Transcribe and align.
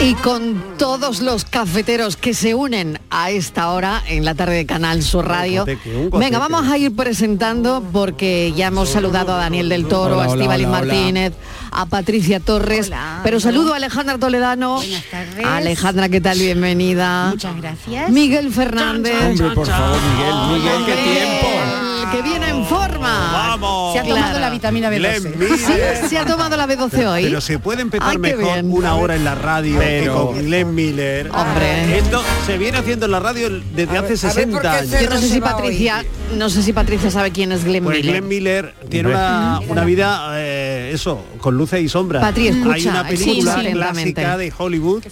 Y 0.00 0.14
con 0.14 0.62
todos 0.78 1.20
los 1.20 1.44
cafeteros 1.44 2.16
que 2.16 2.32
se 2.32 2.54
unen 2.54 3.00
a 3.10 3.30
esta 3.30 3.70
hora 3.70 4.00
en 4.06 4.24
la 4.24 4.34
tarde 4.36 4.54
de 4.54 4.64
Canal 4.64 5.02
Sur 5.02 5.26
Radio. 5.26 5.66
Venga, 6.12 6.38
vamos 6.38 6.68
a 6.68 6.78
ir 6.78 6.94
presentando 6.94 7.84
porque 7.92 8.52
ya 8.56 8.68
hemos 8.68 8.90
saludado 8.90 9.34
a 9.34 9.38
Daniel 9.38 9.68
del 9.68 9.88
Toro, 9.88 10.14
Hola, 10.18 10.24
a 10.24 10.28
hola, 10.28 10.44
hola, 10.44 10.54
hola. 10.54 10.68
Martínez, 10.68 11.32
a 11.72 11.86
Patricia 11.86 12.38
Torres. 12.38 12.92
pero 13.24 13.40
saludo 13.40 13.72
a 13.72 13.76
Alejandra 13.76 14.18
Toledano. 14.18 14.76
Buenas 14.76 15.04
tardes. 15.10 15.44
Alejandra, 15.44 16.08
¿qué 16.08 16.20
tal? 16.20 16.38
Bienvenida. 16.38 17.30
Muchas 17.30 17.56
gracias. 17.56 18.10
Miguel 18.10 18.52
Fernández. 18.52 19.40
Hombre, 19.40 19.50
por 19.56 19.66
favor, 19.66 19.98
Miguel, 20.16 20.60
Miguel, 20.60 20.84
qué 20.86 21.02
tiempo. 21.02 21.87
Que 22.12 22.22
viene 22.22 22.48
en 22.48 22.64
forma. 22.66 23.30
Vamos. 23.32 23.92
Se 23.92 23.98
ha 24.00 24.02
tomado 24.02 24.18
Claro. 24.24 24.38
la 24.40 24.50
vitamina 24.50 24.90
Glenn 24.90 25.22
B12. 25.24 25.36
Miller. 25.36 25.58
Sí, 26.02 26.08
se 26.08 26.18
ha 26.18 26.24
tomado 26.26 26.56
la 26.56 26.66
B12 26.66 27.06
hoy. 27.06 27.22
Pero 27.24 27.40
se 27.40 27.58
puede 27.58 27.82
empezar 27.82 28.08
Ay, 28.10 28.18
mejor 28.18 28.44
bien. 28.54 28.72
una 28.72 28.94
hora 28.96 29.14
en 29.16 29.24
la 29.24 29.34
radio 29.34 29.78
que 29.78 30.10
con 30.12 30.38
Glenn 30.38 30.74
Miller. 30.74 31.30
Hombre. 31.32 31.98
Esto 31.98 32.22
se 32.46 32.58
viene 32.58 32.78
haciendo 32.78 33.06
en 33.06 33.12
la 33.12 33.20
radio 33.20 33.48
desde 33.74 33.98
hace 33.98 34.16
60 34.16 34.72
años. 34.72 34.90
Yo 35.00 35.10
no 35.10 35.18
sé 35.18 35.28
si 35.28 35.40
Patricia, 35.40 36.04
no 36.36 36.50
sé 36.50 36.62
si 36.62 36.72
Patricia 36.72 37.10
sabe 37.10 37.30
quién 37.32 37.52
es 37.52 37.64
Glenn 37.64 37.84
Pues 37.84 37.98
Miller. 37.98 38.12
Glenn 38.16 38.28
Miller 38.28 38.74
tiene 38.88 39.10
una, 39.10 39.60
una 39.68 39.84
vida, 39.84 40.30
eh, 40.34 40.90
eso, 40.94 41.22
con 41.40 41.56
luces 41.56 41.80
y 41.82 41.88
sombras. 41.88 42.22
Patri, 42.22 42.48
escucha, 42.48 42.74
Hay 42.74 42.86
una 42.86 43.06
película 43.08 43.54
clásica 43.72 44.36
de 44.36 44.52
Hollywood, 44.56 45.02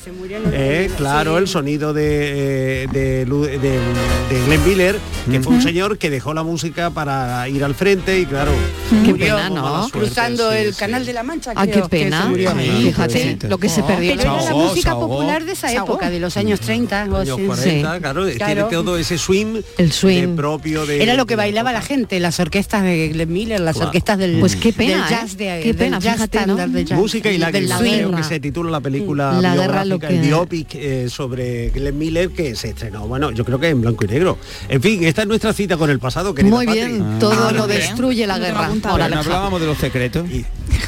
eh, 0.52 0.91
claro, 0.97 1.38
el 1.38 1.48
sonido 1.48 1.92
de, 1.92 2.84
eh, 2.84 2.88
de- 2.92 3.25
de 3.27 4.44
Glenn 4.47 4.64
Miller, 4.66 4.98
que 5.31 5.41
fue 5.41 5.55
un 5.55 5.62
señor 5.62 5.98
que 5.98 6.10
dejó 6.10 6.34
la 6.34 6.42
música 6.42 6.86
para 6.91 7.48
ir 7.48 7.62
al 7.65 7.75
frente 7.75 8.19
y 8.20 8.27
claro, 8.27 8.53
Qué 8.91 8.97
murió 9.12 9.37
pena, 9.37 9.87
Cruzando 9.91 10.51
sí, 10.53 10.59
el 10.59 10.75
sí. 10.75 10.79
canal 10.81 11.05
de 11.06 11.12
la 11.12 11.23
Mancha. 11.23 11.53
Ah, 11.55 11.67
qué 11.67 11.73
creo 11.73 11.89
que 11.89 11.98
pena. 12.05 12.23
se 12.23 12.28
murió. 12.28 12.53
Ay, 12.56 12.84
Fíjate 12.87 13.39
lo 13.48 13.59
que 13.59 13.69
se 13.69 13.83
perdió. 13.83 14.15
Pero 14.17 14.33
era 14.37 14.43
la 14.45 14.51
música 14.53 14.95
popular 14.95 15.45
de 15.45 15.53
esa 15.53 15.73
época, 15.73 16.11
de 16.11 16.20
los 16.20 16.37
años 16.37 16.61
30. 16.61 17.06
o 17.11 17.17
años 17.17 17.37
así. 17.39 17.47
40, 17.47 18.01
claro, 18.01 18.27
tiene 18.27 18.62
todo 18.65 18.97
ese 18.98 19.19
swing, 19.19 19.61
El 19.78 19.93
swing. 19.93 20.20
de 20.23 20.28
propio 20.28 20.87
de 20.87 21.03
Era 21.03 21.15
lo 21.15 21.27
que 21.27 21.33
de- 21.33 21.37
bailaba 21.37 21.73
la 21.73 21.83
gente, 21.83 22.20
las 22.20 22.39
orquestas 22.41 22.83
de 22.83 23.09
Glenn 23.09 23.33
Miller, 23.33 23.61
las 23.61 23.77
orquestas 23.78 24.19
del, 24.19 24.39
Pues 24.41 24.56
qué 24.56 24.73
pena, 24.73 25.06
del 25.09 25.11
jazz 25.11 25.37
de 25.37 25.59
¿eh? 25.59 25.61
Qué 25.62 25.69
del 25.69 25.77
pena, 25.77 25.98
jazz 25.98 26.15
fíjate, 26.15 26.47
¿no? 26.47 26.56
de. 26.56 26.84
Música 26.95 27.31
y 27.31 27.39
guerra. 27.39 28.17
que 28.19 28.25
se 28.25 28.41
titula 28.41 28.71
la 28.71 28.81
película 28.81 29.33
La 29.41 29.55
guerra 29.55 29.84
lo 29.84 29.98
biográfica, 29.98 30.09
el 30.09 30.21
que- 30.21 30.27
biopic 30.27 30.75
eh, 30.75 31.09
sobre 31.11 31.71
Glenn 31.71 31.98
Miller 31.98 32.31
que 32.31 32.55
se 32.56 32.69
estrenó, 32.71 33.06
bueno, 33.06 33.31
yo 33.31 33.45
creo 33.45 33.59
que 33.59 33.69
en 33.69 33.81
blanco 33.81 34.05
y 34.05 34.09
negro. 34.09 34.39
En 34.69 34.81
fin, 34.83 35.05
esta 35.05 35.23
es 35.23 35.28
nuestra 35.28 35.53
cita 35.53 35.77
con 35.77 35.91
el 35.91 35.98
pasado, 35.98 36.34
querida 36.34 36.55
Muy. 36.55 36.67
Bien, 36.77 37.19
todo 37.19 37.48
Ah, 37.48 37.52
lo 37.52 37.66
bien. 37.66 37.80
destruye 37.80 38.27
la 38.27 38.38
guerra. 38.38 38.70
Ahora, 38.84 39.06
Aleja. 39.06 39.50
de 39.58 39.66
los 39.66 39.78
secretos. 39.78 40.27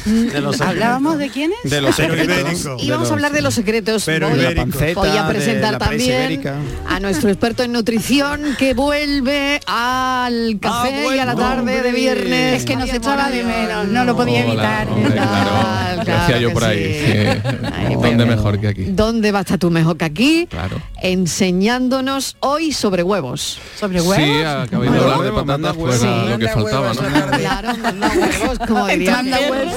De 0.05 0.39
los 0.41 0.61
¿Hablábamos 0.61 1.17
de 1.17 1.29
quiénes? 1.29 1.57
De 1.63 1.81
los 1.81 1.95
secretos. 1.95 2.63
vamos 2.89 3.09
a 3.09 3.13
hablar 3.13 3.31
de 3.31 3.41
los 3.41 3.53
secretos. 3.53 4.03
Pero 4.05 4.29
voy, 4.29 4.39
ibérico. 4.39 4.61
panceta, 4.69 4.99
voy 4.99 5.17
a 5.17 5.27
presentar 5.27 5.77
también 5.77 6.31
ibérica. 6.31 6.55
a 6.87 6.99
nuestro 6.99 7.29
experto 7.29 7.63
en 7.63 7.71
nutrición 7.73 8.55
que 8.57 8.73
vuelve 8.73 9.59
al 9.65 10.57
café 10.61 11.15
y 11.15 11.19
a 11.19 11.25
la 11.25 11.35
tarde 11.35 11.81
de 11.81 11.91
viernes. 11.91 12.59
Es 12.61 12.65
que 12.65 12.75
nos 12.75 12.89
echaba 12.93 13.29
de 13.29 13.43
menos, 13.43 13.87
no 13.87 14.05
lo 14.05 14.15
podía 14.15 14.41
Hola, 14.41 14.47
evitar. 14.51 14.87
hombre, 14.89 15.11
claro. 15.11 15.49
Claro, 15.49 16.03
claro 16.03 16.21
Decía 16.21 16.37
yo 16.39 16.53
por 16.53 16.63
ahí. 16.63 16.83
sí. 16.83 17.11
sí. 17.11 17.67
Ay, 17.73 17.95
¿Dónde 17.95 18.25
mejor 18.25 18.59
que 18.59 18.67
aquí? 18.67 18.83
¿Dónde 18.85 19.31
va 19.31 19.39
a 19.39 19.41
estar 19.41 19.57
tú 19.57 19.69
mejor 19.69 19.97
que 19.97 20.05
aquí? 20.05 20.47
Claro. 20.49 20.81
Enseñándonos 21.01 22.35
hoy 22.39 22.71
sobre 22.71 23.03
huevos. 23.03 23.59
¿Sobre 23.79 24.01
huevos? 24.01 24.15
Sí, 24.15 24.23
de 24.23 24.45
hablar 24.45 25.21
de 25.21 25.31
huevos, 25.79 25.97
pues 25.99 26.03
era 26.03 26.25
lo 26.25 26.37
que 26.37 26.47
faltaba, 26.49 26.93
¿no? 26.93 27.37
Claro, 27.37 27.77
manda 27.81 28.09
huevos, 28.09 28.59
como 28.67 28.87
diría. 28.87 29.11
Manda 29.13 29.37
huevos. 29.49 29.73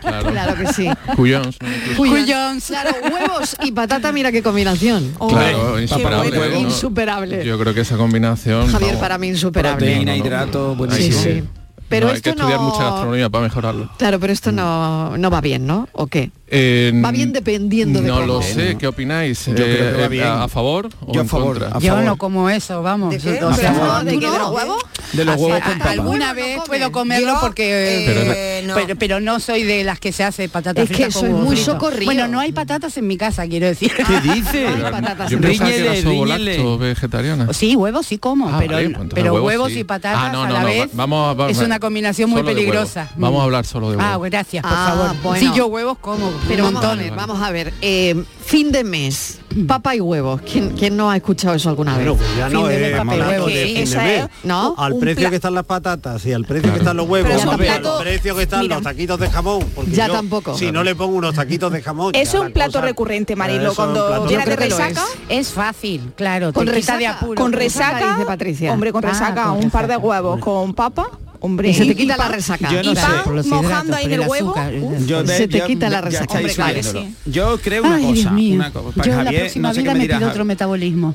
Claro. 0.00 0.30
Claro 0.30 0.54
que 0.56 0.72
sí. 0.72 0.88
Cuyons. 1.16 1.58
Cuyons. 1.96 2.66
Claro, 2.66 2.90
huevos 3.02 3.56
y 3.62 3.72
patata, 3.72 4.12
mira 4.12 4.32
qué 4.32 4.42
combinación. 4.42 5.14
Claro, 5.28 5.74
Qué 5.76 5.82
insuperable. 5.82 6.36
bueno, 6.38 6.54
¿no? 6.54 6.60
Insuperable. 6.60 7.44
Yo 7.44 7.58
creo 7.58 7.74
que 7.74 7.80
esa 7.82 7.96
combinación... 7.96 8.66
Javier, 8.68 8.90
vamos, 8.92 9.00
para 9.00 9.18
mí 9.18 9.28
insuperable. 9.28 9.86
Proteína, 9.86 10.16
hidrato, 10.16 10.74
buenísimo. 10.74 11.18
Sí, 11.22 11.32
sí. 11.40 11.44
Pero 11.88 12.06
No, 12.06 12.10
hay 12.12 12.16
esto 12.16 12.24
que 12.24 12.30
estudiar 12.40 12.58
no- 12.58 12.70
mucha 12.70 12.84
gastronomía 12.84 13.28
para 13.28 13.44
mejorarlo. 13.44 13.90
Claro, 13.98 14.18
pero 14.18 14.32
esto 14.32 14.50
no, 14.50 15.16
no 15.18 15.30
va 15.30 15.40
bien, 15.42 15.66
¿no? 15.66 15.88
¿O 15.92 16.06
qué? 16.06 16.30
Eh, 16.54 16.92
Va 17.02 17.10
bien 17.12 17.32
dependiendo 17.32 18.02
de 18.02 18.08
No 18.08 18.16
cómo. 18.16 18.26
lo 18.26 18.42
sé, 18.42 18.76
¿qué 18.78 18.86
opináis? 18.86 19.46
Yo 19.46 19.54
creo 19.54 19.66
que 19.94 19.98
va 20.00 20.04
Eh, 20.04 20.08
bien. 20.08 20.24
¿A, 20.26 20.44
a 20.44 20.48
favor 20.48 20.90
o 21.00 21.10
Yo 21.12 21.20
a 21.20 21.22
en 21.22 21.28
favor, 21.30 21.58
contra? 21.58 21.78
a 21.78 21.80
Yo 21.80 21.88
favor. 21.92 22.04
no 22.04 22.16
como 22.16 22.50
eso, 22.50 22.82
vamos. 22.82 23.14
qué? 23.14 23.42
O 23.42 23.54
sea, 23.54 23.72
favor. 23.72 24.04
¿De 24.04 24.12
¿Tú 24.12 24.20
qué? 24.20 24.26
no? 24.26 24.32
¿De 24.32 24.38
los 24.38 24.50
huevos? 24.50 24.82
De 25.14 25.24
los 25.24 25.34
Así, 25.34 25.44
huevos 25.44 25.60
a- 25.62 25.64
con 25.64 25.78
papa. 25.78 25.90
alguna 25.90 26.28
no 26.28 26.34
vez 26.34 26.56
come. 26.56 26.66
puedo 26.68 26.92
comerlo 26.92 27.32
Yo, 27.32 27.40
porque 27.40 28.04
Pero- 28.06 28.32
eh, 28.34 28.64
no. 28.66 28.74
pero, 28.74 28.96
pero 28.96 29.20
no 29.20 29.40
soy 29.40 29.62
de 29.62 29.82
las 29.82 29.98
que 29.98 30.12
se 30.12 30.24
hace 30.24 30.48
patatas 30.50 30.90
Es 30.90 30.94
que 30.96 31.10
soy 31.10 31.30
muy 31.30 31.56
frito. 31.56 31.72
socorrido. 31.72 32.04
Bueno, 32.04 32.28
no 32.28 32.38
hay 32.38 32.52
patatas 32.52 32.96
en 32.98 33.06
mi 33.06 33.16
casa, 33.16 33.46
quiero 33.46 33.66
decir. 33.66 33.90
¿Qué 33.96 34.20
dice? 34.20 34.66
Ay, 34.68 34.82
patatas 34.82 35.30
Yo 35.30 35.40
pensaba 35.40 35.70
que 35.70 36.76
vegetariana. 36.78 37.52
Sí, 37.54 37.76
huevos 37.76 38.06
sí 38.06 38.18
como, 38.18 38.48
Ah, 38.50 38.56
pero, 38.58 38.74
vale, 38.74 38.94
pero 39.14 39.42
huevos 39.42 39.72
y 39.72 39.84
patatas 39.84 40.18
Ah, 40.24 40.32
no, 40.32 40.42
a 40.42 40.48
no, 40.48 40.52
la 40.54 40.60
no, 40.60 40.66
vez 40.66 40.88
vamos 40.92 41.30
a- 41.30 41.34
vamos 41.34 41.52
es 41.56 41.62
a- 41.62 41.64
una 41.64 41.80
combinación 41.80 42.28
muy 42.30 42.42
peligrosa. 42.42 43.08
Vamos 43.16 43.40
a 43.40 43.44
hablar 43.44 43.64
solo 43.64 43.90
de 43.90 43.96
Ah, 43.98 44.12
huevos. 44.18 44.28
gracias, 44.30 44.62
por 44.62 44.72
Ah, 44.72 45.14
favor. 45.22 45.38
Sí, 45.38 45.50
yo 45.54 45.66
huevos 45.66 45.96
como, 45.98 46.30
Pero 46.48 46.64
vamos 46.64 46.84
a 46.84 46.94
ver, 46.94 47.12
vamos 47.14 47.40
a 47.42 47.50
ver. 47.50 47.72
eh, 47.80 48.24
fin 48.44 48.72
de 48.72 48.84
mes, 48.84 49.38
papa 49.66 49.94
y 49.94 50.00
huevos. 50.00 50.40
¿Quién, 50.42 50.70
quién 50.70 50.96
no 50.96 51.10
ha 51.10 51.16
escuchado 51.16 51.54
eso 51.54 51.68
alguna 51.70 51.96
vez? 51.96 52.06
Bueno, 52.06 52.16
pues 52.22 52.36
ya 52.36 52.48
no 52.50 52.66
de 52.66 52.78
mes, 53.04 53.18
huevos. 53.26 53.46
de 53.52 53.66
Sí, 53.66 53.74
fin 53.76 53.90
de 53.90 53.96
mes. 53.96 54.28
Al 54.76 54.96
precio 54.96 55.30
que 55.30 55.36
están 55.36 55.54
las 55.54 55.64
patatas 55.64 56.26
y 56.26 56.32
al 56.32 56.44
precio 56.44 56.72
que 56.72 56.78
están 56.80 56.96
los 56.96 57.08
huevos, 57.08 57.30
al 57.44 57.58
precio 58.02 58.34
que 58.36 58.42
están 58.42 58.60
mira. 58.60 58.74
los 58.76 58.84
taquitos 58.84 59.18
de 59.20 59.30
jamón, 59.30 59.64
porque 59.74 59.92
Ya 59.92 60.08
yo, 60.08 60.14
tampoco. 60.14 60.56
si 60.58 60.70
no 60.72 60.82
le 60.84 60.94
pongo 60.94 61.16
unos 61.16 61.34
taquitos 61.34 61.72
de 61.72 61.80
jamón, 61.80 62.12
Es 62.14 62.34
un 62.34 62.48
la 62.48 62.50
plato 62.50 62.72
cosa- 62.72 62.84
recurrente, 62.86 63.36
Marilo, 63.36 63.74
cuando 63.74 64.26
llenas 64.26 64.46
de 64.46 64.56
resaca. 64.56 65.04
Es 65.28 65.48
fácil, 65.50 66.12
claro. 66.16 66.52
Con 66.52 66.66
de 66.66 66.72
resaca. 66.72 67.10
apuro. 67.18 67.40
Con 67.40 67.52
resaca, 67.52 68.14
dice 68.14 68.26
Patricia. 68.26 68.72
hombre, 68.72 68.92
con 68.92 69.04
Ah, 69.04 69.08
resaca, 69.10 69.52
un 69.52 69.70
par 69.70 69.86
de 69.86 69.96
huevos 69.96 70.40
con 70.40 70.74
papa, 70.74 71.06
hombre. 71.42 71.68
Y 71.68 71.74
se 71.74 71.84
te 71.86 71.94
quita 71.94 72.16
la 72.16 72.28
resaca. 72.28 72.70
Yo 72.70 72.82
no 72.82 72.92
y 72.92 72.96
sé. 72.96 73.02
pan 73.02 73.20
Por 73.24 73.34
los 73.34 73.46
mojando 73.46 73.96
ahí 73.96 74.06
en 74.06 74.12
el 74.12 74.22
el 74.22 74.28
huevo. 74.28 74.54
uf. 74.80 75.06
Yo 75.06 75.26
Se 75.26 75.48
te 75.48 75.60
quita 75.62 75.90
la 75.90 76.00
resaca. 76.00 76.34
Hombre, 76.34 76.54
claro, 76.54 76.82
sí. 76.82 77.14
Yo 77.26 77.58
creo 77.58 77.82
una 77.84 77.96
Ay, 77.96 78.14
cosa, 78.14 78.30
una 78.30 78.70
cosa. 78.72 78.96
Para 78.96 79.10
Yo 79.10 79.16
la 79.16 79.24
Javier, 79.24 79.42
próxima 79.42 79.68
no 79.68 79.74
sé 79.74 79.82
vida 79.82 79.94
me 79.94 80.06
pido 80.06 80.28
otro 80.28 80.44
metabolismo. 80.44 81.14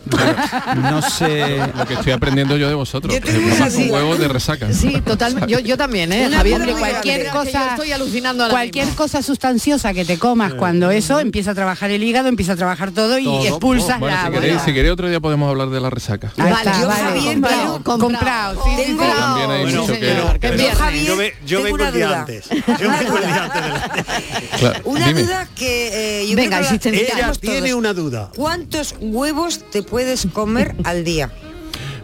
No 0.76 1.02
sé. 1.10 1.58
Lo 1.76 1.86
que 1.86 1.94
estoy 1.96 2.14
aprendiendo 2.14 2.58
yo 2.58 2.68
de 2.70 2.76
vosotros. 2.76 3.14
Yo 3.14 3.20
duda. 3.22 3.94
huevos 3.94 4.20
de 4.20 4.28
resaca. 4.28 4.72
Sí, 4.74 5.02
totalmente. 5.02 5.48
Yo, 5.52 5.60
yo 5.60 5.78
también, 5.78 6.12
¿eh? 6.12 6.28
Una 6.28 6.38
Javier, 6.38 6.76
cualquier 6.78 7.26
yo 7.26 7.32
cosa 7.32 7.70
estoy 7.72 7.92
alucinando 7.92 8.50
cualquier 8.50 8.90
cosa 8.90 9.22
sustanciosa 9.22 9.94
que 9.94 10.04
te 10.04 10.18
comas 10.18 10.54
cuando 10.54 10.92
eso 10.92 11.20
empieza 11.20 11.52
a 11.52 11.56
trabajar 11.56 11.90
el 11.92 12.04
hígado 12.04 12.28
empieza 12.28 12.54
a 12.54 12.56
trabajar 12.56 12.92
todo 12.92 13.18
y 13.18 13.28
expulsas 13.48 14.00
Bueno, 14.00 14.18
la 14.18 14.26
si 14.26 14.32
queréis, 14.32 14.62
si 14.62 14.74
queréis 14.74 14.92
otro 14.94 15.08
día 15.08 15.20
podemos 15.20 15.50
hablar 15.50 15.70
de 15.70 15.80
la 15.80 15.90
resaca. 15.90 16.32
Vale, 16.38 16.54
yo. 16.82 16.90
Javier, 16.90 17.34
comprado, 17.34 17.84
comprado, 17.84 18.64
Bueno. 18.66 19.86
Señor. 20.22 20.40
que- 20.40 20.52
Qué 20.52 20.58
Yo. 20.58 20.76
Javier, 20.76 21.06
Yo, 21.06 21.18
ve- 21.18 21.34
yo 21.46 21.62
tengo 21.62 21.64
vengo 21.64 21.76
una 21.76 21.88
el 21.90 21.94
día 21.96 22.08
duda. 22.08 22.20
antes. 22.20 22.50
Yo 22.50 22.88
Una 22.88 23.00
vengo 23.00 23.18
el 23.18 23.24
día 23.24 23.34
duda. 23.34 23.44
antes 23.46 23.64
de 23.64 23.70
la... 23.70 24.58
Claro, 24.58 24.82
Una 24.86 25.08
dime. 25.08 25.24
duda 25.24 25.50
que 25.56 26.22
eh, 26.22 26.28
yo 26.28 26.36
Venga, 26.36 26.58
creo 26.60 26.80
que. 26.80 26.90
Ella 27.00 27.32
tiene 27.40 27.60
todos. 27.70 27.74
una 27.74 27.94
duda. 27.94 28.32
¿Cuántos 28.36 28.96
huevos 29.00 29.62
te 29.72 29.84
puedes 29.84 30.28
comer 30.34 30.76
al 30.84 31.04
día? 31.04 31.32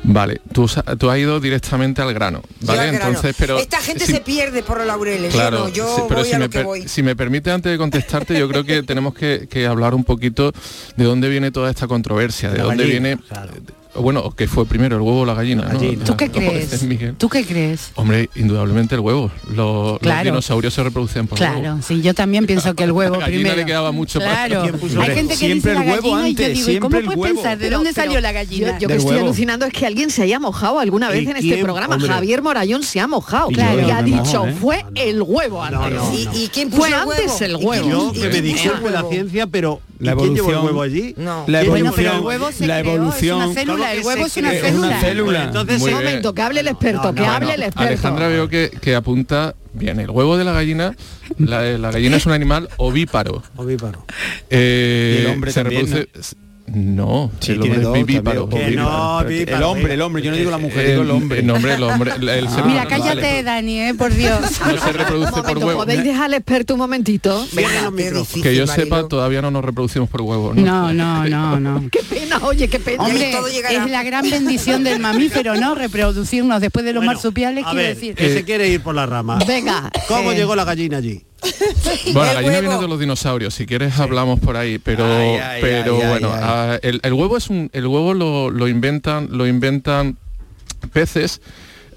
Vale, 0.06 0.41
tú, 0.51 0.69
tú 1.00 1.09
has 1.09 1.18
ido 1.18 1.40
directamente 1.40 2.01
al 2.01 2.13
grano, 2.13 2.41
¿vale? 2.59 2.78
Yo 2.78 2.81
al 2.88 2.91
grano. 2.91 3.07
Entonces, 3.07 3.35
pero... 3.40 3.57
Esta 3.57 3.79
gente 3.79 4.06
si- 4.06 4.12
se 4.12 4.19
pierde 4.19 4.62
por 4.62 4.78
los 4.78 4.85
laureles. 4.85 5.34
Claro, 5.34 5.69
yo 5.69 5.85
no, 5.85 5.91
yo 5.91 5.95
sí, 5.95 6.01
pero 6.09 6.19
voy 6.19 6.28
si 6.30 6.35
a 6.35 6.40
me, 6.40 6.44
lo 6.45 6.50
que 6.50 6.57
per- 6.57 6.66
voy. 6.66 6.88
si 6.90 7.03
me 7.03 7.16
permite 7.16 7.51
antes 7.51 7.72
de 7.72 7.78
contestarte, 7.78 8.38
yo 8.38 8.50
creo 8.50 8.66
que 8.66 8.84
tenemos 8.84 9.13
que, 9.13 9.47
que 9.50 9.66
hablar 9.66 9.94
un 9.94 10.03
poquito 10.03 10.51
de 10.98 11.04
dónde 11.06 11.30
viene 11.30 11.51
toda 11.51 11.69
esta 11.69 11.88
controversia, 11.88 12.50
de 12.50 12.59
dónde 12.62 12.83
viene... 12.83 13.18
claro. 13.18 13.54
Bueno, 13.95 14.31
que 14.31 14.48
fue 14.48 14.66
primero 14.66 14.95
el 14.95 15.01
huevo 15.04 15.22
o 15.22 15.25
la 15.25 15.34
gallina, 15.36 15.63
La 15.66 15.74
¿no? 15.74 15.80
gallina. 15.80 16.04
¿Tú 16.04 16.18
qué 16.18 16.30
crees? 16.31 16.86
¿Tú 17.18 17.30
qué 17.30 17.45
crees? 17.45 17.92
Hombre, 17.95 18.30
indudablemente 18.36 18.95
el 18.95 19.01
huevo. 19.01 19.30
Los, 19.54 20.00
Claro. 20.00 20.18
los 20.18 20.24
dinosaurios 20.34 20.74
se 20.74 20.84
reproducían 20.84 21.28
por 21.28 21.40
huevo. 21.40 21.60
Claro, 21.60 21.80
sí, 21.86 22.01
yo 22.01 22.13
también 22.13 22.45
pienso 22.48 22.74
que 22.74 22.84
el 22.86 22.92
huevo 22.94 23.16
La 23.16 23.22
gallina 23.22 23.40
primero. 23.42 23.56
le 23.57 23.66
quedaba 23.66 23.92
mucho 23.92 24.19
Claro. 24.19 24.63
¿Quién 24.63 24.80
puso 24.80 25.00
Hay 25.01 25.12
gente 25.13 25.34
que 25.34 25.36
siempre 25.38 25.72
dice 25.74 25.81
el 25.81 25.88
la 25.88 25.94
huevo 25.94 26.12
gallina 26.16 26.30
y 26.30 26.34
yo 26.36 26.44
antes, 26.44 26.48
digo, 26.57 26.60
¿y 26.69 26.72
siempre 26.72 26.80
cómo 26.80 26.98
el 26.98 27.06
puedes 27.06 27.19
huevo. 27.22 27.36
pensar? 27.44 27.57
¿De 27.60 27.69
dónde 27.69 27.92
pero 27.94 28.06
salió 28.06 28.22
la 28.22 28.30
Yo, 28.31 28.34
gallina? 28.34 28.68
yo 28.80 28.80
que 28.80 28.88
Del 28.88 28.98
estoy 28.98 29.13
huevo. 29.16 29.25
alucinando 29.28 29.66
es 29.68 29.74
que 29.74 29.86
alguien 29.86 30.10
se 30.10 30.24
haya 30.24 30.40
mojado 30.40 30.80
alguna 30.80 31.10
vez 31.10 31.24
¿Y 31.24 31.30
en 31.30 31.38
este 31.38 31.57
programa. 31.57 31.95
Hombre. 31.95 32.10
Javier 32.12 32.42
Morayón 32.42 32.84
se 32.84 33.00
ha 33.00 33.07
mojado. 33.07 33.50
Y 33.51 33.54
Y, 33.54 33.57
yo 33.57 33.94
ha 33.95 34.01
dicho, 34.01 34.48
¿eh? 34.48 34.56
fue 34.60 34.86
el 34.95 35.22
huevo 35.22 35.62
antes. 35.62 36.01
¿Y, 36.34 36.48
quién 36.48 36.69
puso 36.69 36.81
Fue 36.81 36.88
el 36.90 36.94
antes 36.95 37.40
huevo? 37.40 37.45
el 37.45 37.51
¿Y 37.51 37.56
quién- 37.56 37.68
huevo. 37.68 38.13
Yo 38.13 38.30
me 38.30 38.42
disculpe 38.42 38.90
la 38.90 39.00
huevo? 39.01 39.10
ciencia, 39.12 39.48
pero 39.48 39.81
¿y 40.00 40.04
La 40.06 40.16
¿quién 40.16 40.34
llevó 40.36 40.50
el 40.50 40.56
evolución. 40.56 40.66
huevo 40.66 40.81
allí? 40.81 41.13
No. 41.18 41.44
La 41.48 41.60
¿Quién 41.60 41.69
Bueno, 41.72 41.86
llevó 41.86 41.95
pero 41.95 42.10
el 42.10 42.16
el 42.18 42.22
huevo? 42.24 42.45
huevo 42.45 42.51
se 42.57 42.68
la 42.68 42.80
creó, 42.81 42.92
es 42.94 42.98
evolución. 42.98 43.54
Célula, 43.88 43.91
¿Cómo 43.91 43.91
el 43.91 44.01
que 44.01 44.07
huevo 44.07 44.25
es 44.25 44.38
una? 44.38 44.53
Es 44.53 44.62
una 44.62 44.71
célula. 44.71 45.00
célula. 45.00 45.44
Entonces, 45.45 45.80
Muy 45.80 45.89
Un 45.91 45.95
momento, 45.97 46.33
que 46.33 46.41
hable 46.41 46.59
el 46.62 46.68
experto, 46.68 47.03
No, 47.03 47.13
que 47.15 47.21
no, 47.21 47.31
hable 47.31 47.47
no. 47.47 47.53
el 47.53 47.63
experto. 47.63 47.88
Alejandra 47.88 48.27
veo 48.27 48.47
que, 48.50 48.71
que 48.81 48.95
apunta 48.95 49.56
Bien, 49.75 50.00
el 50.00 50.12
huevo 50.12 50.38
de 50.38 50.44
la 50.44 50.51
gallina, 50.51 50.95
la, 51.39 51.63
la 51.80 51.89
gallina 51.91 52.18
es 52.18 52.25
un 52.27 52.31
animal 52.33 52.69
ovíparo. 52.77 53.41
Ovíparo. 53.56 54.06
Eh, 54.51 55.18
Y 55.19 55.25
el 55.25 55.31
hombre 55.33 55.51
se 55.51 55.63
también, 55.63 55.88
reproduce. 55.91 56.35
No, 56.35 56.43
Sí, 57.39 57.51
el 57.53 57.61
hombre 57.61 57.81
es 57.81 57.93
vivíparo. 57.93 58.47
también, 58.47 58.69
Que 58.71 58.75
no, 58.75 59.19
El 59.21 59.63
hombre, 59.63 59.91
eh. 59.91 59.93
el 59.93 60.01
hombre, 60.01 60.21
yo 60.23 60.31
no 60.31 60.37
digo 60.37 60.51
la 60.51 60.57
mujer, 60.57 60.85
Eh, 60.85 60.89
digo 60.91 61.03
el 61.03 61.11
hombre. 61.11 61.39
El 61.39 61.49
hombre, 61.51 61.73
el 61.75 61.83
hombre. 61.83 62.11
el- 62.17 62.29
el 62.29 62.49
ser 62.49 62.65
Mira, 62.65 62.85
cállate, 62.87 63.15
vale. 63.21 63.43
Dani, 63.43 63.79
eh, 63.81 63.93
por 63.93 64.13
Dios. 64.13 64.39
No 64.65 64.77
se 64.79 64.91
reproduce 64.93 65.31
por 65.31 65.43
Momento, 65.43 65.65
huevo. 65.67 65.79
¿Podéis 65.81 66.03
dejar 66.03 66.23
al 66.25 66.33
experto 66.33 66.73
un 66.73 66.79
momentito? 66.79 67.45
Venga, 67.53 67.91
difícil, 67.91 68.41
Que 68.43 68.55
yo 68.55 68.65
Mariló. 68.65 68.83
sepa, 68.85 69.07
todavía 69.07 69.41
no 69.41 69.51
nos 69.51 69.63
reproducimos 69.63 70.09
por 70.09 70.21
huevo. 70.21 70.53
¿no? 70.53 70.61
No, 70.61 70.93
no, 70.93 71.25
no, 71.27 71.59
no. 71.59 71.83
Qué 71.91 71.99
pena, 72.09 72.39
oye, 72.43 72.67
qué 72.67 72.79
pena. 72.79 73.03
Hombre, 73.03 73.31
todo 73.31 73.47
es 73.47 73.91
la 73.91 74.03
gran 74.03 74.29
bendición 74.29 74.83
del 74.83 74.99
mamífero, 74.99 75.55
¿no? 75.55 75.75
Reproducirnos 75.75 76.59
después 76.61 76.83
de 76.85 76.93
los 76.93 77.01
Bueno, 77.01 77.13
marsupiales, 77.13 77.65
ver, 77.73 77.95
decir. 77.95 78.15
que 78.15 78.33
se 78.33 78.43
quiere 78.43 78.67
ir 78.69 78.81
por 78.81 78.95
la 78.95 79.05
rama. 79.05 79.39
Venga. 79.47 79.91
¿Cómo 80.07 80.31
eh, 80.31 80.35
llegó 80.35 80.55
la 80.55 80.63
gallina 80.65 80.97
allí? 80.97 81.21
Bueno, 82.13 82.25
la 82.25 82.34
gallina 82.34 82.54
huevo. 82.54 82.62
viene 82.69 82.81
de 82.81 82.88
los 82.88 83.00
dinosaurios. 83.00 83.54
Si 83.54 83.66
quieres 83.66 84.00
hablamos 84.00 84.40
por 84.40 84.57
ahí, 84.57 84.78
pero 84.80 85.06
Ay, 85.06 85.30
ay, 85.38 85.62
pero 85.62 85.95
ay, 85.95 86.01
ay, 86.01 86.10
bueno, 86.10 86.31
ay. 86.34 86.40
ah, 86.44 86.80
el, 86.81 87.00
el 87.04 87.13
huevo 87.13 87.38
es 87.38 87.50
un 87.50 87.69
el 87.74 87.88
huevo 87.88 88.13
lo, 88.13 88.50
lo 88.50 88.68
inventan 88.68 89.30
lo 89.31 89.48
inventan 89.48 90.18
peces. 90.92 91.42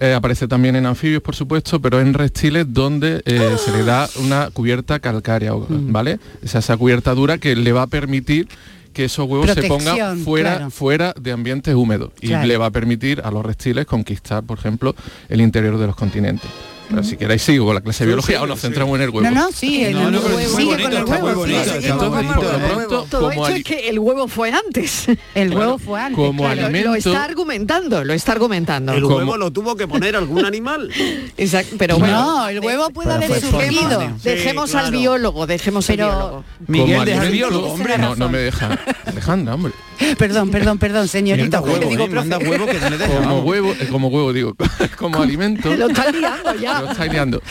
eh, 0.01 0.13
aparece 0.15 0.47
también 0.47 0.77
en 0.77 0.85
anfibios, 0.87 1.23
por 1.23 1.35
supuesto, 1.35 1.81
pero 1.81 2.01
en 2.01 2.13
reptiles 2.15 2.67
donde 2.69 3.23
eh, 3.25 3.57
se 3.65 3.73
le 3.73 3.83
da 3.83 4.09
una 4.17 4.51
cubierta 4.51 4.99
calcárea, 5.01 5.55
o- 5.55 5.67
Mm. 5.69 5.91
¿vale? 5.93 6.19
Esa, 6.43 6.59
esa 6.59 6.77
cubierta 6.77 7.15
dura 7.15 7.39
que 7.39 7.57
le 7.57 7.73
va 7.73 7.83
a 7.83 7.87
permitir 7.87 8.47
que 8.93 9.05
esos 9.07 9.27
huevos 9.29 9.51
se 9.51 9.63
pongan 9.65 10.19
fuera, 10.21 10.55
claro. 10.57 10.71
fuera 10.71 11.15
de 11.21 11.33
ambientes 11.33 11.75
húmedos 11.75 12.11
y 12.21 12.29
Claro. 12.29 12.47
le 12.47 12.57
va 12.59 12.67
a 12.67 12.71
permitir 12.71 13.21
a 13.25 13.31
los 13.31 13.45
reptiles 13.45 13.85
conquistar, 13.87 14.43
por 14.43 14.59
ejemplo, 14.59 14.95
el 15.29 15.41
interior 15.41 15.77
de 15.79 15.87
los 15.87 15.97
continentes. 15.97 16.49
Pero 16.89 17.03
si 17.03 17.17
queréis 17.17 17.43
sigo 17.43 17.67
con 17.67 17.75
la 17.75 17.81
clase 17.81 18.05
de 18.05 18.09
biología 18.09 18.43
o 18.43 18.47
nos 18.47 18.61
centramos 18.61 18.97
en 18.97 19.03
el 19.03 19.11
huevo. 19.11 19.23
No, 19.29 19.31
no, 19.47 19.53
sí, 19.53 19.85
el 19.85 19.93
No, 19.95 20.11
no, 20.11 20.21
pero 20.21 20.37
huevo, 20.37 20.57
sigue 20.57 20.83
con 20.83 20.93
el 20.93 21.07
sí. 21.07 21.87
Entonces. 21.89 23.11
Todo 23.11 23.31
ali- 23.31 23.59
es 23.59 23.65
que 23.65 23.89
el 23.89 23.99
huevo 23.99 24.29
fue 24.29 24.53
antes. 24.53 25.07
El 25.35 25.53
huevo 25.55 25.79
fue 25.79 26.01
antes. 26.01 26.17
como 26.17 26.45
claro. 26.45 26.67
alimento- 26.67 26.89
Lo 26.91 26.95
está 26.95 27.25
argumentando, 27.25 28.05
lo 28.05 28.13
está 28.15 28.33
argumentando. 28.33 28.93
El 28.93 29.05
huevo 29.05 29.37
lo 29.37 29.51
tuvo 29.51 29.77
que 29.77 29.87
poner 29.89 30.17
algún 30.17 30.45
animal. 30.45 30.91
Exacto, 31.37 31.77
pero 31.79 31.99
bueno. 31.99 32.15
No, 32.15 32.49
el 32.49 32.61
huevo 32.61 32.91
puede 32.91 33.13
haber 33.13 33.41
surgido. 33.41 34.13
Dejemos 34.23 34.71
Sí, 34.71 34.77
al 34.77 34.91
biólogo, 34.93 35.47
dejemos 35.47 35.89
al 35.91 35.97
Pero- 35.97 36.09
biólogo. 36.09 36.45
Miguel, 36.67 37.05
deja 37.05 37.23
el 37.23 37.27
alimento- 37.29 37.33
biólogo, 37.51 37.73
hombre. 37.75 37.99
No, 37.99 38.15
no 38.17 38.29
me 38.29 38.39
deja. 38.39 38.79
Alejandra, 39.07 39.55
hombre. 39.55 39.73
Perdón, 40.19 40.51
perdón, 40.51 40.79
perdón, 40.79 41.09
señorita. 41.09 41.61
Huevo, 41.61 41.79
Te 41.79 41.87
digo, 41.87 42.05
eh, 42.05 42.09
manda 42.09 42.39
profe. 42.39 42.51
huevo 42.51 42.67
que 42.67 42.81
no 42.81 42.91
le 42.91 42.99
deja. 42.99 43.19
Como 43.19 43.41
huevo, 43.41 43.73
eh, 43.73 43.89
como 43.91 44.09
huevo 44.09 44.33
digo, 44.33 44.57
como 44.99 45.23
alimento. 45.23 45.75
Lo 45.75 45.89
están 45.89 46.21
liando 46.21 46.53
Lo 46.55 46.61
ya. 46.61 46.85
estáis 46.91 47.13
liando. 47.13 47.43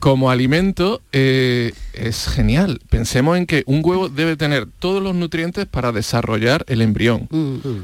Como 0.00 0.30
alimento 0.30 1.00
eh, 1.12 1.72
es 1.92 2.26
genial. 2.28 2.80
Pensemos 2.88 3.36
en 3.38 3.46
que 3.46 3.62
un 3.66 3.80
huevo 3.84 4.08
debe 4.08 4.36
tener 4.36 4.66
todos 4.78 5.02
los 5.02 5.14
nutrientes 5.14 5.66
para 5.66 5.92
desarrollar 5.92 6.64
el 6.68 6.82
embrión. 6.82 7.28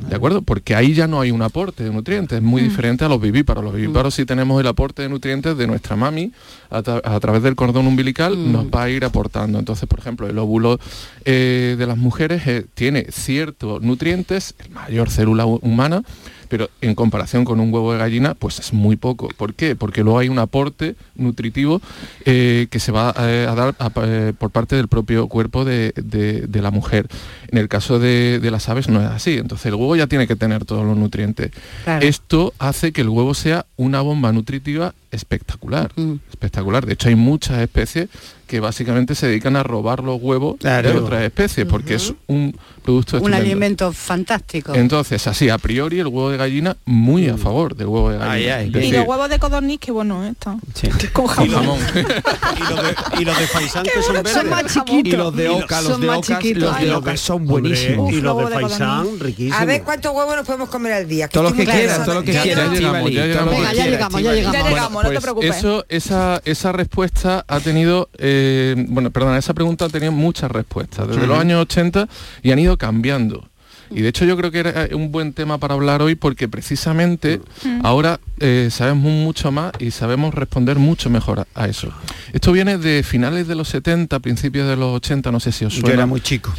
¿De 0.09 0.17
acuerdo? 0.17 0.43
Porque 0.43 0.75
ahí 0.75 0.95
ya 0.95 1.07
no 1.07 1.21
hay 1.21 1.31
un 1.31 1.43
aporte 1.43 1.85
de 1.85 1.91
nutrientes, 1.91 2.39
es 2.39 2.43
muy 2.43 2.63
diferente 2.63 3.05
a 3.05 3.09
los 3.09 3.21
vivíparos. 3.21 3.65
Los 3.65 3.75
vivíparos 3.75 4.15
sí 4.15 4.25
tenemos 4.25 4.61
el 4.61 4.67
aporte 4.67 5.03
de 5.03 5.09
nutrientes 5.09 5.57
de 5.57 5.67
nuestra 5.67 5.97
mami 5.97 6.33
a, 6.71 6.83
tra- 6.83 7.01
a 7.05 7.21
través 7.21 7.43
del 7.43 7.57
cordón 7.57 7.87
umbilical 7.87 8.51
nos 8.53 8.67
va 8.67 8.85
a 8.85 8.91
ir 8.91 9.05
aportando. 9.05 9.59
Entonces, 9.59 9.89
por 9.89 9.99
ejemplo, 9.99 10.27
el 10.29 10.39
óvulo 10.39 10.79
eh, 11.25 11.75
de 11.79 11.87
las 11.87 11.97
mujeres 11.99 12.47
eh, 12.47 12.65
tiene 12.75 13.07
ciertos 13.11 13.83
nutrientes, 13.83 14.55
el 14.59 14.71
mayor 14.71 15.11
célula 15.11 15.45
hu- 15.47 15.59
humana, 15.63 16.03
pero 16.51 16.69
en 16.83 16.95
comparación 16.95 17.45
con 17.47 17.61
un 17.61 17.73
huevo 17.73 17.93
de 17.95 17.99
gallina, 17.99 18.35
pues 18.35 18.59
es 18.59 18.73
muy 18.75 18.97
poco. 18.97 19.29
¿Por 19.37 19.55
qué? 19.55 19.77
Porque 19.77 20.03
luego 20.03 20.19
hay 20.19 20.29
un 20.29 20.39
aporte 20.39 20.97
nutritivo 21.15 21.81
eh, 22.27 22.67
que 22.71 22.81
se 22.81 22.93
va 22.93 23.15
eh, 23.21 23.47
a 23.49 23.55
dar 23.55 23.75
a 23.79 23.91
eh, 24.03 24.33
por 24.37 24.51
parte 24.51 24.77
del 24.77 24.89
propio 24.89 25.29
cuerpo 25.29 25.65
de, 25.65 25.93
de- 25.97 26.47
de 26.47 26.63
la 26.63 26.71
mujer. 26.71 27.07
En 27.49 27.59
el 27.59 27.69
caso 27.69 27.99
de, 27.99 28.41
de 28.41 28.51
las 28.51 28.69
aves 28.69 28.89
no 28.89 29.01
es 29.01 29.07
así. 29.09 29.39
Entonces 29.39 29.67
el 29.67 29.75
huevo 29.77 29.95
ya 29.97 30.07
tiene 30.09 30.27
que 30.27 30.37
tener 30.37 30.65
todos 30.65 30.85
los 30.85 30.97
nutrientes. 30.97 31.53
Claro. 31.85 32.05
Esto 32.07 32.53
hace 32.59 32.93
que 32.93 33.01
el 33.03 33.09
huevo 33.09 33.33
sea 33.35 33.67
una 33.77 34.01
bomba 34.01 34.33
nutritiva 34.33 34.93
espectacular. 35.13 35.93
Mm. 35.97 36.15
Espectacular. 36.31 36.85
De 36.85 36.95
hecho 36.95 37.09
hay 37.09 37.15
muchas 37.15 37.59
especies 37.61 38.09
que 38.51 38.59
básicamente 38.59 39.15
se 39.15 39.29
dedican 39.29 39.55
a 39.55 39.63
robar 39.63 40.03
los 40.03 40.21
huevos 40.21 40.57
Claro. 40.59 40.91
de 40.91 40.99
otras 40.99 41.23
especies 41.23 41.69
porque 41.69 41.95
es 41.95 42.13
un 42.27 42.51
producto 42.83 43.19
Un 43.19 43.23
estupendo. 43.23 43.37
alimento 43.37 43.93
fantástico. 43.93 44.75
Entonces, 44.75 45.25
así, 45.29 45.49
a 45.49 45.57
priori, 45.57 46.01
el 46.01 46.09
huevo 46.09 46.31
de 46.31 46.37
gallina, 46.37 46.77
muy 46.85 47.29
a 47.29 47.37
favor 47.37 47.77
del 47.77 47.87
huevo 47.87 48.11
de 48.11 48.19
gallina. 48.19 48.33
Ay, 48.35 48.49
ay. 48.49 48.65
Es 48.65 48.71
Y 48.71 48.73
decir, 48.73 48.95
los 48.97 49.07
huevos 49.07 49.29
de 49.31 49.39
codorniz, 49.39 49.79
qué 49.79 49.93
bueno 49.93 50.25
está. 50.27 50.57
Sí. 50.75 50.89
Con 51.13 51.27
y 51.47 51.51
jamón. 51.51 51.79
Y 51.95 52.61
los 52.75 52.83
de, 52.83 53.21
y 53.21 53.25
los 53.25 53.39
de 53.39 53.47
faisán 53.47 53.85
que 53.85 54.03
son 54.03 54.15
verdes. 54.15 54.33
Son 54.33 54.49
más 54.51 54.65
Y 54.65 54.81
chiquitos. 54.81 55.19
los 55.19 55.37
de 55.37 55.49
oca, 55.49 55.81
los 55.81 55.91
Son 55.93 56.01
de 56.01 56.09
oca, 56.09 56.41
los 56.43 56.81
de 56.81 56.93
oca 56.93 57.17
son 57.17 57.37
Hombre, 57.43 57.51
buenísimos. 57.53 58.13
y 58.13 58.21
los 58.21 58.37
de 58.39 58.47
faisán, 58.49 59.21
riquísimos. 59.21 59.61
A 59.61 59.65
ver 59.65 59.83
cuántos 59.85 60.13
huevos 60.13 60.35
nos 60.35 60.45
podemos 60.45 60.69
comer 60.69 60.93
al 60.95 61.07
día. 61.09 61.29
Todos 61.29 61.51
los 61.51 61.55
que 61.55 61.65
quieran, 61.65 62.03
todos 62.03 62.17
los 62.17 62.25
que 62.25 62.33
Ya, 62.33 62.43
quieran. 62.43 62.73
ya 62.75 62.81
llegamos, 62.81 63.11
ya 63.13 63.27
llegamos. 63.27 63.55
que 63.55 64.23
ya 64.25 64.89
no 64.91 65.01
te 65.03 65.07
pues 65.09 65.21
preocupes. 65.21 65.57
Eso, 65.57 65.85
esa, 65.89 66.43
esa 66.45 66.73
respuesta 66.73 67.45
ha 67.47 67.61
tenido, 67.61 68.09
eh, 68.19 68.40
bueno, 68.89 69.11
perdona, 69.11 69.39
esa 69.39 69.55
pregunta 69.55 69.89
tenido 69.89 70.13
muchas 70.13 70.51
respuestas 70.51 71.09
desde 71.09 71.27
los 71.27 71.39
años 71.39 71.61
80 71.63 72.09
y 72.43 72.53
han 72.53 72.59
ido 72.59 72.77
cambiando. 72.77 73.49
Y 73.93 74.03
de 74.03 74.09
hecho 74.09 74.25
yo 74.25 74.37
creo 74.37 74.53
que 74.53 74.61
era 74.61 74.85
eh, 74.87 74.95
un 74.95 75.11
buen 75.11 75.33
tema 75.33 75.59
para 75.59 75.75
hablar 75.75 76.01
hoy 76.01 76.15
porque 76.15 76.47
precisamente 76.49 77.41
ahora 77.83 78.21
eh, 78.39 78.69
sabemos 78.71 79.03
mucho 79.13 79.51
más 79.51 79.73
y 79.81 79.91
sabemos 79.91 80.33
responder 80.33 80.79
mucho 80.79 81.11
mejor 81.11 81.41
a, 81.41 81.47
a 81.55 81.67
eso. 81.67 81.93
Esto 82.33 82.53
viene 82.53 82.79
de 82.79 83.03
finales 83.03 83.49
de 83.49 83.57
los 83.57 83.69
70, 83.69 84.21
principios 84.21 84.69
de 84.69 84.77
los 84.77 84.95
80, 84.97 85.33
no 85.33 85.41
sé 85.41 85.51
si 85.51 85.65
os 85.65 85.75
Yo 85.75 85.81
suena. 85.81 85.95
era 85.95 86.07
muy 86.07 86.21
chico. 86.21 86.53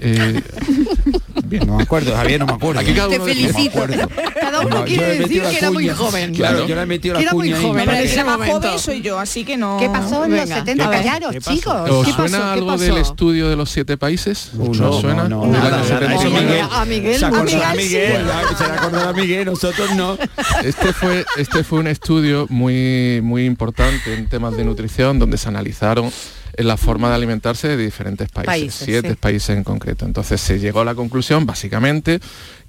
Eh, 0.00 0.42
bien. 1.48 1.66
No 1.66 1.76
me 1.76 1.82
acuerdo, 1.82 2.14
Javier, 2.14 2.40
no 2.40 2.46
me 2.46 2.52
acuerdo. 2.52 2.80
Aquí 2.80 2.92
cada 2.94 3.08
Te 3.08 3.16
uno 3.16 3.24
de- 3.26 3.34
felicito. 3.34 3.80
Cada 4.40 4.60
uno 4.60 4.68
No, 4.78 4.84
quiere 4.84 5.18
decir 5.18 5.42
que 5.42 5.58
era 5.58 5.70
muy 5.70 5.88
joven. 5.88 6.34
Claro, 6.34 6.66
yo 6.66 6.74
le 6.74 6.82
he 6.82 6.86
metido 6.86 7.14
la 7.14 7.20
Que 7.20 7.24
era 7.26 7.34
muy 7.34 7.50
joven 7.52 7.62
¿no? 7.62 7.78
en 7.80 7.86
Pero 7.88 8.20
el 8.20 8.24
más 8.38 8.48
joven 8.50 8.78
soy 8.78 9.00
yo, 9.02 9.18
así 9.18 9.44
que 9.44 9.56
no. 9.56 9.76
¿Qué 9.80 9.88
pasó 9.88 10.24
en 10.24 10.32
los 10.32 10.40
Venga. 10.40 10.56
70? 10.56 10.84
A 10.84 10.88
ver, 10.90 10.98
Callaros, 10.98 11.34
chicos. 11.44 11.90
¿Os 11.90 12.06
¿Qué 12.06 12.12
suena 12.12 12.52
algo 12.52 12.66
pasó? 12.68 12.84
del 12.84 12.96
estudio 12.98 13.48
de 13.48 13.56
los 13.56 13.70
siete 13.70 13.96
países? 13.96 14.50
Uh, 14.54 14.70
¿Os 14.70 14.80
no, 14.80 14.92
suena? 15.00 15.28
no, 15.28 15.42
Del 15.42 15.50
no, 15.52 15.58
año 15.58 15.70
nada, 15.70 15.84
70. 15.84 16.14
eso 16.14 16.28
Oye, 16.28 16.40
Miguel. 16.40 16.66
a 16.70 16.84
Miguel, 16.84 17.18
Se 17.18 17.24
a 17.26 17.30
Miguel, 17.30 17.60
Miguel, 17.76 18.26
se 18.56 18.64
le 18.66 18.72
acordará 18.72 19.12
Miguel, 19.12 19.44
nosotros 19.46 19.94
no. 19.94 20.18
Este 20.64 20.92
fue, 20.92 21.24
este 21.36 21.64
fue 21.64 21.78
un 21.80 21.86
estudio 21.88 22.46
muy, 22.48 23.20
muy 23.22 23.44
importante 23.46 24.14
en 24.14 24.26
temas 24.28 24.56
de 24.56 24.64
nutrición 24.64 25.18
donde 25.18 25.38
se 25.38 25.48
analizaron 25.48 26.10
la 26.66 26.76
forma 26.76 27.08
de 27.08 27.14
alimentarse 27.14 27.68
de 27.68 27.76
diferentes 27.76 28.28
países, 28.30 28.46
Países, 28.46 28.82
siete 28.84 29.10
sí. 29.10 29.16
países 29.16 29.56
en 29.56 29.64
concreto. 29.64 30.04
Entonces 30.06 30.40
se 30.40 30.58
llegó 30.58 30.80
a 30.80 30.84
la 30.84 30.94
conclusión, 30.94 31.46
básicamente, 31.46 32.20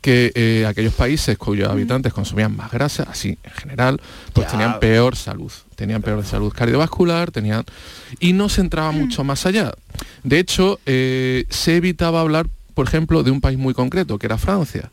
que 0.02 0.32
eh, 0.36 0.66
aquellos 0.68 0.94
países 0.94 1.38
cuyos 1.38 1.70
habitantes 1.70 2.14
consumían 2.14 2.56
más 2.56 2.72
grasa, 2.72 3.04
así 3.10 3.38
en 3.44 3.52
general, 3.52 4.02
pues 4.34 4.48
Ya. 4.48 4.52
tenían 4.52 4.80
peor 4.80 5.16
salud. 5.16 5.52
Tenían 5.76 6.02
peor 6.02 6.26
salud 6.26 6.52
cardiovascular, 6.54 7.32
tenían. 7.32 7.64
Y 8.20 8.34
no 8.34 8.50
se 8.50 8.62
entraba 8.62 8.92
mucho 8.92 9.24
más 9.24 9.46
allá. 9.46 9.74
De 10.24 10.40
hecho, 10.40 10.80
eh, 10.86 11.46
se 11.50 11.78
evitaba 11.78 12.22
hablar 12.22 12.48
por 12.80 12.88
ejemplo, 12.88 13.24
de 13.24 13.32
un 13.32 13.42
país 13.42 13.58
muy 13.58 13.74
concreto, 13.74 14.18
que 14.18 14.26
era 14.26 14.38
Francia. 14.38 14.90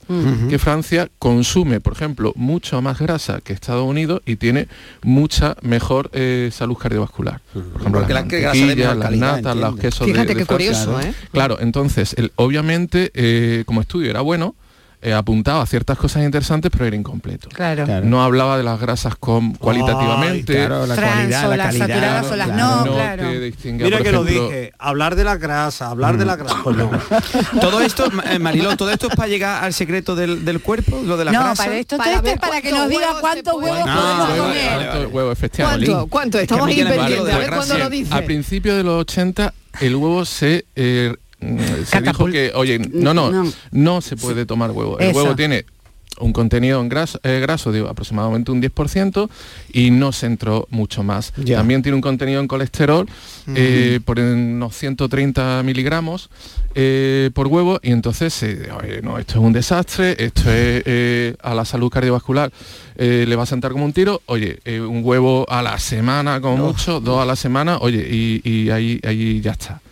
Que 0.51 0.59
Francia 0.59 1.09
consume, 1.21 1.79
por 1.81 1.93
ejemplo, 1.93 2.33
mucho 2.35 2.83
más 2.83 2.99
grasa 2.99 3.41
que 3.41 3.53
Estados 3.53 3.87
Unidos 3.87 4.23
y 4.27 4.35
tiene 4.35 4.67
mucha 5.05 5.57
mejor 5.63 6.11
eh, 6.13 6.51
salud 6.53 6.75
cardiovascular. 6.77 7.41
Por 7.53 7.63
ejemplo, 7.63 8.01
Porque 8.01 8.13
las 8.13 8.25
la 8.27 8.29
de 8.29 8.43
mantequillas, 8.43 8.97
las 8.97 9.07
calidad, 9.07 9.37
natas, 9.37 9.57
los 9.57 9.77
quesos 9.77 10.05
de- 10.05 10.13
Fíjate 10.15 10.35
de, 10.35 10.35
qué 10.41 10.45
Francia. 10.47 10.85
curioso, 10.85 11.01
¿eh? 11.01 11.15
Claro, 11.31 11.59
entonces, 11.61 12.15
el- 12.19 12.33
obviamente, 12.35 13.13
eh, 13.15 13.63
como 13.67 13.81
estudio 13.83 14.11
era 14.11 14.21
bueno, 14.21 14.57
eh, 15.07 15.13
apuntaba 15.13 15.63
a 15.63 15.67
ciertas 15.67 15.97
cosas 15.97 16.25
interesantes, 16.25 16.69
pero 16.73 16.85
era 16.85 16.97
incompleto. 16.97 17.49
Claro. 17.51 17.85
Claro. 17.85 18.05
No 18.07 18.25
hablaba 18.25 18.57
de 18.59 18.65
las 18.65 18.81
grasas 18.81 19.15
con, 19.15 19.53
cualitativamente. 19.55 20.53
Claro, 20.53 20.85
la 20.85 20.97
Trans 20.97 21.13
cualidad, 21.15 21.47
o 21.47 21.51
la 21.51 21.57
las 21.57 21.67
calidad. 21.67 21.87
saturadas 21.87 22.33
o 22.33 22.37
las 22.37 22.49
claro. 22.49 22.85
no, 22.85 22.93
claro. 22.93 23.23
te 23.23 23.73
Mira 23.73 23.99
que 24.03 24.11
lo 24.11 24.25
ejemplo, 24.25 24.49
dije, 24.49 24.73
hablar 24.81 25.15
de 25.15 25.23
la 25.23 25.37
grasa, 25.37 25.91
hablar 25.91 26.17
de 26.17 26.25
la 26.25 26.35
grasa. 26.35 26.57
Pues 26.65 26.77
no. 26.77 26.91
Todo 27.61 27.81
esto, 27.83 28.09
eh, 28.29 28.41
Mariló, 28.41 28.77
todo 28.77 28.91
esto 28.91 29.07
es 29.09 29.15
para 29.15 29.29
llegar 29.29 29.63
al 29.63 29.73
secreto 29.73 30.17
del, 30.17 30.45
del 30.45 30.61
cuerpo, 30.61 31.01
lo 31.05 31.17
de 31.17 31.25
la 31.27 31.31
No, 31.31 31.41
grasa. 31.41 31.63
para 31.65 31.77
esto, 31.79 31.97
Para 31.99 32.15
esto 32.17 32.29
es 32.29 32.39
para 32.41 32.61
que 32.61 32.71
cuántos 32.71 32.81
nos 32.81 32.89
diga 32.89 33.07
huevos 33.07 33.21
cuántos 33.21 33.55
huevos 33.55 33.79
podemos 33.79 33.89
Ah, 33.97 34.27
comer. 34.29 34.41
vale, 34.41 34.67
vale. 34.67 34.87
¿Cuánto 34.91 35.09
huevo, 35.17 35.31
efectivamente. 35.33 35.97
¿Cuánto? 36.11 36.39
Estamos 36.41 36.67
vale 36.67 37.33
A 37.33 37.39
ver 37.39 37.51
cuándo 37.51 37.79
lo 37.79 37.91
dice. 37.91 38.13
A 38.13 38.23
principios 38.23 38.77
de 38.77 38.83
los 38.83 39.01
80 39.03 39.55
el 39.81 39.95
huevo 39.95 40.25
se 40.25 40.65
eh, 40.75 41.13
mm, 41.13 41.26
se 41.41 42.01
dijo 42.01 42.27
que, 42.27 42.53
oye, 42.55 42.79
no, 42.79 43.15
no, 43.15 43.31
No. 43.31 43.53
no, 43.73 44.01
se 44.01 44.17
puede 44.17 44.47
tomar 44.47 44.71
huevo. 44.71 44.99
El 44.99 45.11
Eso. 45.11 45.19
huevo 45.19 45.37
tiene 45.37 45.65
un 46.19 46.33
contenido 46.33 46.81
en 46.81 46.89
gras- 46.89 47.21
eh, 47.25 47.41
graso 47.43 47.73
de 47.73 47.81
aproximadamente 47.87 48.51
un 48.51 48.63
10% 48.63 49.29
y 49.71 49.91
no 49.91 50.13
se 50.13 50.25
entró 50.25 50.67
mucho 50.71 51.03
más. 51.03 51.35
Ya. 51.37 51.59
También 51.59 51.83
tiene 51.83 51.95
un 51.97 52.01
contenido 52.01 52.41
en 52.41 52.49
colesterol 52.49 53.07
eh, 53.55 54.01
por 54.03 54.19
unos 54.19 54.75
130 54.75 55.63
miligramos 55.63 56.31
eh, 56.75 57.31
por 57.35 57.49
huevo 57.49 57.81
y 57.83 57.91
entonces 57.91 58.43
eh, 58.45 58.69
oye, 58.83 59.03
no, 59.03 59.19
esto 59.19 59.35
es 59.35 59.41
un 59.41 59.53
desastre, 59.53 60.13
esto 60.19 60.41
es 60.51 60.83
eh, 60.87 61.35
a 61.43 61.55
la 61.55 61.67
salud 61.67 61.91
cardiovascular 61.91 62.51
eh, 62.97 63.27
le 63.29 63.37
va 63.37 63.43
a 63.43 63.47
sentar 63.47 63.73
como 63.73 63.85
un 63.85 63.93
tiro, 63.93 64.23
oye, 64.25 64.59
eh, 64.65 64.81
un 64.81 65.03
huevo 65.05 65.45
a 65.51 65.61
la 65.61 65.79
semana 65.79 66.41
como 66.41 66.57
mucho, 66.69 66.99
dos 66.99 67.21
a 67.23 67.27
la 67.27 67.37
semana, 67.37 67.77
oye, 67.77 68.09
y, 68.11 68.41
y 68.43 68.71
ahí, 68.71 68.99
ahí 69.05 69.43
ya 69.43 69.53
está. 69.53 69.83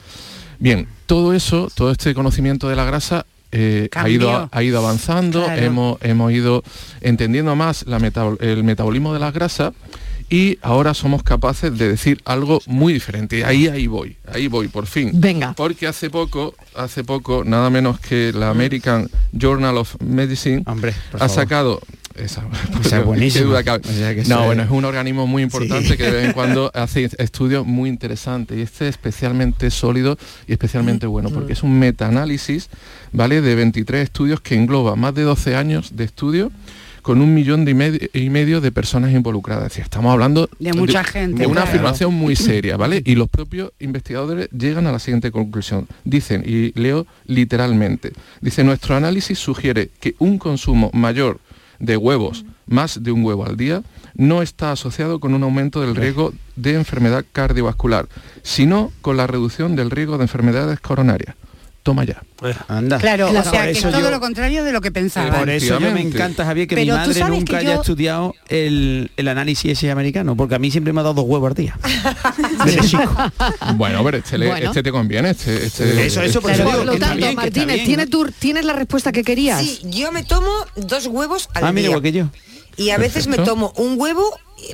Bien, 0.58 0.86
todo 1.06 1.32
eso, 1.34 1.70
todo 1.74 1.90
este 1.90 2.14
conocimiento 2.14 2.68
de 2.68 2.76
la 2.76 2.84
grasa 2.84 3.26
eh, 3.52 3.88
ha, 3.94 4.08
ido, 4.08 4.48
ha 4.50 4.62
ido 4.62 4.78
avanzando, 4.78 5.44
Claro. 5.44 5.62
hemos, 5.62 5.98
hemos 6.02 6.32
ido 6.32 6.62
entendiendo 7.00 7.54
más 7.54 7.86
la 7.86 7.98
metabol- 8.00 8.40
el 8.42 8.64
metabolismo 8.64 9.12
de 9.14 9.20
las 9.20 9.32
grasas 9.32 9.72
y 10.30 10.58
ahora 10.62 10.94
somos 10.94 11.22
capaces 11.22 11.76
de 11.78 11.88
decir 11.90 12.20
algo 12.24 12.60
muy 12.66 12.92
diferente. 12.94 13.38
Y 13.38 13.42
ahí, 13.42 13.68
ahí 13.68 13.86
voy, 13.86 14.16
ahí 14.32 14.48
voy, 14.48 14.68
por 14.68 14.86
fin. 14.86 15.10
Venga. 15.14 15.52
Porque 15.52 15.86
hace 15.86 16.10
poco, 16.10 16.54
hace 16.74 17.04
poco, 17.04 17.44
nada 17.44 17.70
menos 17.70 18.00
que 18.00 18.32
la 18.32 18.50
American 18.50 19.08
Journal 19.32 19.76
of 19.76 19.94
Medicine 20.00 20.62
Hombre, 20.66 20.94
ha 21.12 21.18
favor. 21.18 21.28
sacado 21.34 21.80
esa, 22.16 22.44
Esa 22.84 22.98
es 23.00 23.04
buenísima. 23.04 23.42
qué 23.42 23.48
duda 23.48 23.62
cabe. 23.64 23.82
O 23.88 23.92
sea, 23.92 24.14
que 24.14 24.24
no, 24.24 24.44
bueno, 24.44 24.62
es- 24.64 24.70
un 24.70 24.84
organismo 24.84 25.26
muy 25.26 25.42
importante 25.42 25.88
Sí. 25.88 25.96
que 25.96 26.04
de 26.04 26.10
vez 26.12 26.24
en 26.26 26.32
cuando 26.34 26.70
hace 26.74 27.08
estudios 27.18 27.66
muy 27.66 27.88
interesantes 27.88 28.56
y 28.58 28.62
este 28.62 28.88
es 28.88 28.90
especialmente 28.96 29.70
sólido 29.70 30.16
y 30.46 30.52
especialmente 30.52 31.06
bueno 31.06 31.30
porque 31.30 31.52
es 31.54 31.62
un 31.62 31.78
metaanálisis, 31.78 32.68
¿vale? 33.12 33.40
De 33.40 33.54
23 33.54 34.02
estudios 34.04 34.40
que 34.40 34.54
engloba 34.54 34.96
más 34.96 35.14
de 35.14 35.22
12 35.22 35.56
años 35.56 35.96
de 35.96 36.04
estudio 36.04 36.50
con 37.02 37.20
un 37.20 37.34
millón 37.34 37.66
de 37.66 37.72
y 37.72 37.74
medio, 37.74 38.00
y 38.14 38.30
medio 38.30 38.62
de 38.62 38.72
personas 38.72 39.12
involucradas. 39.12 39.64
Es 39.64 39.68
decir, 39.72 39.84
estamos 39.84 40.10
hablando 40.10 40.48
De 40.58 40.72
mucha 40.72 41.04
gente, 41.04 41.42
de 41.42 41.46
una 41.46 41.56
claro. 41.60 41.68
afirmación 41.68 42.14
muy 42.14 42.34
seria, 42.36 42.78
¿vale? 42.78 43.02
Y 43.04 43.14
los 43.14 43.28
propios 43.28 43.72
investigadores 43.78 44.48
llegan 44.56 44.86
a 44.86 44.92
la 44.92 44.98
siguiente 44.98 45.30
conclusión. 45.30 45.86
Dicen, 46.04 46.42
y 46.46 46.72
leo 46.80 47.06
literalmente, 47.26 48.12
dice, 48.40 48.64
nuestro 48.64 48.96
análisis 48.96 49.38
sugiere 49.38 49.90
que 50.00 50.14
un 50.18 50.38
consumo 50.38 50.90
mayor 50.94 51.40
de 51.78 51.96
huevos, 51.96 52.44
más 52.66 53.02
de 53.02 53.12
un 53.12 53.24
huevo 53.24 53.44
al 53.46 53.56
día, 53.56 53.82
no 54.14 54.42
está 54.42 54.72
asociado 54.72 55.20
con 55.20 55.34
un 55.34 55.42
aumento 55.42 55.80
del 55.80 55.96
riesgo 55.96 56.32
de 56.56 56.74
enfermedad 56.74 57.24
cardiovascular, 57.32 58.08
sino 58.42 58.92
con 59.02 59.16
la 59.16 59.26
reducción 59.26 59.76
del 59.76 59.90
riesgo 59.90 60.16
de 60.16 60.24
enfermedades 60.24 60.80
coronarias. 60.80 61.36
Toma 61.84 62.04
ya. 62.04 62.22
Anda. 62.66 62.96
Claro, 62.98 63.28
Claro. 63.28 63.46
o 63.46 63.52
sea 63.52 63.64
que 63.64 63.72
es 63.72 63.82
todo 63.82 64.00
yo- 64.00 64.10
lo 64.10 64.18
contrario 64.18 64.64
de 64.64 64.72
lo 64.72 64.80
que 64.80 64.90
pensaba. 64.90 65.38
Por 65.38 65.50
eso 65.50 65.78
yo 65.78 65.90
me 65.92 66.00
encanta, 66.00 66.44
Javier, 66.46 66.66
que 66.66 66.76
Pero 66.76 66.94
mi 66.94 66.98
madre 66.98 67.24
nunca 67.28 67.58
haya 67.58 67.74
yo- 67.74 67.80
estudiado 67.82 68.34
el, 68.48 69.10
el 69.18 69.28
análisis 69.28 69.72
ese 69.72 69.90
americano, 69.90 70.34
porque 70.34 70.54
a 70.54 70.58
mí 70.58 70.70
siempre 70.70 70.94
me 70.94 71.00
ha 71.00 71.02
dado 71.02 71.14
dos 71.16 71.26
huevos 71.28 71.50
al 71.50 71.54
día. 71.54 71.78
Desde 72.64 72.80
chico. 72.88 73.14
Bueno, 73.74 74.02
pero 74.02 74.16
este, 74.16 74.38
le- 74.38 74.46
Bueno. 74.48 74.66
este 74.68 74.82
te 74.82 74.90
conviene, 74.90 75.30
este... 75.30 75.66
este- 75.66 76.06
Eso, 76.06 76.22
eso, 76.22 76.40
por 76.40 76.52
eso 76.52 76.62
Por 76.64 76.72
digo 76.72 76.84
lo 76.84 76.96
tanto, 76.96 77.16
bien, 77.16 77.34
Martínez, 77.34 77.74
bien, 77.84 77.86
¿tienes, 78.08 78.08
¿tienes 78.38 78.64
la 78.64 78.72
respuesta 78.72 79.12
que 79.12 79.22
querías? 79.22 79.60
Sí, 79.62 79.80
yo 79.84 80.10
me 80.10 80.22
tomo 80.24 80.48
dos 80.76 81.06
huevos 81.06 81.50
al 81.54 81.64
Ah, 81.64 81.72
mira, 81.72 81.80
día. 81.82 81.88
igual 81.90 82.02
que 82.02 82.12
yo. 82.12 82.28
Y 82.78 82.90
a 82.90 82.98
veces 82.98 83.26
me 83.28 83.36
tomo 83.36 83.72
un 83.76 84.00
huevo, 84.00 84.24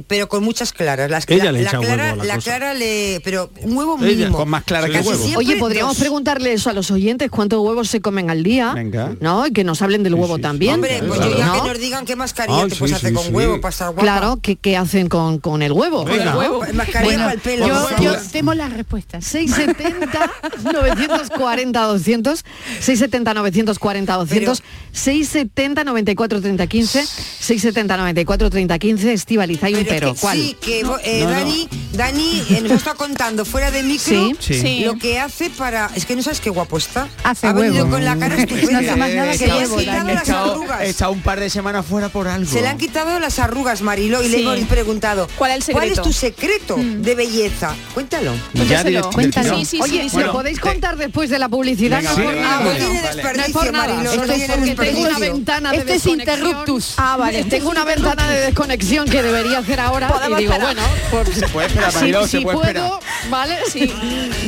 pero 0.06 0.28
con 0.28 0.42
muchas 0.44 0.72
claras. 0.72 1.10
Las, 1.10 1.24
Ella 1.28 1.44
la, 1.46 1.52
le 1.52 1.62
la 1.62 1.68
echa 1.70 1.78
clara, 1.78 2.02
huevo 2.04 2.12
a 2.12 2.16
la 2.16 2.24
la 2.24 2.34
cosa. 2.36 2.50
clara 2.50 2.74
le. 2.74 3.20
Pero 3.24 3.50
un 3.62 3.76
huevo 3.76 3.96
Ella, 4.00 4.06
mínimo. 4.16 4.36
con 4.38 4.48
más 4.48 4.64
clara 4.64 4.86
que 4.86 4.92
Casi 4.94 5.08
huevo. 5.08 5.24
Oye, 5.38 5.56
podríamos 5.56 5.94
dos. 5.96 6.00
preguntarle 6.00 6.52
eso 6.52 6.70
a 6.70 6.72
los 6.72 6.90
oyentes, 6.90 7.30
cuántos 7.30 7.60
huevos 7.60 7.88
se 7.88 8.00
comen 8.00 8.30
al 8.30 8.42
día, 8.42 8.72
Venga. 8.74 9.14
¿no? 9.20 9.46
Y 9.46 9.52
que 9.52 9.64
nos 9.64 9.82
hablen 9.82 10.02
del 10.02 10.14
Sí, 10.14 10.18
huevo 10.18 10.34
sí, 10.36 10.38
sí. 10.38 10.42
también. 10.42 10.74
Hombre, 10.74 11.02
pues 11.06 11.18
Claro. 11.20 11.32
yo 11.32 11.38
ya 11.38 11.46
¿no? 11.46 11.62
que 11.62 11.68
nos 11.68 11.78
digan 11.78 12.04
qué 12.04 12.16
mascarilla 12.16 12.62
Ay, 12.62 12.68
te 12.68 12.74
sí, 12.74 12.78
puedes 12.78 12.96
hacer 12.96 13.08
sí, 13.10 13.14
con 13.14 13.24
sí. 13.24 13.30
huevo 13.30 13.60
para 13.60 13.70
estar 13.72 13.86
guapa. 13.88 14.02
Claro, 14.02 14.38
¿qué, 14.42 14.56
qué 14.56 14.76
hacen 14.76 15.08
con, 15.08 15.38
con 15.38 15.62
el 15.62 15.72
huevo? 15.72 16.04
Venga. 16.04 16.36
huevo. 16.36 16.60
Mascarilla 16.72 17.02
Bueno, 17.04 17.22
para 17.24 17.32
el 17.34 17.40
pelo. 17.40 17.66
yo, 17.66 17.88
yo 18.02 18.16
tengo 18.32 18.54
las 18.54 18.72
respuestas. 18.72 19.24
670 19.24 20.30
940 20.72 21.80
200 21.82 22.44
670 22.80 23.34
940 23.34 24.14
200 24.16 24.62
670 24.92 25.84
94 25.84 26.40
30 26.40 26.66
15 26.66 27.04
670 27.06 27.96
94 27.96 28.50
30 28.50 28.78
15 28.78 29.12
Estivaliz, 29.12 29.62
hay 29.62 29.74
un 29.74 29.79
Pero 29.84 29.94
es 29.96 30.00
pero, 30.00 30.14
que 30.14 30.20
¿cuál? 30.20 30.36
Sí, 30.38 30.56
que 30.60 30.80
eh, 30.80 30.82
No, 30.84 30.96
no. 31.24 31.30
Dani, 31.30 31.68
Dani 31.92 32.42
eh, 32.50 32.60
nos 32.62 32.72
está 32.72 32.94
contando 32.94 33.44
fuera 33.44 33.70
de 33.70 33.82
micro 33.82 34.30
Sí. 34.40 34.82
Lo 34.84 34.96
que 34.98 35.18
hace 35.18 35.50
para. 35.50 35.90
Es 35.94 36.06
que 36.06 36.16
no 36.16 36.22
sabes 36.22 36.40
qué 36.40 36.50
guapo 36.50 36.78
está. 36.78 37.08
Hace 37.24 37.46
ha 37.46 37.52
venido 37.52 37.84
huevo. 37.84 37.90
con 37.96 38.04
la 38.04 38.16
cara 38.16 38.36
No 38.36 38.42
estupenda. 38.42 38.78
hace 38.78 38.96
más 38.96 39.10
nada 39.14 39.32
Se 39.32 39.38
que 39.38 39.46
le 39.46 39.52
han 39.52 39.58
huevo, 39.58 39.76
quitado 39.78 39.96
Dani. 39.98 40.10
He 40.10 40.14
las 40.14 40.22
estado, 40.28 40.52
arrugas. 40.52 40.80
he 40.82 40.88
estado 40.88 41.12
un 41.12 41.20
par 41.22 41.40
de 41.40 41.50
semanas 41.50 41.86
fuera 41.86 42.08
por 42.08 42.28
algo. 42.28 42.50
Se 42.50 42.60
le 42.62 42.68
han 42.68 42.78
quitado 42.78 43.18
las 43.20 43.38
arrugas, 43.38 43.82
Marilo, 43.82 44.22
y 44.22 44.28
le 44.28 44.40
hemos 44.40 44.58
preguntado 44.68 45.28
¿Cuál 45.36 45.50
es 45.52 45.56
el 45.58 45.62
secreto? 45.62 45.92
es 45.94 46.02
tu 46.02 46.12
secreto 46.12 46.76
de 46.78 47.14
belleza? 47.14 47.74
Cuéntalo. 47.94 48.32
Ya 48.34 48.40
Cuéntaselo. 48.64 49.00
direct- 49.00 49.14
Cuéntalo. 49.14 49.56
Sí, 49.58 49.64
sí, 49.64 49.80
Oye, 49.82 50.02
sí, 50.04 50.10
¿se 50.10 50.20
lo 50.20 50.32
podéis 50.32 50.60
contar 50.60 50.96
después 50.96 51.30
de 51.30 51.38
la 51.38 51.48
publicidad? 51.48 52.02
No 52.02 52.14
sí, 52.14 52.20
es 52.20 52.24
por 52.24 52.34
venga, 52.34 52.48
nada. 52.48 52.58
no 52.60 52.64
bueno, 52.70 52.78
tiene. 52.86 53.00
No 53.02 53.08
desperdicio. 53.14 53.72
Marilo, 53.72 54.16
no 54.16 54.74
tengo 54.74 55.00
una 55.00 55.18
ventana 55.18 55.70
de 55.72 55.78
Este 55.78 55.94
es 55.94 56.02
desconexión. 56.04 56.38
interruptus. 56.38 56.94
Ah, 56.96 57.16
vale. 57.16 57.44
Tengo 57.44 57.70
una 57.70 57.84
ventana 57.84 58.28
de 58.28 58.40
desconexión 58.46 59.08
que 59.08 59.22
debería 59.22 59.58
hacer 59.58 59.69
ahora 59.78 60.10
y 60.30 60.34
digo, 60.34 60.52
esperar. 60.52 60.60
bueno, 60.60 60.82
por, 61.10 61.32
Se 61.32 61.46
puede 61.48 61.66
esperar, 61.68 61.92
si, 61.92 62.40
puede 62.40 62.56
puedo, 62.56 62.62
esperar. 62.62 62.92
¿vale? 63.30 63.58
Sí. 63.70 63.92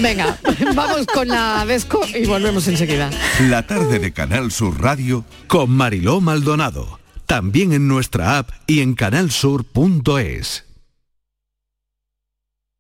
Venga, 0.00 0.38
vamos 0.74 1.06
con 1.06 1.28
la 1.28 1.64
desco 1.66 2.00
y 2.14 2.26
volvemos 2.26 2.66
enseguida. 2.66 3.10
La 3.48 3.66
tarde 3.66 3.98
de 3.98 4.12
Canal 4.12 4.50
Sur 4.50 4.80
Radio 4.80 5.24
Con 5.46 5.70
Mariló 5.70 6.20
Maldonado. 6.20 6.98
También 7.26 7.72
en 7.72 7.86
nuestra 7.86 8.38
app 8.38 8.50
y 8.66 8.80
en 8.80 8.94
canalsur.es. 8.94 10.64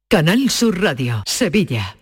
Canal 0.08 0.50
Sur 0.50 0.82
Radio, 0.82 1.22
Sevilla. 1.26 1.96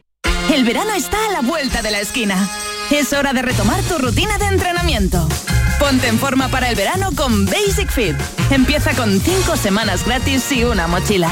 El 0.52 0.64
verano 0.64 0.92
está 0.94 1.16
a 1.28 1.32
la 1.32 1.40
vuelta 1.42 1.80
de 1.80 1.92
la 1.92 2.00
esquina. 2.00 2.48
Es 2.90 3.12
hora 3.12 3.32
de 3.32 3.42
retomar 3.42 3.80
tu 3.84 3.98
rutina 3.98 4.36
de 4.38 4.46
entrenamiento. 4.46 5.28
Ponte 5.80 6.08
en 6.08 6.18
forma 6.18 6.48
para 6.48 6.68
el 6.68 6.76
verano 6.76 7.08
con 7.16 7.46
Basic 7.46 7.90
Fit. 7.90 8.14
Empieza 8.50 8.94
con 8.94 9.18
5 9.18 9.56
semanas 9.56 10.04
gratis 10.04 10.52
y 10.52 10.62
una 10.62 10.86
mochila. 10.86 11.30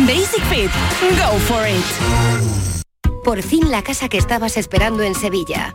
Basic 0.00 0.44
Fit. 0.50 0.70
Go 1.12 1.38
for 1.38 1.64
it. 1.66 3.22
Por 3.24 3.42
fin 3.42 3.70
la 3.70 3.82
casa 3.82 4.08
que 4.08 4.18
estabas 4.18 4.56
esperando 4.56 5.04
en 5.04 5.14
Sevilla. 5.14 5.74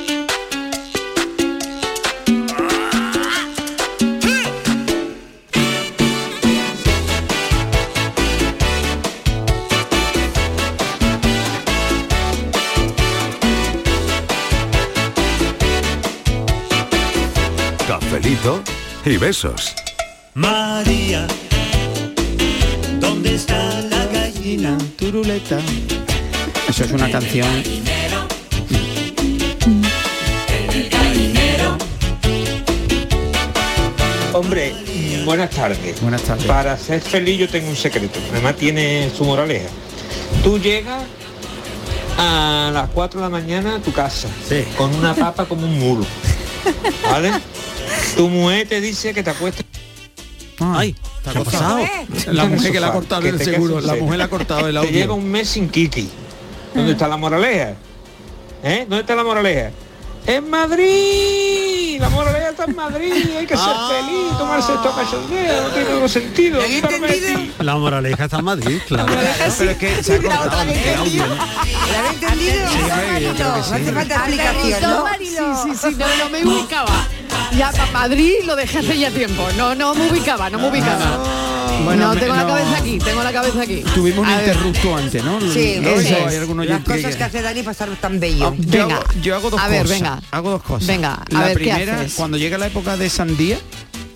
Y 19.05 19.17
besos. 19.17 19.73
María, 20.35 21.27
¿dónde 22.99 23.35
está 23.35 23.81
la 23.81 24.05
gallina? 24.05 24.77
Turuleta. 24.97 25.59
Eso 26.69 26.83
es 26.83 26.91
una 26.91 27.09
canción. 27.09 27.47
Hombre, 34.33 34.73
buenas 35.25 35.49
tardes. 35.49 35.99
Buenas 36.01 36.21
tardes. 36.21 36.45
Para 36.45 36.77
ser 36.77 37.01
feliz 37.01 37.39
yo 37.39 37.49
tengo 37.49 37.69
un 37.69 37.75
secreto. 37.75 38.19
Además 38.31 38.55
tiene 38.55 39.09
su 39.15 39.25
moraleja. 39.25 39.69
Tú 40.43 40.59
llegas 40.59 41.03
a 42.17 42.69
las 42.71 42.89
4 42.91 43.19
de 43.19 43.25
la 43.25 43.29
mañana 43.29 43.75
a 43.75 43.79
tu 43.79 43.91
casa 43.91 44.27
con 44.77 44.93
una 44.95 45.15
papa 45.15 45.45
como 45.45 45.65
un 45.65 45.79
mulo. 45.79 46.05
¿Vale? 47.09 47.31
Tu 48.15 48.27
mujer 48.29 48.67
te 48.67 48.81
dice 48.81 49.13
que 49.13 49.23
te 49.23 49.29
acuestes. 49.29 49.65
Ay, 50.59 50.95
¿qué 51.23 51.39
ha 51.39 51.43
pasado? 51.43 51.79
La 52.27 52.45
mujer 52.45 52.71
que 52.71 52.79
le 52.79 52.85
ha 52.85 52.91
cortado 52.91 53.27
el 53.27 53.39
seguro. 53.41 53.81
La 53.81 53.95
mujer 53.95 54.17
le 54.17 54.23
ha 54.23 54.29
cortado 54.29 54.67
el 54.67 54.73
Te 54.73 54.79
audio. 54.79 54.91
lleva 54.91 55.13
un 55.15 55.29
mes 55.29 55.49
sin 55.49 55.69
Kiki. 55.69 56.09
¿Dónde 56.75 56.91
está 56.91 57.07
la 57.07 57.17
moraleja? 57.17 57.73
¿Eh? 58.63 58.81
¿Dónde 58.87 58.99
está 59.01 59.15
la 59.15 59.23
moraleja? 59.23 59.71
¡En 60.27 60.49
Madrid! 60.49 61.99
La 61.99 62.09
moraleja 62.09 62.49
está 62.49 62.65
en 62.65 62.75
Madrid, 62.75 63.11
hay 63.37 63.45
que 63.47 63.55
ser 63.57 63.65
Ah. 63.67 63.89
feliz, 63.91 64.37
tomarse 64.37 64.73
esto 64.73 64.89
a 64.89 64.95
cachondeo, 64.95 65.63
no 65.63 65.69
tiene 65.69 65.93
ningún 65.93 66.09
sentido. 66.09 66.61
La 67.59 67.75
moraleja 67.77 68.23
está 68.25 68.37
en 68.39 68.45
Madrid, 68.45 68.79
claro. 68.87 69.13
Pero 69.57 69.71
es 69.71 69.77
que 69.77 70.03
se 70.03 70.15
ha 70.15 70.17
cortado 70.21 70.61
el 70.61 70.97
audio. 70.97 71.27
¿no? 71.27 71.35
¿La 71.35 71.99
habéis 71.99 72.21
entendido? 72.23 72.63
no 73.55 73.63
sí. 73.63 73.73
hace 73.73 73.91
falta 73.93 74.15
explicación, 74.15 74.81
¿no? 74.81 75.05
Sí, 75.19 75.69
sí, 75.73 75.89
sí, 75.89 75.95
no, 75.97 76.05
no 76.23 76.29
me 76.29 76.45
ubicaba. 76.45 77.07
Ya 77.57 77.71
para 77.71 77.91
Madrid 77.91 78.33
lo 78.45 78.55
dejé 78.55 78.79
hace 78.79 78.97
ya 78.97 79.11
tiempo. 79.11 79.45
No, 79.57 79.75
no 79.75 79.93
me 79.93 80.09
ubicaba, 80.09 80.49
no 80.49 80.57
me 80.57 80.69
ubicaba. 80.69 81.17
Bueno, 81.83 82.07
no, 82.07 82.13
me- 82.13 82.19
tengo 82.21 82.35
la 82.35 82.43
no. 82.43 82.47
cabeza 82.49 82.77
aquí, 82.77 82.97
tengo 82.99 83.23
la 83.23 83.33
cabeza 83.33 83.61
aquí. 83.61 83.83
Tuvimos 83.95 84.25
un 84.27 84.33
interrupto 84.33 84.95
antes, 84.97 85.23
¿no? 85.23 85.39
Sí, 85.41 85.77
No, 85.81 85.89
eso 85.89 85.99
eso, 86.01 86.15
es. 86.27 86.27
hay 86.27 86.67
Las 86.67 86.81
cosas 86.83 87.11
que- 87.11 87.17
que 87.17 87.23
hace 87.23 87.41
Dani 87.41 87.61
para 87.61 87.71
estar 87.71 87.89
tan 87.97 88.19
bello. 88.19 88.53
Yo, 88.57 88.71
Venga. 88.83 88.95
hago, 88.97 89.05
yo 89.21 89.35
hago 89.35 89.49
dos 89.49 89.59
A 89.59 89.67
ver, 89.67 89.81
cosas. 89.83 89.99
venga. 89.99 90.21
Hago 90.31 90.49
dos 90.51 90.63
cosas. 90.63 90.87
Venga, 90.87 91.13
a 91.15 91.25
la 91.33 91.39
ver, 91.47 91.57
¿qué 91.57 91.63
primera, 91.65 91.99
haces? 92.01 92.13
cuando 92.13 92.37
llega 92.37 92.57
la 92.57 92.67
época 92.67 92.97
de 92.97 93.09
sandía, 93.09 93.57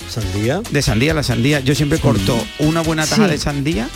¿Sandía? 0.09 0.61
de 0.69 0.81
sandía, 0.81 1.13
la 1.13 1.23
sandía, 1.23 1.59
yo 1.59 1.73
siempre 1.75 1.99
corto 1.99 2.37
una 2.59 2.81
buena 2.81 3.05
taja 3.07 3.25
Sí. 3.25 3.31
de 3.31 3.37
sandía 3.39 3.89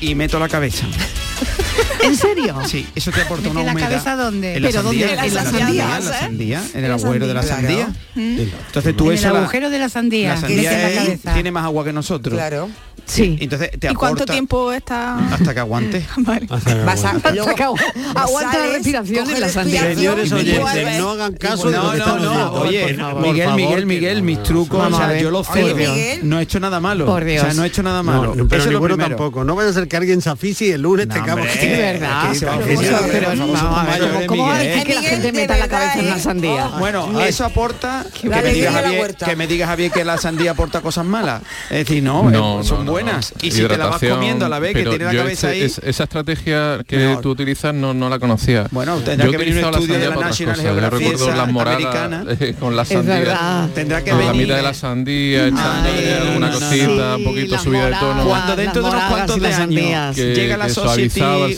y 0.00 0.14
meto 0.14 0.38
la 0.38 0.48
cabeza. 0.48 0.86
¿En 2.04 2.16
serio? 2.16 2.56
Sí, 2.66 2.86
eso 2.94 3.10
te 3.10 3.20
aporta 3.22 3.42
¿Mete 3.48 3.50
una 3.56 3.64
la 3.64 3.72
humedad. 3.72 3.88
cabeza 3.88 4.16
dónde? 4.16 4.56
En 4.56 4.62
la 4.62 4.68
¿Pero 4.68 4.82
sandía, 4.82 5.06
dónde? 5.08 5.26
en 5.26 5.34
la 5.34 5.42
sandía, 5.44 5.68
en 5.98 6.04
la 6.04 6.18
sandía, 6.18 6.62
en 6.74 6.84
el 6.84 6.92
agujero 6.92 7.26
de 7.26 7.34
la 7.34 7.42
sandía. 7.42 7.88
Entonces 8.16 8.96
tú 8.96 9.10
En 9.10 9.16
el 9.18 9.22
la- 9.22 9.38
agujero 9.40 9.70
de 9.70 9.78
la 9.78 9.88
sandía. 9.88 10.34
la 10.34 10.40
sandía 10.40 10.90
en 11.02 11.20
la 11.24 11.34
tiene 11.34 11.50
más 11.52 11.64
agua 11.64 11.84
que 11.84 11.92
nosotros. 11.92 12.34
Claro. 12.34 12.68
Sí. 13.04 13.36
Entonces 13.40 13.70
te 13.80 13.90
¿Y 13.90 13.94
cuánto 13.94 14.24
tiempo 14.24 14.70
está...? 14.72 15.18
hasta 15.34 15.52
que 15.52 15.58
aguante. 15.60 16.06
Vale. 16.18 16.46
Vas 16.46 17.04
a, 17.04 17.14
luego 17.32 17.50
Hasta 17.50 17.54
que 17.56 17.64
agu- 17.64 17.80
aguanta 18.14 18.58
la 18.58 18.66
respiración 18.68 19.28
en 19.28 19.40
la 19.40 19.48
sandía. 19.48 19.82
Señores 19.94 20.30
oyentes, 20.30 20.98
no 21.00 21.10
hagan 21.10 21.32
caso 21.34 21.68
de 21.70 21.76
lo 21.78 21.82
No, 21.84 21.90
que 21.92 21.98
no, 21.98 22.18
no. 22.18 22.64
diciendo. 22.64 23.08
Oye, 23.16 23.32
Miguel, 23.32 23.54
Miguel, 23.56 23.86
Miguel, 23.86 24.22
mis 24.22 24.42
trucos, 24.44 24.92
o 24.92 24.96
sea, 24.96 25.18
yo 25.20 25.30
los 25.32 25.48
cedo. 25.48 25.76
No 26.22 26.38
he 26.38 26.42
hecho 26.42 26.60
nada 26.60 26.78
malo. 26.80 27.06
Por 27.06 27.24
Dios. 27.24 27.42
O 27.42 27.46
sea, 27.46 27.54
no 27.54 27.64
he 27.64 27.66
hecho 27.66 27.82
nada 27.82 28.02
malo. 28.04 28.34
No, 28.36 28.46
pero 28.46 28.60
Eso 28.62 28.70
es 28.70 28.72
lo 28.74 28.80
primero. 28.80 29.08
tampoco. 29.08 29.42
No 29.44 29.56
vaya 29.56 29.70
a 29.70 29.72
ser 29.72 29.88
que 29.88 29.96
alguien 29.96 30.20
se 30.20 30.30
aficie 30.30 30.68
y 30.68 30.70
el 30.70 30.82
lunes 30.82 31.08
No, 31.08 31.14
tengamos 31.14 31.46
hombre, 31.46 31.60
que... 31.66 31.72
Es 31.72 32.00
verdad. 32.00 32.22
vamos 32.22 32.42
a 32.42 32.56
ver, 32.56 32.74
por 32.74 32.84
favor, 32.84 33.22
vamos 33.38 33.58
somos 33.58 33.78
a 33.78 33.84
ver, 33.84 34.00
mayores, 34.02 34.26
¿Cómo 34.26 34.46
Miguel. 34.52 34.82
que 34.84 34.94
la 34.94 35.02
gente 35.02 35.32
meta 35.32 35.56
la 35.58 35.68
cabeza 35.68 35.98
en 35.98 36.06
¿eh? 36.06 36.10
la 36.10 36.18
sandía? 36.18 36.66
Bueno, 36.78 37.08
Ay. 37.16 37.28
eso 37.28 37.44
aporta 37.44 38.04
que 38.20 38.28
me, 38.28 38.36
alegría 38.36 38.54
diga 38.54 38.70
de 38.70 38.74
la 38.82 38.88
Javier, 38.88 39.16
que 39.16 39.36
me 39.36 39.46
diga 39.46 39.66
Javier 39.66 39.90
que 39.92 40.04
la 40.04 40.18
sandía 40.18 40.50
aporta 40.52 40.80
cosas 40.80 41.04
malas. 41.04 41.42
Es 41.70 41.78
decir, 41.86 42.02
no, 42.02 42.30
No, 42.30 42.60
eh, 42.60 42.64
son 42.64 42.84
no, 42.84 42.92
buenas. 42.92 43.32
no. 43.32 43.46
Y 43.46 43.50
si 43.50 43.62
te 43.66 43.76
la 43.76 43.86
vas 43.86 44.00
comiendo 44.00 44.46
a 44.46 44.48
la 44.48 44.58
vez 44.58 44.74
que 44.74 44.84
tiene 44.84 45.04
la 45.04 45.14
cabeza 45.14 45.48
ese- 45.52 45.56
ahí. 45.56 45.62
es- 45.62 45.80
esa 45.84 46.04
estrategia 46.04 46.78
que 46.86 46.96
Mejor. 46.96 47.22
tú 47.22 47.30
utilizas 47.30 47.74
no, 47.74 47.94
no 47.94 48.08
la 48.08 48.18
conocía. 48.18 48.66
Bueno, 48.70 48.96
tendrá 48.98 49.26
yo 49.26 49.32
que 49.32 49.38
venir 49.38 49.54
un 49.54 49.64
utilizado 49.64 49.78
estudio 49.78 49.94
de 49.98 50.04
sandía 50.04 50.20
la 50.20 50.26
National. 50.26 50.62
Yo 50.62 50.90
recuerdo 50.90 51.36
las 51.36 51.52
moradas 51.52 52.26
eh, 52.40 52.54
con 52.58 52.76
la 52.76 52.84
sandía. 52.84 53.68
Tendrá 53.74 54.02
que 54.04 54.12
la 54.12 54.32
mitad 54.32 54.56
de 54.56 54.62
la 54.62 54.74
sandía, 54.74 55.46
echándole 55.46 56.14
alguna 56.14 56.50
cosita, 56.52 57.16
un 57.16 57.24
poquito 57.24 57.58
subida 57.58 57.86
de 57.86 57.96
tono. 57.96 58.24
Cuando 58.24 58.56
dentro 58.56 58.82
de 58.82 58.88
unos 58.88 59.02
cuantos 59.04 59.40
de 59.40 59.54
años 59.54 60.16
llega 60.16 60.56
la 60.56 60.66
que 60.66 60.72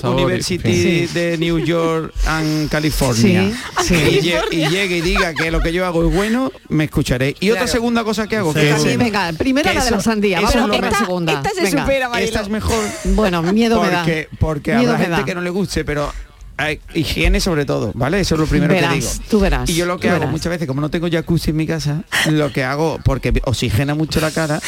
University 0.02 0.74
Sí. 0.74 1.07
de 1.14 1.38
New 1.38 1.59
York 1.59 2.12
and 2.26 2.68
California 2.70 3.50
Sí, 3.83 3.88
sí. 3.88 3.94
Y, 3.94 4.20
lle- 4.22 4.42
y 4.50 4.68
llegue 4.68 4.98
y 4.98 5.00
diga 5.00 5.35
que 5.35 5.50
lo 5.50 5.61
que 5.61 5.72
yo 5.72 5.85
hago 5.87 6.09
es 6.09 6.14
bueno, 6.14 6.50
me 6.68 6.85
escucharé. 6.85 7.35
Y 7.40 7.50
otra 7.50 7.66
segunda 7.66 8.04
cosa 8.04 8.26
que 8.26 8.37
hago, 8.37 8.52
Venga, 8.52 9.33
primera 9.35 9.70
que 9.70 9.78
la 9.78 9.85
de 9.85 9.90
la 9.90 10.00
sandía. 10.00 10.38
eso 10.40 10.59
Vamos 10.59 10.76
con 10.76 10.85
la 10.90 10.98
segunda. 10.98 11.33
Esta 11.35 11.50
se 11.50 11.62
Venga. 11.62 11.83
supera, 11.83 12.09
Marilo. 12.09 12.26
esta 12.28 12.40
es 12.42 12.48
mejor 12.48 12.83
Bueno, 13.04 13.42
miedo 13.42 13.80
me 13.83 13.90
da. 13.90 14.04
porque, 14.38 14.72
habrá 14.74 14.96
gente 14.98 15.11
da. 15.11 15.24
que 15.24 15.35
no 15.35 15.40
le 15.40 15.50
guste, 15.50 15.85
pero 15.85 16.12
hay 16.57 16.80
higiene 16.94 17.40
sobre 17.40 17.64
todo, 17.64 17.90
¿vale? 17.94 18.20
Eso 18.20 18.37
es 18.37 18.40
lo 18.40 18.46
primero 18.46 18.72
Verás, 18.72 18.94
que 18.94 19.00
digo. 19.00 19.11
tú 19.28 19.40
verás, 19.40 19.68
Y 19.68 19.74
yo 19.74 19.87
lo 19.87 19.98
que 19.98 20.09
hago 20.09 20.20
verás. 20.20 20.30
muchas 20.30 20.50
veces, 20.50 20.68
como 20.68 20.80
no 20.80 20.88
tengo 20.88 21.09
jacuzzi 21.11 21.50
en 21.50 21.57
mi 21.57 21.66
casa, 21.66 22.04
lo 22.30 22.52
que 22.52 22.62
hago, 22.62 23.00
porque 23.04 23.33
oxigena 23.44 23.94
mucho 23.96 24.20
la 24.20 24.30
cara, 24.30 24.61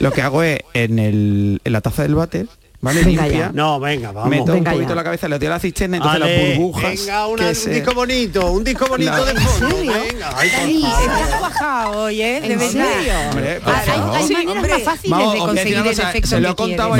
lo 0.00 0.12
que 0.12 0.22
hago 0.22 0.42
es 0.42 0.60
en, 0.74 0.98
el, 0.98 1.60
en 1.64 1.72
la 1.72 1.80
taza 1.80 2.02
del 2.02 2.16
váter, 2.16 2.48
¿vale? 2.80 3.02
Venga 3.02 3.22
Limpia, 3.24 3.38
ya. 3.46 3.50
No, 3.52 3.80
venga, 3.80 4.12
vamos. 4.12 4.30
meto 4.30 4.52
Venga 4.52 4.70
un 4.70 4.76
poquito 4.76 4.90
ya. 4.90 4.94
la 4.96 5.04
cabeza, 5.04 5.28
le 5.28 5.34
a 5.46 5.50
la 5.50 5.58
cisterna, 5.60 5.96
entonces 5.98 6.22
Ale, 6.22 6.48
las 6.48 6.56
burbujas. 6.58 7.00
Venga, 7.00 7.26
una- 7.26 7.48
un 7.48 7.54
se- 7.54 7.70
disco 7.70 7.92
bonito, 7.94 8.50
un 8.52 8.64
disco 8.64 8.86
bonito 8.86 9.24
de 9.24 9.34
fondo. 9.40 9.76
Venga, 9.76 10.32
ay, 10.36 10.48
por 10.50 10.58
Dani, 10.60 10.82
favor. 10.82 11.20
estás 11.22 11.40
bajado 11.40 11.98
hoy, 12.02 12.22
¿eh? 12.22 12.40
De 12.40 12.52
¿En 12.52 12.58
verdad. 12.58 12.70
serio? 12.70 13.12
Hombre, 13.30 13.60
por 13.60 13.74
Hay, 13.74 13.80
hay- 14.14 14.26
Sí, 14.28 14.32
maneras 14.34 14.56
hombre. 14.56 14.72
más 14.72 14.82
fáciles 14.82 15.10
Vamos, 15.10 15.32
de 15.34 15.38
conseguir 15.40 15.76
el 15.76 15.86
efecto 15.86 16.28
se 16.28 16.40
lo 16.40 16.48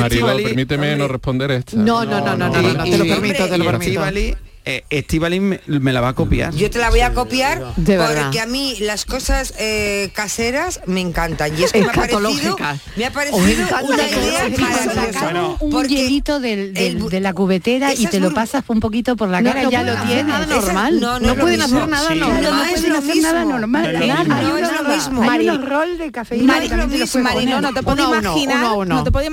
Marilo, 0.01 0.27
permíteme 0.49 0.95
no 0.95 1.07
responder 1.07 1.51
esta. 1.51 1.77
No, 1.77 2.03
no, 2.05 2.19
no, 2.19 2.35
no, 2.35 2.49
no, 2.49 2.49
no, 2.49 2.73
no, 2.73 2.83
te 2.83 2.97
lo 2.97 3.05
permito, 3.05 3.47
te 3.49 3.57
lo 3.57 3.65
permito. 3.65 4.01
Eh, 4.71 4.83
Estivali 4.91 5.39
me, 5.39 5.59
me 5.65 5.91
la 5.91 5.99
va 5.99 6.09
a 6.09 6.13
copiar. 6.13 6.53
Yo 6.53 6.69
te 6.69 6.77
la 6.77 6.91
voy 6.91 6.99
a 6.99 7.11
copiar 7.13 7.73
De 7.75 7.97
verdad. 7.97 8.23
porque 8.25 8.39
a 8.39 8.45
mí 8.45 8.75
las 8.81 9.03
cosas 9.05 9.55
eh, 9.57 10.11
caseras 10.13 10.81
me 10.85 11.01
encantan 11.01 11.57
y 11.57 11.63
es 11.63 11.71
que 11.71 11.81
me 11.81 11.87
ha 11.87 11.91
parecido, 11.93 12.55
me 12.95 13.05
ha 13.05 13.11
parecido 13.11 13.39
una 13.39 14.07
idea 14.07 14.49
maravillosa. 14.59 14.93
Sacaron 15.11 15.55
un 15.59 15.83
hielito 15.87 16.39
del- 16.39 16.73
del- 16.75 16.83
el 16.97 17.01
bu- 17.01 17.09
de 17.09 17.19
la 17.19 17.33
cubetera 17.33 17.95
y 17.95 18.05
te 18.05 18.19
lo 18.19 18.31
pasas 18.31 18.63
un 18.67 18.79
poquito 18.79 19.15
por 19.15 19.29
la 19.29 19.41
cara 19.41 19.63
no 19.63 19.69
y 19.69 19.71
ya 19.71 19.81
lo 19.83 19.95
tienes. 20.03 20.25
nada 20.27 20.45
Esas- 20.45 20.65
normal. 20.65 20.99
no, 20.99 21.19
no 21.19 21.35
pueden 21.35 21.59
mismo. 21.61 21.77
hacer 21.79 21.89
nada 21.89 22.09
Sí. 22.13 22.19
normal. 22.19 22.41
No, 22.43 22.49
pueden 22.49 22.89
lo 22.93 22.97
hacer 22.99 23.15
nada 23.23 23.39
mismo. 23.45 23.57
normal. 23.59 23.81
No 23.83 23.89
es 23.89 23.93
lo 23.93 23.99
mismo. 24.17 24.35
hay 24.35 24.43
No 24.45 24.57
es 24.57 24.69
unos- 24.69 24.83
lo 24.83 24.89
mismo. 24.95 25.21
Hay 25.23 25.27
Mari- 25.29 25.49
unos 25.49 25.65
rol 25.69 25.97
de 25.97 26.11
cafeína 26.11 26.45
Mari, 26.53 26.63
que 26.65 26.69
también 26.69 26.89
te 26.91 26.97
los 26.99 27.15
lo 27.15 27.21
puedes 27.23 27.35
mismo. 27.37 27.49
poner. 27.49 27.61
no 27.63 27.73
te 27.73 27.83
puedo 27.83 28.03
imaginar, 28.19 28.87
no 28.87 29.03
te 29.03 29.11
puedo 29.11 29.25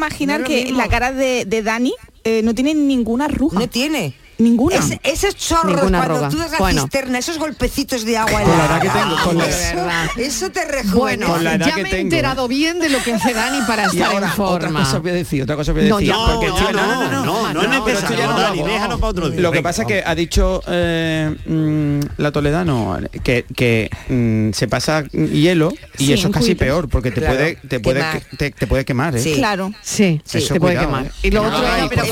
que 0.44 0.72
la 0.72 0.88
cara 0.88 1.12
de, 1.12 1.44
de 1.44 1.62
Dani 1.62 1.92
eh, 2.24 2.40
no 2.42 2.54
tiene 2.54 2.74
ninguna 2.74 3.26
arruga. 3.26 3.58
No 3.60 3.68
tiene. 3.68 4.14
Ninguna. 4.38 4.76
Ese- 4.76 5.00
esos 5.02 5.34
chorros 5.36 5.76
Ninguna 5.76 6.04
cuando 6.06 6.28
tú 6.28 6.36
das 6.38 6.52
la 6.52 6.58
Bueno. 6.58 6.82
cisterna, 6.82 7.18
esos 7.18 7.38
golpecitos 7.38 8.04
de 8.04 8.18
agua 8.18 8.42
en 8.42 8.48
la 8.50 8.56
la 8.58 8.66
edad 8.66 8.80
que 8.82 8.88
tengo, 8.90 9.16
con 9.24 9.38
la- 9.38 9.46
eso, 9.46 10.20
eso 10.20 10.50
te 10.50 10.64
rejuvenece. 10.66 10.96
Bueno, 10.96 11.26
Con 11.28 11.44
la 11.44 11.54
edad 11.54 11.66
ya 11.68 11.74
que 11.74 11.82
me 11.82 11.88
he 11.88 11.92
tengo, 11.92 12.02
enterado 12.02 12.46
bien 12.48 12.78
de 12.78 12.90
lo 12.90 13.02
que 13.02 13.14
hace 13.14 13.32
Dani 13.32 13.60
para 13.66 13.84
Y 13.92 13.96
estar 13.96 14.06
ahora, 14.12 14.18
en 14.26 14.32
otra 14.32 14.36
forma. 14.36 14.80
cosa 14.80 14.98
voy 14.98 15.10
a 15.10 15.14
decir, 15.14 15.42
otra 15.42 15.56
cosa 15.56 15.72
voy 15.72 15.86
a 15.86 15.88
No, 15.88 15.96
decir. 15.98 16.12
ya, 16.12 16.18
porque 16.26 16.46
no, 16.48 16.56
esto 16.58 16.66
ya 16.70 16.72
no, 16.72 16.86
no, 16.86 17.10
no, 17.10 17.24
no, 17.24 17.24
no, 17.24 17.52
no 17.54 17.60
es 17.62 17.66
pero 17.68 17.98
esto 17.98 18.10
necesario, 18.10 18.18
ya 18.18 18.26
no, 18.26 18.38
Dani, 18.40 18.60
no. 18.60 18.66
déjalo 18.66 18.98
para 18.98 19.10
otro 19.10 19.30
día. 19.30 19.40
Lo 19.40 19.52
que 19.52 19.62
pasa 19.62 19.82
es 19.82 19.88
que 19.88 20.02
ha 20.04 20.14
dicho 20.14 20.62
eh, 20.66 21.34
mm, 21.46 22.00
la 22.18 22.30
Toledano 22.32 22.98
que, 23.24 23.46
que 23.56 23.90
mm, 24.08 24.52
se 24.52 24.68
pasa 24.68 25.02
hielo 25.12 25.72
y 25.98 26.06
Sí, 26.06 26.12
eso 26.12 26.28
es 26.28 26.34
casi 26.34 26.54
peor 26.54 26.88
porque 26.90 27.10
te 27.10 27.20
Claro, 27.20 27.36
puede 27.36 27.56
te 27.56 27.80
puede 27.80 28.00
quemar. 28.00 28.22
te, 28.36 28.50
te 28.50 28.66
puede 28.66 28.84
quemar, 28.84 29.16
¿eh? 29.16 29.20
Sí. 29.22 29.34
Claro. 29.34 29.72
Sí, 29.82 30.20
te 30.26 30.60
puede 30.60 30.78
quemar. 30.78 31.06
¿eh? 31.06 31.10
Y 31.22 31.30
lo 31.30 31.42
No, 31.42 31.48
otro 31.56 31.66
ay, 31.66 31.78
era, 31.80 31.88
pero 31.88 32.02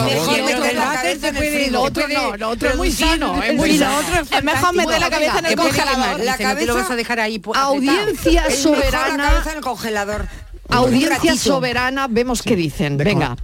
cabeza 1.05 1.33
cabeza. 1.33 1.71
Lo 1.71 1.83
otro 1.83 2.09
no, 2.09 2.37
lo 2.37 2.49
otro 2.51 2.69
es 2.71 2.77
muy 2.77 2.91
sano, 2.93 3.43
es 3.43 3.55
muy 3.55 3.79
sano. 3.79 4.01
Es 4.31 4.43
mejor 4.45 4.75
meter 4.75 5.01
la 5.01 5.11
cabeza 5.11 5.39
en 5.39 5.47
el 5.47 5.57
congelador. 5.57 6.21
La 6.21 6.37
te 6.37 6.43
lo 6.45 6.49
cabeza- 6.51 6.73
vas 6.75 6.91
a 6.91 6.97
dejar 6.97 7.21
ahí 7.21 7.41
Audiencia 7.55 8.45
la 8.49 8.55
soberana, 8.55 9.25
cabeza 9.31 9.51
en 9.53 9.57
el 9.59 9.63
congelador. 9.63 10.29
Un 10.69 10.77
audiencia 10.77 11.37
soberana, 11.37 12.07
vemos 12.09 12.43
qué 12.43 12.57
dicen. 12.57 12.97
Venga. 12.97 13.37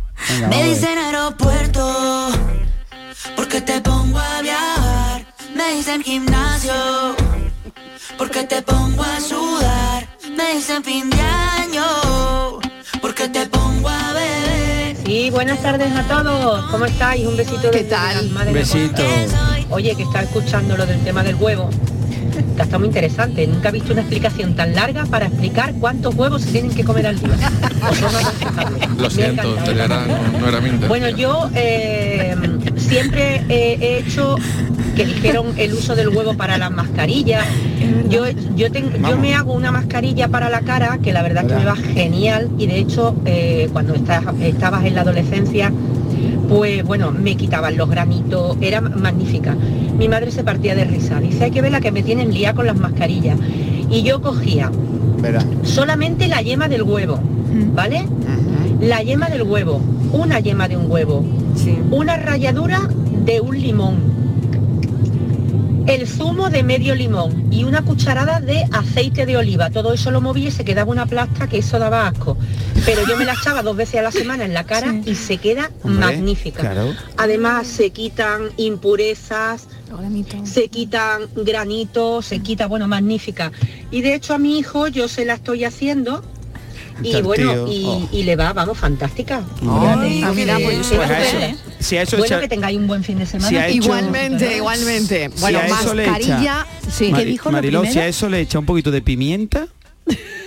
Me 0.49 0.65
dicen 0.65 0.97
aeropuerto 0.99 2.29
porque 3.37 3.61
te 3.61 3.81
pongo 3.81 4.19
a 4.19 4.41
viajar. 4.43 5.27
Me 5.55 5.75
dicen 5.75 6.03
gimnasio 6.03 6.73
porque 8.17 8.45
te 8.45 8.63
pongo 8.63 9.03
a 9.03 9.21
sudar. 9.21 10.09
Me 10.37 10.55
dicen 10.55 10.83
fin 10.83 11.11
de 11.11 11.21
año 11.21 11.85
porque 13.03 13.29
te 13.29 13.47
pongo 13.47 13.60
Sí, 15.11 15.29
buenas 15.29 15.61
tardes 15.61 15.93
a 15.93 16.05
todos. 16.05 16.67
¿Cómo 16.71 16.85
estáis? 16.85 17.27
Un 17.27 17.37
besito 17.37 17.69
¿Qué 17.73 17.79
de 17.79 17.91
tal? 17.91 18.29
Besito. 18.53 19.03
Oye, 19.71 19.97
que 19.97 20.05
está 20.05 20.23
escuchando 20.23 20.77
lo 20.77 20.87
del 20.87 21.01
tema 21.01 21.25
del 21.25 21.35
huevo. 21.35 21.69
Está, 22.41 22.65
está 22.65 22.79
muy 22.79 22.89
interesante. 22.89 23.47
Nunca 23.47 23.69
he 23.69 23.73
visto 23.73 23.93
una 23.93 24.03
explicación 24.03 24.55
tan 24.55 24.75
larga 24.75 25.05
para 25.07 25.27
explicar 25.27 25.73
cuántos 25.75 26.15
huevos 26.15 26.43
se 26.43 26.53
tienen 26.53 26.73
que 26.73 26.85
comer 26.85 27.07
al 27.07 27.19
día. 27.19 27.31
Lo 28.99 29.05
Me 29.05 29.11
siento, 29.11 29.57
era- 29.71 29.89
no, 30.07 30.39
no 30.41 30.49
era 30.49 30.61
mi 30.61 30.69
intención. 30.69 30.89
Bueno, 30.89 31.09
yo 31.11 31.51
eh, 31.55 32.35
siempre 32.77 33.43
he, 33.49 33.75
he 33.81 33.99
hecho 33.99 34.37
que 34.97 35.05
dijeron 35.07 35.55
el 35.57 35.73
uso 35.75 35.95
del 35.95 36.09
huevo 36.09 36.35
para 36.35 36.59
las 36.59 36.71
mascarillas. 36.71 37.45
Yo, 38.09 38.25
yo, 38.57 38.71
ten- 38.71 38.93
yo 39.03 39.17
me 39.17 39.35
hago 39.35 39.53
una 39.55 39.71
mascarilla 39.73 40.29
para 40.29 40.51
la 40.51 40.61
cara 40.61 40.99
que 41.03 41.13
la 41.13 41.23
verdad 41.23 41.47
que 41.47 41.55
me 41.55 41.65
va 41.65 41.77
genial 41.77 42.49
y 42.59 42.67
de 42.67 42.79
hecho 42.79 43.15
eh, 43.25 43.69
cuando 43.73 43.95
estás, 43.95 44.23
estabas 44.43 44.85
en 44.85 44.95
la 44.97 45.01
adolescencia 45.03 45.73
pues 46.51 46.83
bueno, 46.83 47.13
me 47.13 47.37
quitaban 47.37 47.77
los 47.77 47.89
granitos, 47.89 48.57
era 48.61 48.81
magnífica. 48.81 49.55
Mi 49.97 50.09
madre 50.09 50.33
se 50.33 50.43
partía 50.43 50.75
de 50.75 50.83
risa, 50.85 51.21
dice, 51.21 51.45
hay 51.45 51.53
que 51.53 51.63
ver 51.63 51.71
la 51.71 51.81
que 51.81 51.93
me 51.93 52.03
tienen 52.03 52.35
lía 52.35 52.55
con 52.55 52.67
las 52.67 52.77
mascarillas. 52.77 53.39
Y 53.89 54.03
yo 54.03 54.21
cogía 54.21 54.69
Verá. 55.23 55.45
solamente 55.63 56.27
la 56.27 56.43
yema 56.43 56.67
del 56.69 56.83
huevo, 56.83 57.21
¿vale? 57.73 58.05
La 58.81 59.01
yema 59.01 59.29
del 59.29 59.45
huevo, 59.45 59.81
una 60.13 60.41
yema 60.41 60.67
de 60.67 60.77
un 60.77 60.91
huevo, 60.91 61.25
una 61.93 62.17
ralladura 62.17 62.81
de 63.25 63.41
un 63.41 63.57
limón, 63.57 63.97
el 65.95 66.07
zumo 66.09 66.51
de 66.51 66.63
medio 66.63 66.95
limón 66.95 67.53
y 67.53 67.65
una 67.65 67.83
cucharada 67.83 68.41
de 68.41 68.65
aceite 68.73 69.27
de 69.27 69.37
oliva. 69.37 69.71
Todo 69.71 69.93
eso 69.93 70.11
lo 70.11 70.21
movía 70.21 70.49
y 70.49 70.51
se 70.53 70.65
quedaba 70.65 70.91
una 70.91 71.07
plasta 71.07 71.49
que 71.49 71.59
eso 71.59 71.79
daba 71.79 72.07
asco. 72.07 72.37
Pero 72.85 73.07
yo 73.07 73.17
me 73.17 73.25
la 73.25 73.33
echaba 73.35 73.63
dos 73.63 73.77
veces 73.77 73.97
a 74.01 74.03
la 74.03 74.13
semana 74.13 74.45
en 74.45 74.55
la 74.55 74.65
cara 74.65 74.95
y 75.05 75.15
se 75.17 75.39
queda 75.39 75.71
Hombre, 75.83 76.07
magnífica. 76.07 76.61
claro. 76.61 76.95
Además 77.17 77.67
se 77.67 77.91
quitan 77.91 78.51
impurezas, 78.57 79.67
se 80.45 80.69
quitan 80.69 81.23
granitos, 81.35 82.27
se 82.27 82.39
quita, 82.41 82.67
bueno, 82.67 82.87
magnífica. 82.87 83.51
Y 83.91 84.03
de 84.03 84.15
hecho 84.15 84.35
a 84.35 84.39
mi 84.39 84.59
hijo 84.59 84.87
yo 84.89 85.09
se 85.09 85.25
la 85.25 85.35
estoy 85.35 85.65
haciendo 85.65 86.23
y 87.03 87.21
bueno, 87.23 87.67
y, 87.67 87.85
Oh. 87.87 88.09
y 88.13 88.23
le 88.25 88.37
va, 88.37 88.53
vamos, 88.53 88.77
fantástica. 88.79 89.43
Ay, 89.69 90.25
mira, 90.35 90.59
pues, 90.63 90.87
Pues 90.89 90.93
a 91.01 91.05
estupendo, 91.23 91.47
eso-. 91.47 91.70
Si 91.81 91.97
a 91.97 92.03
eso 92.03 92.17
bueno, 92.19 92.37
echa- 92.37 92.41
que 92.41 92.49
tengáis 92.49 92.79
un 92.79 92.87
buen 92.87 93.03
fin 93.03 93.19
de 93.19 93.27
semana. 93.27 93.49
si 93.49 93.57
hecho- 93.57 93.85
Igualmente, 93.87 94.57
igualmente. 94.57 95.31
Si 95.35 95.41
Bueno, 95.41 95.59
a 95.61 95.67
eso 95.67 95.95
le 95.95 96.05
echa- 96.05 96.11
mascarilla, 96.13 96.67
sí. 96.91 97.11
Mari- 97.11 97.41
Mariló, 97.51 97.85
si 97.85 97.99
a 97.99 98.07
eso 98.07 98.29
le 98.29 98.41
echa 98.41 98.59
un 98.59 98.67
poquito 98.67 98.91
de 98.91 99.03
pimienta 99.03 99.67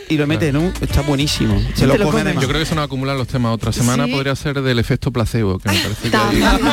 y 0.09 0.17
lo 0.17 0.27
mete 0.27 0.49
en 0.49 0.57
un... 0.57 0.73
Está 0.81 1.01
buenísimo. 1.01 1.59
Se 1.75 1.87
lo, 1.87 1.97
come 1.97 2.19
además. 2.21 2.41
Yo 2.43 2.49
creo 2.49 2.59
que 2.59 2.65
se 2.65 2.75
nos 2.75 2.83
acumulan 2.85 3.17
los 3.17 3.27
temas. 3.29 3.53
Otra 3.53 3.71
semana 3.71 4.05
Sí. 4.05 4.11
podría 4.11 4.35
ser 4.35 4.61
del 4.61 4.77
efecto 4.77 5.09
placebo, 5.11 5.57
que 5.57 5.69
me 5.69 5.79
parece 5.79 6.09
que 6.09 6.17
hay, 6.17 6.35
hay 6.37 6.43
algo- 6.43 6.65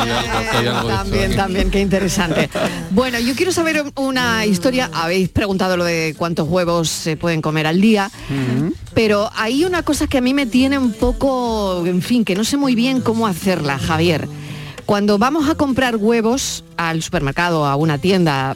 que 0.51 0.57
hay 0.57 0.67
algo 0.67 0.79
esto 0.81 0.87
También, 1.03 1.35
también, 1.37 1.71
qué 1.71 1.79
interesante. 1.79 2.49
Bueno, 2.91 3.17
yo 3.19 3.33
quiero 3.35 3.53
saber 3.53 3.83
una 3.95 4.45
historia. 4.45 4.89
Habéis 4.93 5.29
preguntado 5.29 5.77
lo 5.77 5.85
de 5.85 6.13
cuántos 6.17 6.49
huevos 6.49 6.89
se 6.89 7.15
pueden 7.15 7.41
comer 7.41 7.65
al 7.65 7.79
día, 7.79 8.11
pero 8.93 9.31
hay 9.35 9.63
una 9.63 9.83
cosa 9.83 10.07
que 10.07 10.17
a 10.17 10.21
mí 10.21 10.33
me 10.33 10.45
tiene 10.45 10.77
un 10.77 10.91
poco, 10.91 11.85
en 11.85 12.01
fin, 12.01 12.25
que 12.25 12.35
no 12.35 12.43
sé 12.43 12.57
muy 12.57 12.75
bien 12.75 12.99
cómo 12.99 13.25
hacerla, 13.27 13.79
Javier. 13.79 14.27
Cuando 14.85 15.17
vamos 15.17 15.49
a 15.49 15.55
comprar 15.55 15.95
huevos 15.95 16.63
al 16.77 17.01
supermercado, 17.01 17.65
a 17.65 17.75
una 17.75 17.97
tienda, 17.97 18.55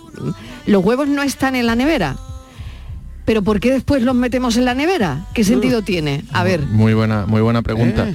los 0.65 0.83
huevos 0.83 1.07
no 1.07 1.23
están 1.23 1.55
en 1.55 1.65
la 1.67 1.75
nevera. 1.75 2.17
Pero 3.25 3.41
¿por 3.41 3.59
qué 3.59 3.71
después 3.71 4.03
los 4.03 4.13
metemos 4.15 4.55
en 4.57 4.65
la 4.65 4.75
nevera? 4.75 5.25
¿Qué 5.33 5.43
sentido 5.43 5.81
tiene? 5.81 6.23
A 6.31 6.43
ver. 6.43 6.61
Muy 6.61 6.93
buena, 6.93 7.25
muy 7.25 7.41
buena 7.41 7.61
pregunta. 7.63 8.07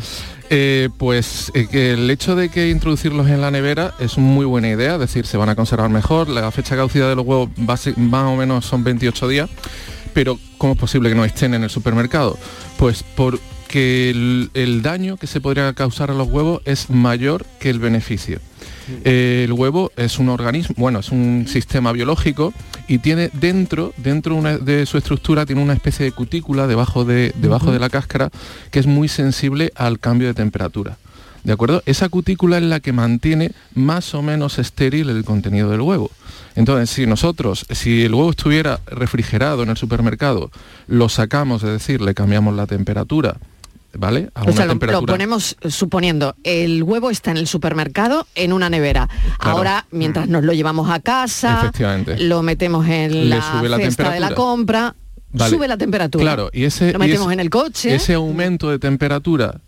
Eh, 0.52 0.88
pues 0.98 1.50
eh, 1.54 1.66
que 1.70 1.92
el 1.92 2.10
hecho 2.10 2.34
de 2.36 2.48
que 2.48 2.70
introducirlos 2.70 3.28
en 3.28 3.40
la 3.40 3.50
nevera 3.52 3.94
es 4.00 4.16
una 4.16 4.26
muy 4.26 4.44
buena 4.44 4.68
idea, 4.68 4.94
es 4.94 5.00
decir, 5.00 5.24
se 5.26 5.36
van 5.36 5.48
a 5.48 5.54
conservar 5.54 5.90
mejor, 5.90 6.28
la 6.28 6.50
fecha 6.50 6.74
de 6.74 6.80
caducidad 6.80 7.08
de 7.08 7.14
los 7.16 7.24
huevos 7.24 7.50
base- 7.56 7.94
más 7.96 8.24
o 8.26 8.34
menos 8.36 8.66
son 8.66 8.82
28 8.82 9.28
días, 9.28 9.48
pero 10.12 10.38
¿cómo 10.58 10.72
es 10.72 10.78
posible 10.78 11.08
que 11.08 11.14
no 11.14 11.24
estén 11.24 11.54
en 11.54 11.62
el 11.62 11.70
supermercado? 11.70 12.36
Pues 12.78 13.04
porque 13.70 14.11
el, 14.11 14.50
el 14.54 14.83
daño 14.83 15.16
que 15.16 15.28
se 15.28 15.40
podría 15.40 15.72
causar 15.74 16.11
a 16.11 16.14
los 16.14 16.26
huevos 16.28 16.61
es 16.64 16.90
mayor 16.90 17.46
que 17.61 17.70
el 17.70 17.78
beneficio. 17.78 18.40
El 19.04 19.52
huevo 19.52 19.92
es 19.96 20.18
un 20.18 20.28
organismo, 20.28 20.74
bueno, 20.76 20.98
es 20.98 21.11
un 21.12 21.46
sistema 21.46 21.92
biológico 21.92 22.52
y 22.88 22.98
tiene 22.98 23.30
dentro, 23.33 23.94
dentro 23.96 24.35
una- 24.35 24.59
de 24.59 24.87
su 24.87 24.98
estructura, 24.98 25.46
tiene 25.46 25.62
una 25.62 25.74
especie 25.74 26.04
de 26.04 26.11
cutícula 26.11 26.66
debajo 26.66 27.04
de, 27.04 27.33
debajo 27.37 27.70
de 27.70 27.78
la 27.78 27.88
cáscara 27.90 28.30
que 28.72 28.80
es 28.80 28.88
muy 28.88 29.06
sensible 29.06 29.70
al 29.76 30.00
cambio 30.00 30.26
de 30.26 30.35
temperatura. 30.35 30.96
¿De 31.44 31.52
acuerdo? 31.52 31.80
Esa 31.87 32.09
cutícula 32.09 32.59
es 32.59 32.64
la 32.64 32.80
que 32.80 32.92
mantiene 32.92 33.52
más 33.76 34.14
o 34.14 34.22
menos 34.22 34.59
estéril 34.59 35.11
el 35.11 35.24
contenido 35.24 35.70
del 35.70 35.80
huevo. 35.80 36.11
Entonces, 36.56 36.90
si 36.90 37.06
nosotros, 37.06 37.66
si 37.70 38.02
el 38.02 38.14
huevo 38.14 38.30
estuviera 38.30 38.80
refrigerado 38.87 39.62
en 39.62 39.68
el 39.70 39.76
supermercado, 39.76 40.50
lo 40.88 41.09
sacamos, 41.09 41.62
es 41.62 41.70
decir, 41.70 42.00
le 42.00 42.14
cambiamos 42.14 42.56
la 42.56 42.66
temperatura, 42.66 43.37
¿vale? 43.96 44.31
A 44.35 44.42
O 44.44 44.53
sea, 44.53 44.66
lo, 44.66 44.79
ponemos 45.07 45.57
eh, 45.61 45.70
suponiendo, 45.70 46.35
el 46.44 46.83
huevo 46.83 47.11
está 47.11 47.31
en 47.31 47.37
el 47.37 47.46
supermercado 47.46 48.26
en 48.35 48.53
una 48.53 48.70
nevera. 48.70 49.09
Ahora, 49.38 49.87
mientras 49.90 50.29
nos 50.29 50.44
lo 50.44 50.53
llevamos 50.53 50.90
a 50.90 51.00
casa, 51.00 51.72
lo 52.18 52.42
metemos 52.42 52.87
en 52.88 53.12
Le 53.12 53.37
la 53.37 53.53
sube 53.59 53.68
la 53.68 53.76
cesta 53.79 54.11
de 54.12 54.20
la 54.20 54.35
compra, 54.35 54.94
Vale. 55.33 55.50
sube 55.57 55.68
la 55.68 55.76
temperatura. 55.76 56.22
Claro, 56.22 56.50
y 56.53 56.64
ese 56.64 56.92
lo 56.92 56.98
metemos 56.98 57.26
y 57.26 57.26
ese- 57.29 57.33
en 57.35 57.40
el 57.40 57.50
coche. 57.50 57.94
Ese 57.94 58.14
aumento 58.14 58.70
de 58.70 58.79
temperatura, 58.79 59.61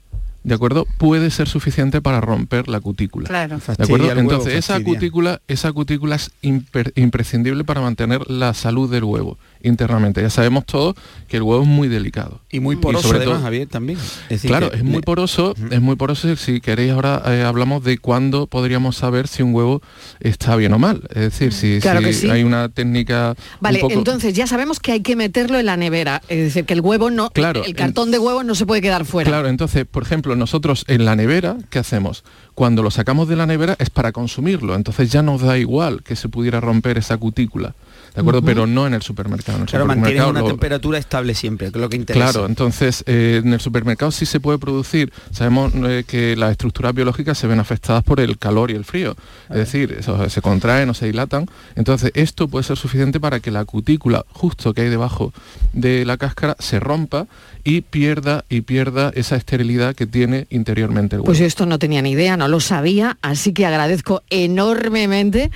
¿de 0.45 0.55
acuerdo? 0.55 0.87
Puede 0.99 1.31
ser 1.31 1.49
suficiente 1.49 2.01
para 2.03 2.21
romper 2.21 2.69
la 2.69 2.81
cutícula. 2.81 3.29
Claro. 3.29 3.59
¿De 3.59 3.85
acuerdo? 3.85 4.07
huevo, 4.07 4.21
Entonces, 4.21 4.55
esa 4.55 4.81
cutícula, 4.83 5.41
esa 5.47 5.73
cutícula 5.73 6.17
es 6.17 6.33
imper- 6.43 6.93
imprescindible 6.97 7.63
para 7.65 7.81
mantener 7.81 8.29
la 8.29 8.55
salud 8.55 8.91
del 8.91 9.05
huevo 9.05 9.39
internamente. 9.63 10.21
Ya 10.23 10.31
sabemos 10.31 10.65
todos 10.67 10.95
que 11.29 11.37
el 11.39 11.43
huevo 11.43 11.63
es 11.63 11.69
muy 11.69 11.89
delicado. 11.89 12.41
Y 12.51 12.61
muy 12.61 12.77
poroso 12.77 13.07
sobre 13.09 13.19
además, 13.19 13.37
todo- 13.37 13.45
Javier, 13.45 13.69
también. 13.69 13.99
Es 13.99 14.29
decir, 14.29 14.51
claro, 14.51 14.71
que 14.71 14.77
es 14.77 14.85
muy 14.85 14.97
le- 14.97 15.01
poroso, 15.03 15.55
es 15.71 15.81
muy 15.81 15.97
poroso. 15.97 16.35
Si 16.37 16.61
queréis 16.61 16.93
ahora 16.93 17.23
eh, 17.27 17.43
hablamos 17.43 17.85
de 17.85 17.99
cuándo 17.99 18.47
podríamos 18.47 18.97
saber 18.97 19.29
si 19.29 19.43
un 19.43 19.55
huevo 19.55 19.83
está 20.21 20.57
bien 20.57 20.73
o 20.73 20.79
mal. 20.79 21.03
Es 21.11 21.21
decir, 21.23 21.53
si, 21.53 21.79
Claro 21.81 22.01
si 22.01 22.07
que 22.07 22.13
sí. 22.13 22.31
hay 22.31 22.45
una 22.45 22.69
técnica 22.69 23.35
Vale, 23.61 23.79
un 23.79 23.83
poco... 23.83 23.95
entonces 23.95 24.35
ya 24.35 24.47
sabemos 24.47 24.81
que 24.81 24.93
hay 24.93 25.01
que 25.01 25.17
meterlo 25.17 25.59
en 25.59 25.67
la 25.67 25.77
nevera. 25.77 26.21
Es 26.29 26.39
decir, 26.39 26.65
que 26.65 26.75
el 26.75 26.81
huevo 26.81 27.11
no, 27.11 27.31
Claro, 27.31 27.65
el 27.65 27.75
cartón 27.75 28.11
de 28.11 28.19
huevo 28.19 28.43
no 28.43 28.55
se 28.55 28.67
puede 28.67 28.83
quedar 28.83 29.05
fuera. 29.05 29.31
Claro, 29.31 29.49
entonces, 29.49 29.87
por 29.91 30.03
ejemplo, 30.03 30.37
nosotros 30.37 30.85
en 30.89 31.05
la 31.05 31.17
nevera, 31.17 31.57
¿qué 31.71 31.79
hacemos? 31.79 32.25
Cuando 32.55 32.83
lo 32.83 32.91
sacamos 32.91 33.29
de 33.29 33.37
la 33.37 33.47
nevera 33.47 33.77
es 33.79 33.89
para 33.91 34.13
consumirlo, 34.13 34.75
entonces 34.75 35.11
ya 35.11 35.23
nos 35.23 35.41
da 35.41 35.57
igual 35.59 36.03
que 36.03 36.17
se 36.17 36.29
pudiera 36.29 36.61
romper 36.61 36.99
esa 36.99 37.17
cutícula, 37.17 37.75
¿de 38.15 38.21
acuerdo? 38.21 38.43
Pero 38.43 38.67
no 38.67 38.87
en 38.87 38.95
el 38.95 39.03
supermercado. 39.03 39.57
En 39.59 39.63
el 39.63 39.69
Claro, 39.69 39.85
supermercado 39.85 40.31
una 40.31 40.41
lo- 40.41 40.47
temperatura 40.47 40.99
estable 40.99 41.35
siempre, 41.35 41.71
que 41.71 41.79
es 41.79 41.81
lo 41.81 41.89
que 41.89 41.97
interesa. 41.97 42.31
Claro, 42.33 42.47
entonces 42.47 43.05
eh, 43.07 43.41
en 43.45 43.53
el 43.53 43.61
supermercado 43.61 44.11
sí 44.13 44.27
se 44.27 44.41
puede 44.41 44.59
producir. 44.59 45.13
Sabemos 45.31 45.73
eh, 45.75 46.05
que 46.07 46.37
las 46.37 46.51
estructuras 46.53 46.95
biológicas 46.95 47.39
se 47.39 47.47
ven 47.47 47.61
afectadas 47.61 48.03
por 48.05 48.21
el 48.21 48.39
calor 48.39 48.71
y 48.71 48.75
el 48.75 48.85
frío. 48.85 49.17
Es 49.51 49.57
decir, 49.57 49.97
eso, 49.99 50.29
se 50.29 50.43
contraen 50.43 50.89
o 50.91 50.95
se 50.95 51.07
dilatan. 51.07 51.47
Entonces 51.77 52.11
esto 52.15 52.49
puede 52.49 52.65
ser 52.65 52.77
suficiente 52.77 53.21
para 53.21 53.41
que 53.41 53.51
la 53.51 53.65
cutícula 53.65 54.25
justo 54.33 54.75
que 54.75 54.83
hay 54.83 54.89
debajo 54.91 55.33
de 55.73 56.05
la 56.05 56.17
cáscara 56.17 56.57
se 56.59 56.81
rompa 56.81 57.27
y 57.65 57.83
pierda 57.83 58.45
y 58.49 58.63
pierda 58.63 59.13
esa 59.15 59.37
esterilidad 59.37 59.95
que 59.95 60.07
tiene 60.07 60.47
interiormente 60.51 61.17
el 61.17 61.21
huevo. 61.21 61.27
Pues 61.27 61.39
yo 61.39 61.47
esto 61.47 61.67
no 61.67 61.79
tenía 61.79 62.03
ni 62.03 62.11
idea, 62.13 62.37
no 62.37 62.49
lo 62.49 62.61
sabía, 62.61 63.19
así 63.23 63.53
que 63.53 63.67
agradezco 63.67 64.23
enormemente 64.31 65.51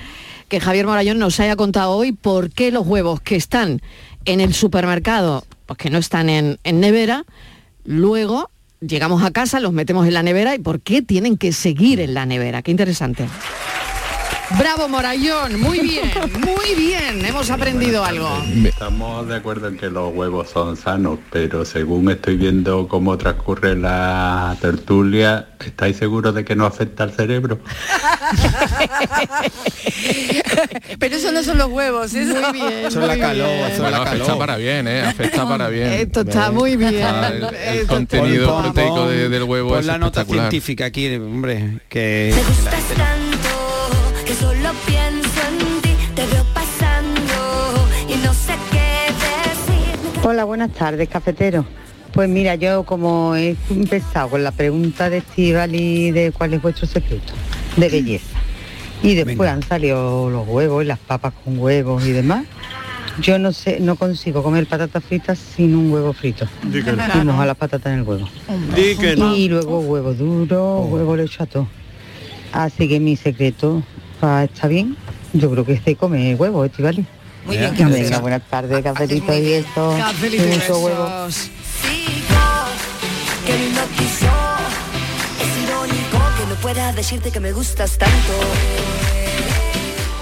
que 0.47 0.59
Javier 0.59 0.85
Morayón 0.85 1.19
nos 1.19 1.39
haya 1.39 1.55
contado 1.55 1.91
hoy 1.91 2.13
por 2.13 2.51
qué 2.51 2.71
los 2.71 2.87
huevos 2.87 3.19
que 3.21 3.35
están 3.35 3.81
en 4.25 4.41
el 4.41 4.53
supermercado, 4.53 5.45
pues 5.65 5.77
que 5.77 5.89
no 5.89 5.97
están 5.97 6.29
en, 6.29 6.59
en 6.63 6.79
nevera, 6.79 7.25
luego 7.83 8.49
llegamos 8.79 9.23
a 9.23 9.31
casa, 9.31 9.59
los 9.59 9.73
metemos 9.73 10.07
en 10.07 10.13
la 10.13 10.23
nevera 10.23 10.55
y 10.55 10.59
por 10.59 10.81
qué 10.81 11.01
tienen 11.01 11.37
que 11.37 11.51
seguir 11.51 11.99
en 11.99 12.13
la 12.13 12.25
nevera. 12.25 12.61
Qué 12.61 12.71
interesante. 12.71 13.27
Bravo 14.57 14.87
Morayón, 14.87 15.59
muy 15.59 15.79
bien, 15.79 16.09
muy 16.39 16.73
bien, 16.75 17.23
hemos 17.25 17.49
aprendido 17.51 18.05
algo. 18.05 18.29
Estamos 18.63 19.27
de 19.27 19.35
acuerdo 19.35 19.67
en 19.67 19.75
que 19.77 19.89
los 19.89 20.13
huevos 20.15 20.49
son 20.49 20.77
sanos, 20.77 21.19
pero 21.31 21.65
según 21.65 22.09
estoy 22.09 22.37
viendo 22.37 22.87
cómo 22.87 23.17
transcurre 23.17 23.75
la 23.75 24.55
tertulia, 24.61 25.49
¿estáis 25.65 25.97
seguros 25.97 26.33
de 26.33 26.45
que 26.45 26.55
no 26.55 26.65
afecta 26.65 27.03
al 27.03 27.11
cerebro? 27.11 27.59
Pero 30.99 31.15
eso 31.15 31.31
no 31.31 31.43
son 31.43 31.57
los 31.59 31.67
huevos, 31.69 32.13
eso. 32.13 32.33
Muy 32.41 32.51
bien. 32.53 32.91
Son 32.91 33.05
la 33.07 33.17
calor, 33.17 33.47
son 33.71 33.81
Bueno, 33.81 33.89
la 33.91 34.03
afecta 34.03 34.23
calor. 34.25 34.37
para 34.39 34.57
bien, 34.57 34.87
¿eh? 34.87 35.01
Afecta 35.01 35.47
para 35.47 35.69
bien. 35.69 35.87
Esto 35.93 36.21
está 36.21 36.51
muy 36.51 36.75
bien. 36.75 37.01
Ah, 37.03 37.27
el, 37.31 37.43
el 37.43 37.77
Esto- 37.81 37.93
contenido 37.93 38.61
proteico 38.61 39.07
de- 39.07 39.29
del 39.29 39.43
huevo 39.43 39.69
pon 39.69 39.79
es 39.79 39.85
la 39.85 39.97
nota 39.97 40.25
científica 40.25 40.85
aquí, 40.85 41.13
hombre, 41.15 41.79
que 41.89 42.33
Me 42.33 42.41
Hola, 50.29 50.43
buenas 50.43 50.73
tardes, 50.73 51.07
cafetero. 51.07 51.63
Pues 52.11 52.27
mira, 52.27 52.55
yo 52.55 52.83
como 52.83 53.37
he 53.37 53.55
empezado 53.69 54.29
con 54.31 54.43
la 54.43 54.51
pregunta 54.51 55.09
de 55.09 55.19
Estival 55.19 55.73
y 55.73 56.11
de 56.11 56.33
cuál 56.33 56.53
es 56.53 56.61
vuestro 56.61 56.85
secreto 56.85 57.31
de 57.77 57.87
belleza, 57.87 58.37
y 59.01 59.15
después 59.15 59.49
han 59.49 59.63
salido 59.63 60.29
los 60.29 60.45
huevos 60.45 60.83
y 60.83 60.87
las 60.87 60.99
papas 60.99 61.31
con 61.45 61.57
huevos 61.57 62.05
y 62.05 62.11
demás, 62.11 62.45
yo 63.21 63.39
no 63.39 63.53
sé, 63.53 63.79
no 63.79 63.95
consigo 63.95 64.43
comer 64.43 64.67
patatas 64.67 65.01
fritas 65.01 65.39
sin 65.39 65.73
un 65.73 65.93
huevo 65.93 66.11
frito. 66.11 66.45
Di 66.63 66.83
que 66.83 66.91
no. 66.91 67.03
Y 67.21 67.23
mojar 67.23 67.47
las 67.47 67.55
patatas 67.55 67.93
en 67.93 67.99
el 67.99 68.05
huevo. 68.05 68.27
Y 69.33 69.47
luego 69.47 69.79
huevo 69.79 70.13
duro, 70.13 70.81
huevo 70.81 71.15
le 71.15 71.23
echo 71.23 71.43
a 71.43 71.45
todo. 71.45 71.69
Así 72.51 72.89
que 72.89 72.99
mi 72.99 73.15
secreto 73.15 73.81
para 74.19 74.43
estar 74.43 74.69
bien, 74.69 74.97
yo 75.31 75.49
creo 75.51 75.63
que 75.63 75.71
es 75.71 75.85
de 75.85 75.95
comer 75.95 76.35
huevo, 76.35 76.65
Estivali. 76.65 77.05
Muy 77.47 77.57
bien, 77.57 77.71
Venga, 77.73 77.85
Cafelito. 77.89 78.21
buenas 78.21 78.41
tardes, 78.49 78.83
cafelito 78.83 79.33
y 79.37 79.53
esto. 79.53 79.95
Cafelito 79.97 80.43
y 80.43 80.47
mucho 80.47 80.79
huevo. 80.79 81.07
Que 83.45 83.53
me 83.53 83.65
hipnotizó. 83.67 84.27
Es 85.39 85.63
irónico 85.63 86.17
que 86.37 86.45
no 86.49 86.55
pueda 86.61 86.91
decirte 86.93 87.31
que 87.31 87.39
me 87.39 87.53
gustas 87.53 87.97
tanto. 87.97 88.15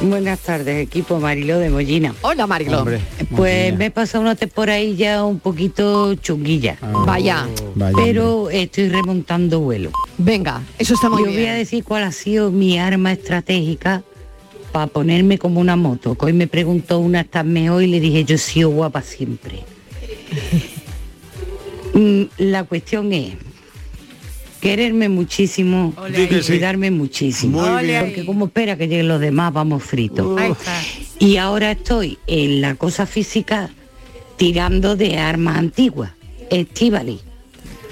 Buenas 0.02 0.40
tardes, 0.40 0.84
equipo 0.84 1.20
Marilo 1.20 1.58
de 1.58 1.70
Mollina. 1.72 2.14
Hola 2.22 2.46
Marilo. 2.46 2.80
Hombre, 2.80 3.00
Pues 3.36 3.58
Mollina. 3.72 3.78
me 3.78 3.86
he 3.88 3.92
pasado 3.92 4.22
una 4.22 4.36
temporadilla 4.36 5.24
un 5.24 5.40
poquito 5.40 6.14
chunguilla, 6.16 6.78
Vaya, 7.08 7.48
Vaya, 7.74 7.96
pero 7.96 8.50
estoy 8.52 8.90
remontando 8.90 9.62
vuelo. 9.62 9.92
venga, 10.20 10.62
eso 10.78 10.94
está 10.94 11.10
muy 11.10 11.22
Yo 11.24 11.26
voy 11.30 11.36
a 11.38 11.40
bien. 11.40 11.56
decir 11.58 11.84
cuál 11.84 12.04
ha 12.04 12.12
sido 12.12 12.52
mi 12.52 12.78
arma 12.78 13.14
estratégica 13.14 14.04
para 14.76 14.88
ponerme 14.88 15.38
como 15.38 15.62
una 15.62 15.78
moto. 15.78 16.18
Hoy 16.20 16.34
me 16.34 16.48
preguntó 16.48 17.00
una, 17.00 17.22
¿estás 17.22 17.46
mejor? 17.46 17.82
Y 17.82 17.88
le 17.88 18.02
dije, 18.02 18.26
yo 18.26 18.36
he 18.36 18.38
sido 18.38 18.70
guapa 18.72 19.02
siempre. 19.02 19.60
Mm, 21.94 22.24
La 22.40 22.66
cuestión 22.66 23.14
es 23.14 23.36
quererme 24.60 25.08
muchísimo 25.08 25.94
y 26.10 26.42
sí. 26.42 26.52
cuidarme 26.52 26.92
muchísimo. 26.92 27.60
Porque 27.62 28.24
como 28.26 28.48
espera 28.48 28.76
que 28.76 28.90
lleguen 28.90 29.08
los 29.08 29.22
demás, 29.22 29.54
vamos 29.54 29.82
fritos. 29.82 30.38
Y 31.20 31.38
ahora 31.38 31.72
estoy 31.72 32.18
en 32.28 32.60
la 32.60 32.76
cosa 32.76 33.06
física 33.06 33.70
tirando 34.36 34.98
de 34.98 35.18
armas 35.20 35.58
antiguas. 35.58 36.12
Estivali. 36.50 37.22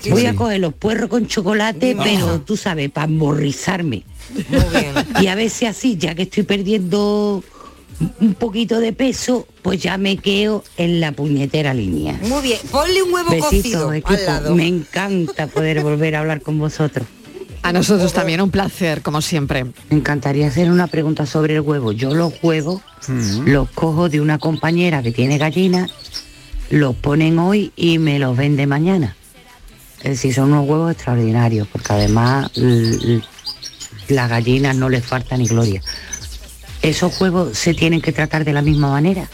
Voy 0.10 0.26
a 0.26 0.36
coger 0.36 0.60
los 0.60 0.74
puerros 0.74 1.10
con 1.10 1.28
chocolate, 1.28 1.96
pero 2.02 2.42
tú 2.42 2.58
sabes, 2.58 2.90
para 2.92 3.08
bien. 3.08 4.94
Y 5.22 5.28
a 5.28 5.36
veces 5.36 5.70
así, 5.70 5.98
ya 5.98 6.16
que 6.16 6.24
estoy 6.24 6.44
perdiendo 6.44 7.44
un 8.20 8.34
poquito 8.34 8.80
de 8.80 8.94
peso, 8.94 9.48
pues 9.62 9.82
ya 9.82 9.98
me 9.98 10.18
quedo 10.18 10.64
en 10.78 11.00
la 11.00 11.12
puñetera 11.12 11.74
línea. 11.74 12.20
Muy 12.24 12.42
bien. 12.42 12.60
Ponle 12.72 13.04
un 13.04 13.14
huevo 13.14 13.30
cocido 13.38 13.90
Besitos, 13.90 13.90
al 13.90 13.96
equipo. 13.96 14.32
lado. 14.32 14.56
Me 14.56 14.68
encanta 14.68 15.48
poder 15.48 15.82
volver 15.82 16.16
a 16.16 16.20
hablar 16.20 16.42
con 16.42 16.60
vosotros. 16.60 17.08
A 17.62 17.72
nosotros 17.72 18.12
también, 18.12 18.42
un 18.42 18.52
placer, 18.52 19.02
como 19.02 19.22
siempre. 19.22 19.64
Me 19.64 19.98
encantaría 19.98 20.48
hacer 20.48 20.70
una 20.70 20.88
pregunta 20.88 21.26
sobre 21.26 21.56
el 21.56 21.62
huevo. 21.62 21.94
Yo 21.94 22.14
los 22.14 22.34
huevos 22.44 22.82
los 23.46 23.70
cojo 23.70 24.10
de 24.10 24.20
una 24.20 24.38
compañera 24.38 25.02
que 25.02 25.12
tiene 25.12 25.38
gallinas, 25.38 25.92
los 26.70 26.96
ponen 26.96 27.40
hoy 27.40 27.72
y 27.76 28.00
me 28.00 28.20
los 28.20 28.36
vende 28.36 28.68
mañana. 28.68 29.16
Es 30.04 30.10
decir, 30.12 30.34
son 30.34 30.52
unos 30.52 30.68
huevos 30.68 30.92
extraordinarios, 30.92 31.68
porque 31.72 31.94
además 31.94 32.52
l- 32.56 32.96
l- 32.96 33.22
las 34.10 34.30
gallinas 34.30 34.76
no 34.76 34.90
les 34.90 35.06
falta 35.06 35.38
ni 35.38 35.48
gloria. 35.48 35.82
¿Esos 36.82 37.20
huevos 37.22 37.58
se 37.58 37.74
tienen 37.74 38.02
que 38.02 38.12
tratar 38.12 38.44
de 38.44 38.52
la 38.54 38.62
misma 38.62 38.90
manera? 38.90 39.28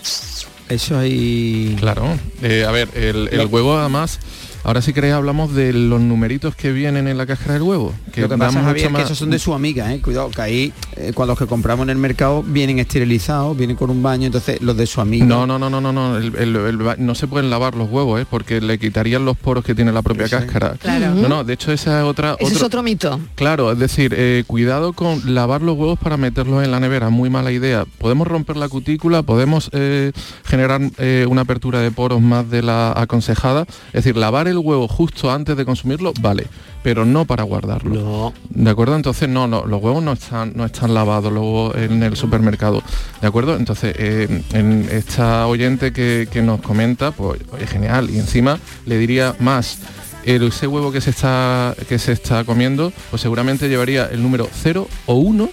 Eso 0.70 1.00
hay... 1.00 1.76
Claro. 1.80 2.18
Eh, 2.44 2.64
a 2.68 2.72
ver, 2.72 2.90
el, 2.94 3.30
el 3.32 3.48
huevo 3.48 3.76
además, 3.76 4.20
ahora 4.64 4.82
si 4.82 4.94
queréis 4.94 5.14
hablamos 5.14 5.54
de 5.54 5.74
los 5.74 6.00
numeritos 6.02 6.56
que 6.56 6.72
vienen 6.72 7.08
en 7.08 7.18
la 7.18 7.26
cáscara 7.26 7.54
del 7.54 7.64
huevo. 7.64 7.94
Que 8.14 8.22
Lo 8.22 8.30
que 8.30 8.38
pasa, 8.38 8.62
Javier, 8.64 8.90
más- 8.90 9.02
que 9.02 9.06
esos 9.06 9.18
son 9.18 9.30
de 9.30 9.40
su 9.40 9.54
amiga, 9.54 9.94
¿eh? 9.94 10.02
Cuidado, 10.02 10.30
que 10.32 10.42
ahí, 10.42 10.74
eh, 10.96 11.12
cuando 11.14 11.32
los 11.34 11.40
que 11.40 11.48
compramos 11.48 11.84
en 11.86 11.92
el 11.92 11.98
mercado 11.98 12.44
vienen 12.44 12.80
esterilizados, 12.80 13.56
vienen 13.58 13.76
con 13.76 13.90
un 13.90 14.02
baño, 14.04 14.26
entonces 14.26 14.62
los 14.62 14.76
de 14.76 14.86
su 14.88 15.02
amiga... 15.02 15.26
No, 15.26 15.46
no, 15.48 15.58
no, 15.60 15.70
no, 15.70 15.80
no, 15.82 15.92
no, 15.94 16.18
el- 16.18 16.36
el- 16.36 16.56
el 16.56 16.78
ba- 16.78 16.96
no 16.98 17.16
se 17.16 17.28
pueden 17.28 17.50
lavar 17.50 17.76
los 17.76 17.90
huevos, 17.90 18.20
¿eh? 18.22 18.26
porque 18.30 18.60
le 18.62 18.78
quitarían 18.80 19.26
los 19.26 19.38
poros 19.38 19.64
que 19.64 19.74
tiene 19.76 19.92
la 19.92 20.02
propia 20.02 20.28
cáscara. 20.28 20.76
Claro. 20.80 21.14
No, 21.16 21.30
no, 21.30 21.44
de 21.44 21.54
hecho 21.54 21.72
esa 21.72 22.00
es 22.02 22.06
otra... 22.06 22.36
Ese 22.40 22.56
es 22.56 22.64
otro 22.64 22.84
mito. 22.84 23.20
Claro, 23.36 23.72
es 23.72 23.80
decir, 23.80 24.14
eh, 24.18 24.44
cuidado 24.48 24.94
con 24.94 25.34
lavar 25.34 25.62
los 25.62 25.78
huevos 25.78 25.98
para 26.00 26.18
meterlos 26.18 26.64
en 26.64 26.72
la 26.72 26.80
nevera, 26.80 27.10
muy 27.10 27.30
mala 27.30 27.52
idea. 27.52 27.86
Podemos 27.98 28.28
romper 28.28 28.58
la 28.58 28.68
cutícula, 28.70 29.24
podemos 29.24 29.70
eh, 29.74 30.12
generar 30.46 30.82
eh, 30.98 31.26
una 31.30 31.42
apertura 31.42 31.80
de 31.80 31.92
poros 31.92 32.22
más 32.22 32.50
de 32.50 32.62
la 32.62 32.92
aconsejada. 32.96 33.66
Es 33.88 34.04
decir, 34.04 34.18
lavar 34.18 34.49
el 34.50 34.58
huevo 34.58 34.88
justo 34.88 35.32
antes 35.32 35.56
de 35.56 35.66
consumirlo, 35.66 36.14
vale, 36.22 36.48
pero 36.84 37.06
no 37.06 37.26
para 37.26 37.44
guardarlo. 37.44 37.94
No. 37.94 38.34
¿De 38.50 38.70
acuerdo? 38.70 38.96
Entonces, 38.96 39.30
no, 39.30 39.48
no, 39.48 39.66
los 39.66 39.82
huevos 39.82 40.04
no 40.04 40.14
están, 40.14 40.54
no 40.56 40.66
están 40.66 40.94
lavados 40.94 41.32
huevos 41.32 41.76
en 41.76 42.04
el 42.04 42.16
supermercado. 42.16 42.82
¿De 43.22 43.28
acuerdo? 43.28 43.56
Entonces, 43.56 43.96
eh, 43.98 44.44
en 44.54 44.88
esta 44.92 45.48
oyente 45.48 45.94
que, 45.94 46.28
que 46.32 46.42
nos 46.42 46.62
comenta, 46.62 47.12
pues, 47.12 47.42
oye, 47.52 47.68
genial. 47.68 48.10
Y 48.10 48.20
encima 48.20 48.60
le 48.86 48.98
diría 48.98 49.36
más. 49.40 49.80
El, 50.26 50.50
ese 50.50 50.68
huevo 50.68 50.92
que 50.92 51.00
se 51.00 51.12
está 51.12 51.74
que 51.88 51.98
se 51.98 52.12
está 52.12 52.44
comiendo, 52.44 52.92
pues 53.10 53.22
seguramente 53.22 53.70
llevaría 53.70 54.06
el 54.08 54.22
número 54.22 54.50
0 54.52 54.88
o 55.06 55.16
1 55.16 55.50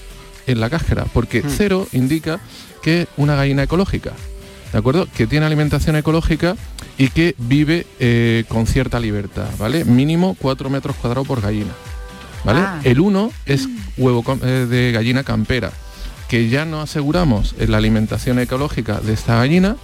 en 0.48 0.60
la 0.60 0.68
cáscara, 0.68 1.06
porque 1.12 1.42
0 1.46 1.86
indica 1.92 2.40
que 2.82 3.02
es 3.02 3.08
una 3.16 3.36
gallina 3.36 3.62
ecológica. 3.62 4.12
¿De 4.72 4.78
acuerdo? 4.78 5.06
Que 5.14 5.26
tiene 5.26 5.46
alimentación 5.46 5.96
ecológica 5.96 6.56
y 6.98 7.08
que 7.08 7.34
vive 7.38 7.86
eh, 8.00 8.44
con 8.48 8.66
cierta 8.66 9.00
libertad, 9.00 9.48
¿vale? 9.58 9.84
Mínimo 9.84 10.36
4 10.40 10.70
metros 10.70 10.96
cuadrados 10.96 11.26
por 11.26 11.40
gallina. 11.40 11.72
¿Vale? 12.44 12.60
Ah. 12.60 12.80
El 12.84 13.00
1 13.00 13.32
es 13.46 13.68
huevo 13.96 14.24
eh, 14.42 14.66
de 14.68 14.92
gallina 14.92 15.24
campera, 15.24 15.72
que 16.28 16.48
ya 16.48 16.64
no 16.64 16.80
aseguramos 16.80 17.54
en 17.58 17.70
la 17.70 17.78
alimentación 17.78 18.38
ecológica 18.38 19.00
de 19.00 19.12
esta 19.12 19.36
gallina, 19.36 19.76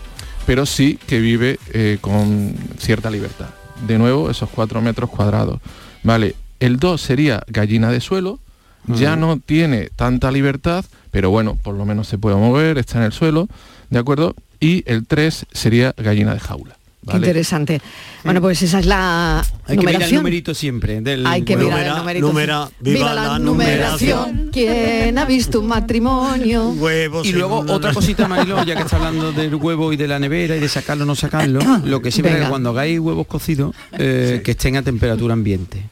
pero 0.47 0.66
sí 0.66 0.99
que 1.07 1.21
vive 1.21 1.59
eh, 1.73 1.99
con 2.01 2.55
cierta 2.79 3.11
libertad. 3.11 3.49
De 3.87 3.99
nuevo, 3.99 4.31
esos 4.31 4.49
4 4.51 4.81
metros 4.81 5.11
cuadrados. 5.11 5.61
Vale, 6.03 6.37
el 6.61 6.79
2 6.79 7.01
sería 7.01 7.42
gallina 7.49 7.90
de 7.90 8.01
suelo, 8.01 8.38
ya 8.87 9.14
no 9.14 9.38
tiene 9.38 9.90
tanta 9.95 10.33
libertad, 10.33 10.85
pero 11.11 11.31
bueno, 11.31 11.57
por 11.57 11.75
lo 11.75 11.85
menos 11.85 12.09
se 12.09 12.18
puede 12.18 12.37
mover, 12.37 12.79
está 12.79 12.99
en 12.99 13.05
el 13.05 13.12
suelo, 13.12 13.49
¿de 13.90 13.99
acuerdo? 13.99 14.35
Y 14.62 14.83
el 14.87 15.07
3 15.07 15.46
sería 15.53 15.92
gallina 15.96 16.33
de 16.35 16.40
jaula. 16.40 16.77
Qué 17.11 17.16
interesante. 17.16 17.81
Bueno, 18.22 18.40
pues 18.40 18.62
esa 18.62 18.79
es 18.79 18.87
la 18.87 19.40
Hay 19.40 19.44
que 19.77 19.79
mirar 19.79 19.79
el 19.79 19.85
numeración. 19.94 20.16
numerito 20.20 20.55
siempre. 20.55 21.01
Del 21.01 21.27
Hay 21.27 21.42
que 21.42 21.57
mirar 21.57 21.85
el 21.85 21.96
numerito. 21.96 22.27
numera, 22.29 22.70
viva 22.79 23.12
la 23.12 23.38
numeración. 23.40 24.51
¿Quién 24.53 25.18
ha 25.18 25.25
visto 25.25 25.59
un 25.59 25.66
matrimonio? 25.66 26.68
Huevos. 26.70 27.27
Y 27.27 27.33
luego 27.33 27.64
otra 27.68 27.92
cosita, 27.92 28.29
Mariló, 28.29 28.62
ya 28.64 28.77
que 28.77 28.83
está 28.83 28.98
hablando 28.98 29.33
del 29.40 29.53
huevo 29.57 29.92
y 29.92 29.96
de 29.96 30.07
la 30.07 30.20
nevera 30.20 30.57
y 30.57 30.61
de 30.61 30.68
sacarlo 30.68 31.03
o 31.03 31.07
no 31.07 31.16
sacarlo, 31.16 31.59
lo 31.85 32.01
que 32.01 32.12
siempre 32.12 32.31
es 32.31 32.37
Venga. 32.37 32.46
que 32.46 32.51
cuando 32.51 32.70
hagáis 32.70 33.01
huevos 33.01 33.27
cocidos, 33.27 33.75
eh, 33.98 34.40
que 34.44 34.53
estén 34.53 34.77
a 34.77 34.83
temperatura 34.83 35.33
ambiente, 35.35 35.83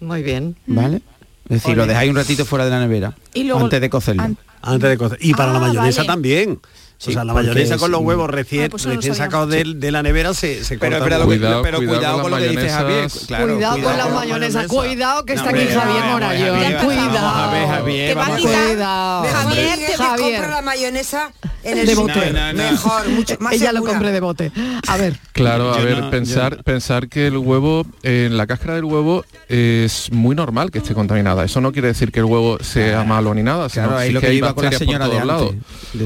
Muy 0.00 0.22
bien. 0.22 0.56
¿vale? 0.66 1.02
Es 1.50 1.62
decir, 1.62 1.76
lo 1.76 1.86
dejáis 1.86 2.08
un 2.08 2.16
ratito 2.16 2.46
fuera 2.46 2.64
de 2.64 2.70
la 2.70 2.80
nevera 2.80 3.14
Y 3.34 3.44
luego- 3.44 3.60
antes 3.64 3.82
de 3.82 3.90
cocerlo. 3.90 4.22
an- 4.22 4.38
antes 4.62 4.88
de 4.88 4.96
cocer. 4.96 5.18
Y 5.20 5.34
para 5.34 5.52
la 5.52 5.58
Ah, 5.58 5.60
mayonesa 5.68 5.98
vale. 5.98 6.06
también. 6.06 6.58
Sí, 6.96 7.10
o 7.10 7.12
sea, 7.14 7.24
la 7.24 7.34
mayonesa 7.34 7.74
es- 7.74 7.80
con 7.80 7.90
los 7.90 8.00
huevos 8.00 8.30
recién, 8.30 8.64
Ah, 8.64 8.68
pues 8.70 8.86
no 8.86 8.94
recién 8.94 9.14
sabía. 9.14 9.26
sacados 9.26 9.50
de, 9.50 9.64
de 9.76 9.90
la 9.90 10.02
nevera 10.02 10.32
se, 10.32 10.64
se 10.64 10.78
Pero, 10.78 10.98
cortan 11.00 11.18
pero, 11.18 11.26
bien. 11.26 11.40
pero 11.62 11.78
cuidado 11.78 11.96
cuidado, 11.98 12.12
con 12.14 12.22
con 12.22 12.30
lo 12.30 12.36
las 12.38 12.46
que 12.46 12.50
dice 12.56 12.70
Javier. 12.70 12.90
mayonesas. 12.96 13.26
Claro, 13.26 13.54
cuidado, 13.54 13.74
con 13.74 13.82
la 13.82 13.88
con 13.90 13.98
la 13.98 14.04
mayonesa, 14.20 14.58
mayonesa. 14.62 14.68
cuidado 14.74 15.24
que 15.24 15.34
No, 15.34 15.40
está 15.40 15.50
aquí 15.50 15.58
hombre, 15.60 15.74
Javier. 15.74 16.02
Javier, 16.52 16.78
Cuidado. 16.84 17.28
a 17.28 17.52
ver, 17.52 17.66
Javier, 17.68 18.08
Te 18.08 18.14
va 18.14 18.22
a 18.24 18.28
vamos 18.28 18.40
Cuidado. 18.42 19.24
Javier, 19.24 19.78
Javier. 19.96 20.18
compra 20.40 20.48
la 20.50 20.62
mayonesa 20.62 21.32
en 21.62 21.78
el 21.78 21.86
De 21.86 21.94
bote. 21.94 22.32
No, 22.32 22.32
no, 22.32 22.52
no. 22.52 22.70
Mejor, 22.70 23.08
mucho 23.08 23.36
más 23.40 23.52
Ella 23.54 23.72
lo 23.72 23.82
compré 23.82 24.12
de 24.12 24.20
bote. 24.20 24.52
A 24.86 24.96
ver, 24.96 25.18
Claro, 25.32 25.74
a 25.74 25.78
Yo 25.80 25.84
ver, 25.84 25.98
no- 25.98 26.10
pensar, 26.10 26.62
pensar 26.62 27.08
que 27.08 27.26
el 27.26 27.36
huevo, 27.36 27.84
eh, 28.04 28.28
la 28.30 28.46
cáscara 28.46 28.74
del 28.76 28.84
huevo 28.84 29.24
es 29.48 30.10
muy 30.12 30.36
normal 30.36 30.70
que 30.70 30.78
esté 30.78 30.94
contaminada. 30.94 31.44
Eso 31.44 31.60
no 31.60 31.72
quiere 31.72 31.88
decir 31.88 32.12
que 32.12 32.20
el 32.20 32.26
huevo 32.26 32.58
sea 32.62 33.02
malo 33.02 33.34
ni 33.34 33.42
nada, 33.42 33.68
Claro, 33.68 33.96
ahí 33.96 34.12
lo 34.12 34.20
que 34.20 34.32
iba 34.32 34.54
con 34.54 34.64
la 34.64 34.72
señora 34.72 35.08
de 35.08 35.18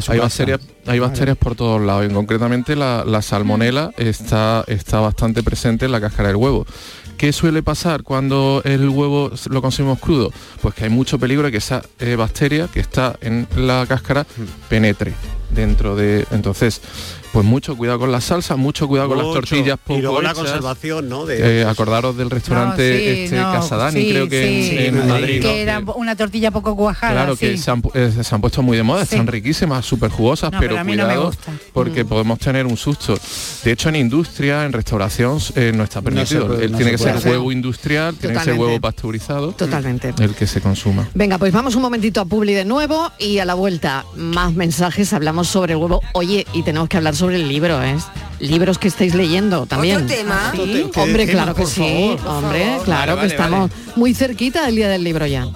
Hay 0.08 0.18
bacterias, 0.18 0.60
hay 0.88 0.98
bacterias 0.98 1.36
por 1.36 1.54
todos 1.54 1.80
lados. 1.80 2.06
Y 2.10 2.12
concretamente 2.12 2.74
la, 2.74 3.04
la 3.06 3.22
salmonela 3.22 3.92
está, 3.96 4.64
está 4.66 5.00
bastante 5.00 5.42
presente 5.42 5.86
en 5.86 5.92
la 5.92 6.00
cáscara 6.00 6.28
del 6.28 6.36
huevo. 6.36 6.66
¿Qué 7.16 7.32
suele 7.32 7.64
pasar 7.64 8.04
cuando 8.04 8.62
el 8.64 8.88
huevo 8.88 9.32
lo 9.50 9.60
consumimos 9.60 9.98
crudo? 9.98 10.30
Pues 10.62 10.74
que 10.74 10.84
hay 10.84 10.90
mucho 10.90 11.18
peligro 11.18 11.46
de 11.46 11.50
que 11.50 11.58
esa 11.58 11.82
eh, 11.98 12.14
bacteria 12.14 12.68
que 12.72 12.78
está 12.78 13.16
en 13.20 13.48
la 13.56 13.84
cáscara 13.88 14.24
penetre 14.68 15.14
dentro 15.50 15.96
de... 15.96 16.26
Entonces, 16.30 16.80
pues 17.32 17.44
mucho 17.44 17.76
cuidado 17.76 17.98
con 17.98 18.10
la 18.12 18.20
salsa, 18.20 18.56
mucho 18.56 18.88
cuidado 18.88 19.08
con 19.10 19.18
las 19.18 19.26
tortillas 19.26 19.78
poco 19.78 19.98
y 19.98 20.02
luego 20.02 20.22
la 20.22 20.34
conservación, 20.34 21.08
¿no? 21.08 21.26
De, 21.26 21.60
Eh, 21.60 21.64
acordaros 21.64 22.16
del 22.16 22.30
restaurante 22.30 22.90
No, 22.90 22.98
sí, 22.98 23.04
este 23.24 23.36
no, 23.36 23.52
Casadani, 23.52 24.00
sí, 24.02 24.10
creo 24.10 24.28
que 24.28 24.46
en- 24.58 24.64
sí. 24.70 24.76
en, 24.86 25.02
Sí, 25.02 25.08
Madrid. 25.08 25.42
que 25.42 25.62
era 25.62 25.80
una 25.96 26.16
tortilla 26.16 26.50
poco 26.50 26.74
cuajada. 26.76 27.12
Claro 27.12 27.36
que 27.36 27.56
se 27.56 27.70
han, 27.70 27.82
eh, 27.94 28.12
se 28.22 28.34
han 28.34 28.40
puesto 28.40 28.62
muy 28.62 28.76
de 28.76 28.82
moda, 28.82 29.04
Sí. 29.04 29.14
están 29.14 29.26
riquísimas, 29.26 29.84
súper 29.84 30.10
jugosas, 30.10 30.52
No, 30.52 30.58
pero, 30.58 30.70
pero 30.70 30.80
a 30.80 30.84
mí 30.84 30.92
no 30.96 31.02
me 31.04 31.08
cuidado 31.14 31.26
gusta. 31.26 31.52
porque 31.72 32.04
Mm. 32.04 32.08
podemos 32.08 32.38
tener 32.38 32.66
un 32.66 32.76
susto. 32.76 33.18
De 33.64 33.72
hecho, 33.72 33.88
en 33.88 33.96
industria, 33.96 34.64
en 34.64 34.72
restauración, 34.72 35.38
eh, 35.54 35.72
no 35.74 35.84
está 35.84 36.00
permitido. 36.02 36.46
puede- 36.46 36.68
no 36.68 36.76
tiene 36.76 36.92
que 36.92 36.98
ser 36.98 37.16
huevo 37.24 37.52
industrial, 37.52 38.14
tiene 38.16 38.36
que 38.38 38.44
ser 38.44 38.54
huevo 38.54 38.80
pasteurizado, 38.80 39.52
totalmente. 39.52 40.14
el 40.18 40.34
que 40.34 40.46
se 40.46 40.60
consuma. 40.60 41.08
Venga, 41.14 41.38
pues 41.38 41.52
vamos 41.52 41.74
un 41.74 41.82
momentito 41.82 42.20
a 42.20 42.24
Publi 42.24 42.54
de 42.54 42.64
nuevo 42.64 43.10
y 43.18 43.38
a 43.38 43.44
la 43.44 43.54
vuelta 43.54 44.04
más 44.16 44.52
mensajes, 44.54 45.12
hablamos 45.12 45.48
sobre 45.48 45.72
el 45.74 45.78
huevo. 45.78 46.00
Oye, 46.14 46.46
y 46.52 46.62
tenemos 46.62 46.88
que 46.88 46.96
hablar 46.96 47.14
sobre 47.18 47.36
el 47.36 47.48
libro, 47.48 47.82
¿eh? 47.82 47.96
Libros 48.38 48.78
que 48.78 48.88
estáis 48.88 49.14
leyendo 49.14 49.66
también. 49.66 49.96
¿Otro 50.04 50.16
tema? 50.16 50.52
Hombre, 50.96 51.26
claro 51.26 51.54
que 51.54 51.66
sí, 51.66 52.16
favor, 52.16 52.44
hombre, 52.44 52.64
favor. 52.64 52.84
claro 52.84 53.16
Vale, 53.16 53.28
que 53.28 53.34
vale, 53.36 53.50
estamos 53.50 53.70
muy 53.96 54.14
cerquita 54.14 54.64
del 54.64 54.76
día 54.76 54.88
del 54.88 55.04
libro 55.04 55.26
ya. 55.26 55.46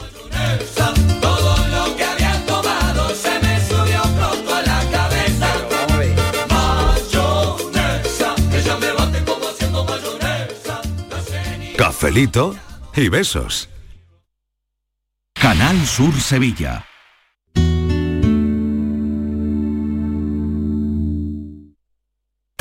Cafelito 11.77 12.57
y 12.94 13.09
besos. 13.09 13.68
Canal 15.35 15.85
Sur 15.87 16.14
Sevilla. 16.20 16.85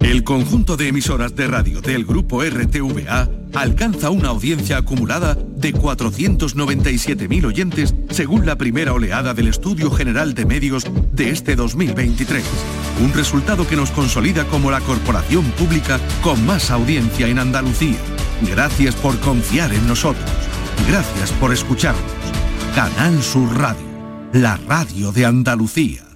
El 0.00 0.24
conjunto 0.24 0.76
de 0.76 0.88
emisoras 0.88 1.34
de 1.34 1.46
radio 1.46 1.80
del 1.80 2.04
grupo 2.04 2.42
RTVA 2.42 3.28
alcanza 3.54 4.10
una 4.10 4.28
audiencia 4.28 4.78
acumulada 4.78 5.34
de 5.34 5.74
497.000 5.74 7.44
oyentes 7.46 7.94
según 8.10 8.46
la 8.46 8.56
primera 8.56 8.92
oleada 8.92 9.34
del 9.34 9.48
Estudio 9.48 9.90
General 9.90 10.34
de 10.34 10.46
Medios 10.46 10.84
de 11.12 11.30
este 11.30 11.56
2023. 11.56 12.44
Un 13.02 13.12
resultado 13.12 13.66
que 13.66 13.76
nos 13.76 13.90
consolida 13.90 14.44
como 14.44 14.70
la 14.70 14.80
corporación 14.80 15.44
pública 15.52 15.98
con 16.22 16.44
más 16.46 16.70
audiencia 16.70 17.28
en 17.28 17.38
Andalucía. 17.38 17.98
Gracias 18.42 18.94
por 18.94 19.18
confiar 19.20 19.72
en 19.72 19.86
nosotros. 19.86 20.30
Gracias 20.88 21.32
por 21.32 21.52
escucharnos. 21.52 22.02
Canal 22.74 23.22
Sur 23.22 23.58
Radio, 23.58 23.86
la 24.32 24.56
radio 24.68 25.10
de 25.10 25.26
Andalucía. 25.26 26.07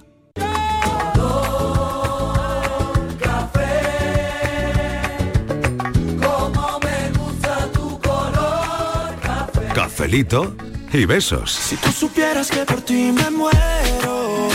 Cafelito 10.13 10.55
y 10.93 11.05
besos. 11.05 11.51
Si 11.51 11.75
tú 11.75 11.91
supieras 11.91 12.51
que 12.51 12.63
por 12.65 12.81
ti 12.81 13.11
me 13.11 13.31
muero. 13.31 14.47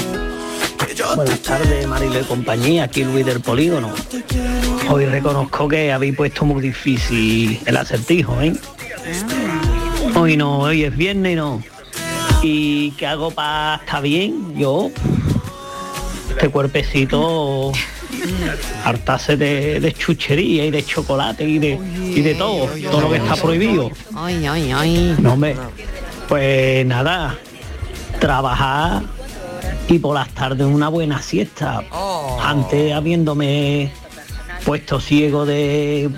Buenas 1.16 1.42
tardes, 1.42 1.84
Marile 1.84 2.20
y 2.20 2.24
compañía, 2.24 2.84
aquí 2.84 3.02
Luis 3.02 3.26
del 3.26 3.40
Polígono. 3.40 3.92
Hoy 4.88 5.06
reconozco 5.06 5.66
que 5.66 5.90
habéis 5.90 6.14
puesto 6.14 6.44
muy 6.44 6.62
difícil 6.62 7.60
el 7.66 7.76
acertijo, 7.76 8.40
¿eh? 8.40 8.52
Hoy 10.14 10.36
no, 10.36 10.60
hoy 10.60 10.84
es 10.84 10.96
viernes 10.96 11.32
y 11.32 11.34
no. 11.34 11.60
¿Y 12.40 12.92
qué 12.92 13.08
hago 13.08 13.32
para 13.32 13.80
estar 13.84 14.00
bien? 14.00 14.56
Yo, 14.56 14.92
este 16.30 16.50
cuerpecito, 16.50 17.72
hartarse 18.84 19.36
de, 19.36 19.80
de 19.80 19.92
chuchería 19.92 20.64
y 20.66 20.70
de 20.70 20.84
chocolate 20.84 21.44
y 21.44 21.58
de, 21.58 21.78
y 22.14 22.20
de 22.20 22.34
todo, 22.34 22.66
todo 22.90 23.00
lo 23.02 23.10
que 23.10 23.16
está 23.16 23.36
prohibido. 23.36 23.90
Ay, 24.14 24.46
ay, 24.46 24.72
ay. 24.74 25.16
No, 25.18 25.34
hombre, 25.34 25.56
pues 26.28 26.84
nada, 26.86 27.36
trabajar 28.20 29.02
y 29.88 29.98
por 29.98 30.14
las 30.14 30.28
tardes 30.30 30.66
una 30.66 30.88
buena 30.88 31.20
siesta. 31.22 31.82
Antes 32.42 32.92
habiéndome 32.92 33.90
puesto 34.64 35.00
ciego 35.00 35.46
de 35.46 36.10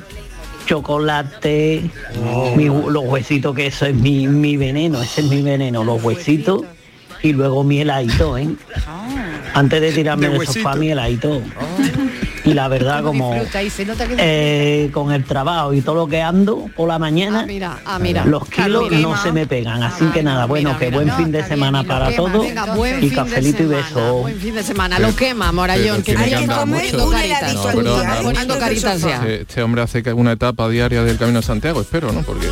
chocolate, 0.66 1.82
mi 2.56 2.64
hu- 2.68 2.90
los 2.90 3.04
huesitos, 3.04 3.54
que 3.54 3.66
eso 3.66 3.86
es 3.86 3.94
mi, 3.94 4.26
mi 4.28 4.56
veneno, 4.56 5.02
ese 5.02 5.20
es 5.22 5.26
mi 5.28 5.42
veneno, 5.42 5.84
los 5.84 6.02
huesitos 6.02 6.62
y 7.22 7.32
luego 7.32 7.64
mi 7.64 7.80
heladito, 7.80 8.36
¿eh? 8.38 8.48
Antes 9.54 9.80
de 9.80 9.92
tirarme 9.92 10.28
De 10.28 10.38
del 10.38 10.46
sofá 10.46 10.76
mi 10.76 10.90
heladito. 10.90 11.42
Y 12.50 12.54
la 12.54 12.68
verdad 12.68 13.02
como 13.02 13.34
se 13.70 13.84
nota 13.84 14.06
que 14.06 14.14
eh, 14.18 14.90
con 14.92 15.12
el 15.12 15.24
trabajo 15.24 15.72
y 15.72 15.80
todo 15.82 15.94
lo 15.94 16.06
que 16.08 16.20
ando 16.22 16.68
por 16.76 16.88
la 16.88 16.98
mañana, 16.98 17.46
ah, 17.86 17.98
mira. 17.98 18.24
los 18.24 18.44
Claro, 18.48 18.88
kilos 18.88 19.02
no 19.02 19.10
quema. 19.10 19.22
se 19.22 19.32
me 19.32 19.46
pegan. 19.46 19.82
Así 19.82 20.04
que 20.06 20.22
nada, 20.22 20.46
bueno, 20.46 20.76
que 20.78 20.90
buen 20.90 21.12
fin 21.12 21.30
de 21.30 21.44
semana 21.46 21.84
para 21.84 22.14
todos 22.14 22.42
Venga, 22.42 22.74
buen 22.74 23.02
y 23.02 23.10
cafelito 23.10 23.62
y 23.62 23.66
beso. 23.66 24.14
Buen 24.20 24.38
fin 24.40 24.54
de 24.54 24.62
semana. 24.62 24.98
Lo 24.98 25.14
quema, 25.14 25.52
Morayón. 25.52 26.02
Que 26.02 26.14
poniendo 28.22 28.58
caritas. 28.58 29.00
Ya. 29.00 29.26
Este, 29.26 29.62
hombre 29.62 29.82
hace 29.82 30.02
que 30.02 30.12
una 30.12 30.32
etapa 30.32 30.68
diaria 30.68 31.02
del 31.02 31.18
Camino 31.18 31.40
de 31.40 31.46
Santiago, 31.46 31.80
espero, 31.80 32.12
¿no? 32.12 32.22
Porque, 32.22 32.46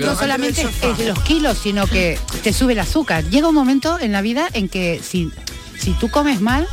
no 0.00 0.16
solamente 0.16 0.62
es 0.62 1.06
los 1.06 1.20
kilos, 1.20 1.58
sino 1.58 1.86
que 1.86 2.18
te 2.42 2.52
sube 2.52 2.72
el 2.72 2.78
azúcar. 2.78 3.24
Llega 3.24 3.48
un 3.48 3.54
momento 3.54 3.98
en 4.00 4.12
la 4.12 4.22
vida 4.22 4.48
en 4.52 4.68
que 4.68 5.00
si, 5.02 5.30
si 5.78 5.92
tú 5.92 6.08
comes 6.10 6.40
mal, 6.40 6.66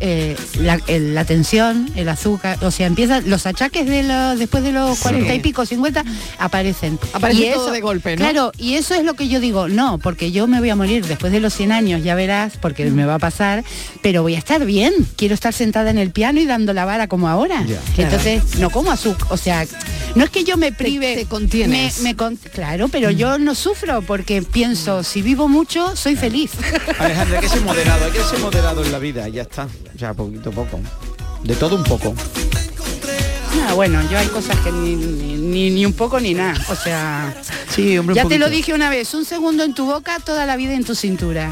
eh, 0.00 0.36
la, 0.60 0.80
el- 0.86 1.14
la 1.14 1.24
tensión, 1.24 1.90
el 1.96 2.08
azúcar, 2.08 2.58
o 2.62 2.70
sea, 2.70 2.86
empiezan 2.86 3.28
los 3.28 3.46
achaques 3.46 3.86
de 3.86 4.02
los, 4.02 4.38
después 4.38 4.62
de 4.62 4.72
los 4.72 4.98
40 4.98 5.34
y 5.34 5.40
pico, 5.40 5.64
50, 5.66 6.04
aparecen. 6.38 6.98
Aparece 7.12 7.50
Y 7.50 7.52
todo 7.52 7.70
de 7.70 7.80
golpe, 7.80 8.16
¿no? 8.16 8.24
Claro, 8.24 8.52
y 8.58 8.74
eso 8.74 8.94
es 8.94 9.04
lo 9.04 9.14
que 9.14 9.28
yo 9.28 9.40
digo, 9.40 9.68
no, 9.68 9.98
porque 9.98 10.32
yo 10.32 10.46
me 10.46 10.58
voy 10.60 10.70
a 10.70 10.76
morir 10.76 11.06
después 11.06 11.32
de 11.32 11.40
los 11.40 11.54
100 11.54 11.72
años, 11.72 12.02
ya 12.04 12.14
verás, 12.14 12.54
porque 12.60 12.84
me 12.90 13.04
va 13.06 13.14
a 13.14 13.18
pasar, 13.18 13.64
pero 14.02 14.22
voy 14.22 14.34
a 14.34 14.38
estar 14.38 14.64
bien, 14.64 14.92
quiero 15.16 15.34
estar 15.34 15.52
sentada 15.52 15.90
en 15.90 15.98
el 15.98 16.10
piano 16.10 16.40
y 16.40 16.46
dando 16.46 16.72
la 16.72 16.84
vara 16.84 17.08
como 17.08 17.28
ahora. 17.28 17.64
Ya. 17.66 17.80
Entonces, 17.96 18.56
no 18.58 18.70
como 18.70 18.90
azúcar, 18.90 19.26
o 19.30 19.36
sea, 19.36 19.66
no 20.14 20.24
es 20.24 20.30
que 20.30 20.44
yo 20.44 20.56
me 20.56 20.72
prive, 20.72 21.14
te 21.16 21.26
contienes. 21.26 21.98
me- 21.98 22.10
me 22.10 22.16
con- 22.16 22.36
claro, 22.36 22.88
pero 22.88 23.10
yo 23.10 23.38
no 23.38 23.54
sufro 23.54 24.02
porque 24.02 24.42
pienso, 24.42 25.02
si 25.02 25.22
vivo 25.22 25.48
mucho, 25.48 25.96
soy 25.96 26.16
feliz. 26.16 26.50
Alejandra, 26.98 27.38
hay 27.38 27.44
que 27.44 27.48
ser 27.50 27.60
moderado, 27.62 28.04
hay 28.04 28.12
que 28.12 28.22
ser 28.22 28.38
moderado 28.40 28.84
en 28.84 28.92
la 28.92 28.98
vida, 28.98 29.28
ya 29.28 29.42
está. 29.42 29.68
Ya, 29.96 30.12
poquito 30.14 30.50
a 30.50 30.52
poco. 30.52 30.80
De 31.42 31.54
todo 31.54 31.76
un 31.76 31.84
poco. 31.84 32.14
Ah, 33.68 33.72
bueno, 33.74 34.00
yo 34.10 34.18
hay 34.18 34.26
cosas 34.28 34.56
que 34.60 34.70
ni, 34.70 34.94
ni, 34.94 35.34
ni- 35.36 35.70
ni 35.70 35.86
un 35.86 35.92
poco 35.92 36.20
ni 36.20 36.34
nada. 36.34 36.54
O 36.68 36.74
sea, 36.76 37.34
Sí, 37.68 37.96
hombre, 37.98 38.14
ya 38.14 38.22
te 38.24 38.38
lo 38.38 38.46
poquito. 38.46 38.56
dije 38.56 38.74
una 38.74 38.90
vez, 38.90 39.12
un 39.14 39.24
segundo 39.24 39.64
en 39.64 39.74
tu 39.74 39.86
boca, 39.86 40.18
toda 40.24 40.46
la 40.46 40.56
vida 40.56 40.74
en 40.74 40.84
tu 40.84 40.94
cintura. 40.94 41.50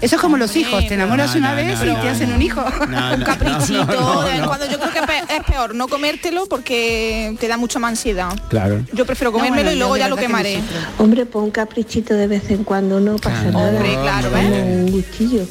Eso 0.00 0.16
es 0.16 0.20
como 0.22 0.36
los 0.36 0.54
hijos, 0.56 0.86
te 0.86 0.94
enamoras 0.94 1.32
No, 1.32 1.38
una 1.38 1.50
no, 1.50 1.56
vez 1.56 1.78
no, 1.80 1.84
y 1.86 1.88
no, 1.94 2.00
te 2.00 2.08
hacen 2.10 2.30
no. 2.30 2.36
un 2.36 2.42
hijo. 2.42 2.62
un 3.16 3.22
caprichito 3.24 4.22
de 4.22 4.30
vez 4.30 4.38
en 4.40 4.46
cuando 4.46 4.66
yo 4.70 4.78
creo 4.78 4.92
que 4.92 4.98
es 5.00 5.06
pe- 5.06 5.34
es 5.36 5.42
peor 5.44 5.74
no 5.74 5.88
comértelo 5.88 6.46
porque 6.46 7.34
te 7.40 7.48
da 7.48 7.56
mucha 7.56 7.78
más 7.78 7.90
ansiedad 7.90 8.28
Claro. 8.50 8.84
yo 8.92 9.06
prefiero 9.06 9.32
comérmelo 9.32 9.62
bueno, 9.62 9.72
y 9.72 9.78
luego 9.78 9.96
ya 9.96 10.08
lo 10.08 10.16
que 10.16 10.22
quemaré 10.22 10.60
Hombre, 10.98 11.24
pues 11.24 11.42
un 11.42 11.50
caprichito 11.50 12.12
de 12.14 12.26
vez 12.26 12.50
en 12.50 12.64
cuando 12.64 13.00
no 13.00 13.16
pasa 13.16 13.40
Claro. 13.42 13.52
nada. 13.52 13.70
Hombre, 13.70 13.92
claro, 13.94 14.30
Vamos, 14.30 14.50
¿ves? 14.50 14.62
un 14.64 14.90
gustillo. 14.92 15.46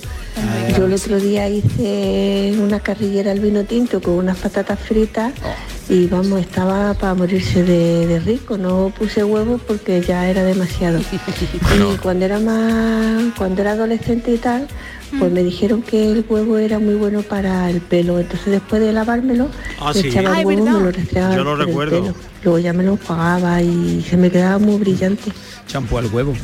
Yo 0.77 0.85
el 0.85 0.93
otro 0.93 1.19
día 1.19 1.47
hice 1.49 2.53
una 2.59 2.79
carrillera 2.79 3.31
al 3.31 3.39
vino 3.39 3.63
tinto 3.63 4.01
con 4.01 4.15
unas 4.15 4.37
patatas 4.37 4.79
fritas 4.79 5.33
y 5.87 6.07
vamos, 6.07 6.41
estaba 6.41 6.93
para 6.95 7.13
morirse 7.13 7.63
de, 7.63 8.05
de 8.07 8.19
rico. 8.19 8.57
No 8.57 8.91
puse 8.97 9.23
huevos 9.23 9.61
porque 9.65 10.01
ya 10.01 10.27
era 10.29 10.43
demasiado. 10.43 10.99
Y 11.93 11.97
cuando 11.97 12.25
era 12.25 12.39
más, 12.39 13.33
cuando 13.37 13.61
era 13.61 13.71
adolescente 13.71 14.33
y 14.33 14.37
tal, 14.37 14.67
pues 15.19 15.31
me 15.31 15.43
dijeron 15.43 15.81
que 15.81 16.11
el 16.11 16.25
huevo 16.27 16.57
era 16.57 16.79
muy 16.79 16.95
bueno 16.95 17.21
para 17.21 17.69
el 17.69 17.79
pelo. 17.81 18.19
Entonces 18.19 18.47
después 18.47 18.81
de 18.81 18.91
lavármelo, 18.91 19.47
Ah, 19.79 19.91
le 19.93 20.01
sí. 20.01 20.07
echaba 20.09 20.33
Ah, 20.33 20.39
el 20.41 20.45
huevo, 20.45 20.63
me 20.65 20.71
verdad. 20.71 20.85
lo 20.85 20.91
restregaba 20.91 21.35
Yo 21.35 21.43
lo 21.43 21.51
por 21.51 21.59
el 21.61 21.67
recuerdo. 21.67 22.01
pelo. 22.01 22.15
Luego 22.45 22.59
ya 22.59 22.73
me 22.73 22.83
lo 22.83 22.95
pagaba 22.95 23.59
y 23.61 24.05
se 24.07 24.15
me 24.17 24.29
quedaba 24.29 24.59
muy 24.59 24.77
brillante. 24.77 25.31
Champú 25.67 25.97
al 25.97 26.05
huevo. 26.13 26.35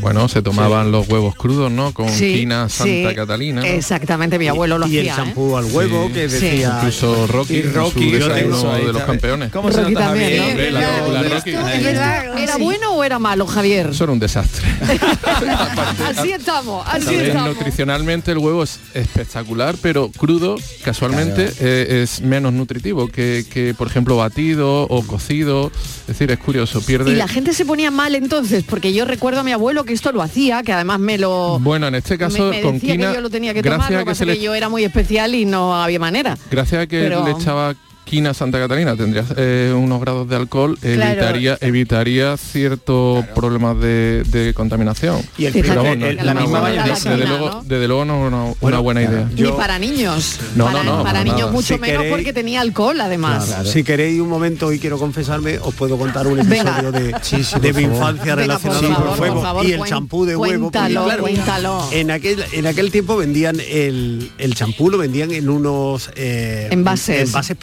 Bueno, 0.00 0.26
se 0.28 0.40
tomaban 0.40 0.90
los 0.90 1.06
huevos 1.08 1.34
crudos, 1.34 1.70
¿no? 1.70 1.92
Con 1.92 2.08
Sí, 2.08 2.32
quina 2.34 2.70
Santa 2.70 3.10
sí, 3.10 3.14
Catalina. 3.14 3.60
¿no? 3.60 3.66
Exactamente, 3.66 4.38
mi 4.38 4.48
abuelo 4.48 4.78
lo 4.78 4.86
y 4.86 4.96
el 4.96 5.10
hacía. 5.10 5.12
¿eh? 5.22 5.26
champú 5.26 5.54
al 5.58 5.66
huevo 5.66 6.06
Sí. 6.06 6.12
que 6.14 6.28
Sí. 6.30 6.34
decía 6.46 6.76
Incluso 6.78 7.26
Rocky, 7.26 7.56
Y 7.56 7.62
Rocky, 7.64 8.10
su 8.22 8.68
de 8.86 8.92
los 8.94 9.02
campeones. 9.02 9.52
¿Cómo 9.52 9.70
se 9.70 9.82
Rocky 9.82 11.50
¿Era 11.52 12.56
bueno 12.58 12.92
o 12.94 13.04
era 13.04 13.18
malo, 13.18 13.46
Javier? 13.46 13.88
Eso 13.90 14.04
era 14.04 14.12
un 14.14 14.18
desastre. 14.18 14.66
Así 16.06 16.32
estamos, 16.32 16.84
así 16.86 17.04
También 17.06 17.26
estamos. 17.26 17.54
nutricionalmente 17.56 18.32
el 18.32 18.38
huevo 18.38 18.62
es 18.62 18.80
espectacular, 18.94 19.74
pero 19.82 20.10
crudo 20.10 20.56
casualmente 20.84 21.52
eh, 21.60 22.00
es 22.02 22.20
menos 22.22 22.52
nutritivo 22.54 23.08
que, 23.08 23.44
que, 23.50 23.74
por 23.74 23.86
ejemplo, 23.88 24.16
batido 24.16 24.84
o 24.84 25.02
cocido. 25.06 25.49
Es 25.52 26.06
decir, 26.06 26.30
es 26.30 26.38
curioso, 26.38 26.80
pierde... 26.80 27.12
Y 27.12 27.14
la 27.16 27.28
gente 27.28 27.52
se 27.52 27.64
ponía 27.64 27.90
mal 27.90 28.14
entonces, 28.14 28.64
porque 28.64 28.92
yo 28.92 29.04
recuerdo 29.04 29.40
a 29.40 29.42
mi 29.44 29.52
abuelo 29.52 29.84
que 29.84 29.92
esto 29.92 30.12
lo 30.12 30.22
hacía, 30.22 30.62
que 30.62 30.72
además 30.72 30.98
me 31.00 31.18
lo... 31.18 31.58
Bueno, 31.60 31.88
en 31.88 31.94
este 31.96 32.16
caso 32.18 32.44
me, 32.44 32.50
me 32.50 32.62
con 32.62 32.80
que 32.80 32.96
yo 32.96 33.20
lo 33.20 33.30
tenía 33.30 33.52
que 33.54 33.62
gracias 33.62 33.86
tomar, 33.88 33.92
a 33.94 33.98
que 33.98 34.04
que 34.04 34.10
pasa 34.10 34.24
le 34.24 34.34
que 34.34 34.42
yo 34.42 34.54
era 34.54 34.68
muy 34.68 34.84
especial 34.84 35.34
y 35.34 35.44
no 35.44 35.74
había 35.82 35.98
manera. 35.98 36.36
Gracias 36.50 36.82
a 36.82 36.86
que 36.86 37.00
Pero- 37.00 37.24
le 37.24 37.32
echaba 37.32 37.74
quina 38.10 38.34
Santa 38.34 38.58
Catalina, 38.58 38.96
tendría 38.96 39.24
eh, 39.36 39.72
unos 39.76 40.00
grados 40.00 40.28
de 40.28 40.34
alcohol, 40.34 40.76
Claro. 40.80 41.12
evitaría, 41.12 41.56
evitaría 41.60 42.36
ciertos 42.36 43.24
problemas 43.36 43.78
de, 43.80 44.24
de 44.24 44.52
contaminación. 44.52 45.22
Y 45.38 45.44
el 45.46 45.52
Fíjate, 45.52 45.76
vamos, 45.76 45.96
no- 45.96 46.06
el- 46.06 46.16
la 46.26 46.34
misma 46.34 46.60
mayonesa. 46.60 47.10
desde, 47.10 47.26
luego, 47.28 47.62
desde 47.64 47.86
luego 47.86 48.04
no 48.04 48.26
es 48.26 48.32
una, 48.32 48.54
una 48.60 48.78
buena 48.80 49.02
idea. 49.02 49.28
Ni 49.34 49.52
para 49.52 49.78
niños. 49.78 50.38
No, 50.56 50.64
para, 50.66 50.78
no, 50.82 50.84
no, 50.84 50.90
para 51.04 51.04
para 51.20 51.24
niños 51.24 51.40
nada. 51.40 51.52
mucho 51.52 51.74
Si 51.74 51.80
menos 51.80 52.02
queréis- 52.02 52.10
porque 52.12 52.32
tenía 52.32 52.60
alcohol 52.60 53.00
además. 53.00 53.44
Claro. 53.46 53.70
Si 53.70 53.84
queréis 53.84 54.20
un 54.20 54.28
momento 54.28 54.72
y 54.72 54.78
quiero 54.80 54.98
confesarme, 54.98 55.58
os 55.60 55.72
puedo 55.74 55.96
contar 55.96 56.26
un 56.26 56.36
Venga. 56.48 56.78
episodio 56.80 56.92
de, 56.92 57.14
Sí, 57.22 57.44
sí, 57.44 57.60
de 57.60 57.72
mi 57.72 57.82
infancia 57.84 58.34
relacionado 58.34 58.80
con 59.16 59.24
el 59.28 59.40
favor, 59.40 59.64
y 59.66 59.72
el 59.72 59.82
champú 59.84 60.24
de 60.26 60.34
huevo. 60.36 60.70
cuéntalo, 60.70 61.04
claro, 61.04 61.22
cuéntalo. 61.22 61.88
En 61.92 62.10
aquel, 62.10 62.44
en 62.52 62.66
aquel 62.66 62.90
tiempo 62.90 63.16
vendían 63.16 63.58
el, 63.60 64.30
el 64.38 64.54
champú, 64.54 64.90
lo 64.90 64.98
vendían 64.98 65.30
en 65.30 65.48
unos 65.48 66.10
eh, 66.16 66.68
Envases. 66.72 67.28
envases 67.28 67.56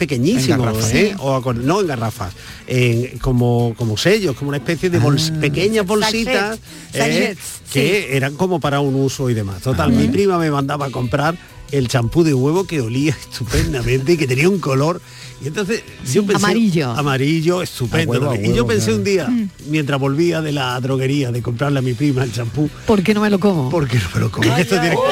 En 0.44 0.58
garrafas. 0.64 0.90
¿eh? 0.94 1.16
o 1.18 1.42
con- 1.42 1.66
no 1.66 1.80
en 1.80 1.86
garrafas, 1.86 2.32
en, 2.66 3.18
como, 3.18 3.74
como 3.76 3.96
sellos, 3.96 4.36
como 4.36 4.48
una 4.48 4.58
especie 4.58 4.90
de 4.90 5.00
bols- 5.00 5.38
pequeñas 5.40 5.84
bolsitas 5.86 6.58
eh, 6.94 7.36
que 7.72 8.16
eran 8.16 8.34
como 8.36 8.60
para 8.60 8.80
un 8.80 8.94
uso 8.94 9.28
y 9.30 9.34
demás. 9.34 9.62
Total, 9.62 9.90
mi 9.92 10.08
prima 10.08 10.38
me 10.38 10.50
mandaba 10.50 10.86
a 10.86 10.90
comprar 10.90 11.36
el 11.70 11.86
champú 11.88 12.24
de 12.24 12.32
huevo 12.32 12.66
que 12.66 12.80
olía 12.80 13.16
estupendamente 13.30 14.12
y 14.12 14.16
que 14.16 14.26
tenía 14.26 14.48
un 14.48 14.58
color. 14.58 15.00
Y 15.40 15.46
entonces 15.46 15.84
yo 16.12 16.26
pensé, 16.26 16.44
Amarillo. 16.44 16.90
Amarillo, 16.90 17.62
estupendo. 17.62 18.10
Huevo, 18.12 18.34
y 18.34 18.52
yo 18.54 18.66
pensé 18.66 18.86
claro. 18.86 18.98
un 18.98 19.04
día, 19.04 19.28
mientras 19.68 20.00
volvía 20.00 20.40
de 20.42 20.50
la 20.52 20.80
droguería 20.80 21.30
de 21.30 21.40
comprarle 21.42 21.78
a 21.78 21.82
mi 21.82 21.92
prima 21.94 22.24
el 22.24 22.32
champú, 22.32 22.68
¿Por 22.86 23.02
qué 23.04 23.14
no 23.14 23.20
me 23.20 23.30
lo 23.30 23.38
como? 23.38 23.70
¿por 23.70 23.86
qué 23.86 23.98
no 23.98 24.08
me 24.14 24.20
lo 24.20 24.30
como? 24.32 24.56
Esto 24.56 24.80
tiene 24.80 24.96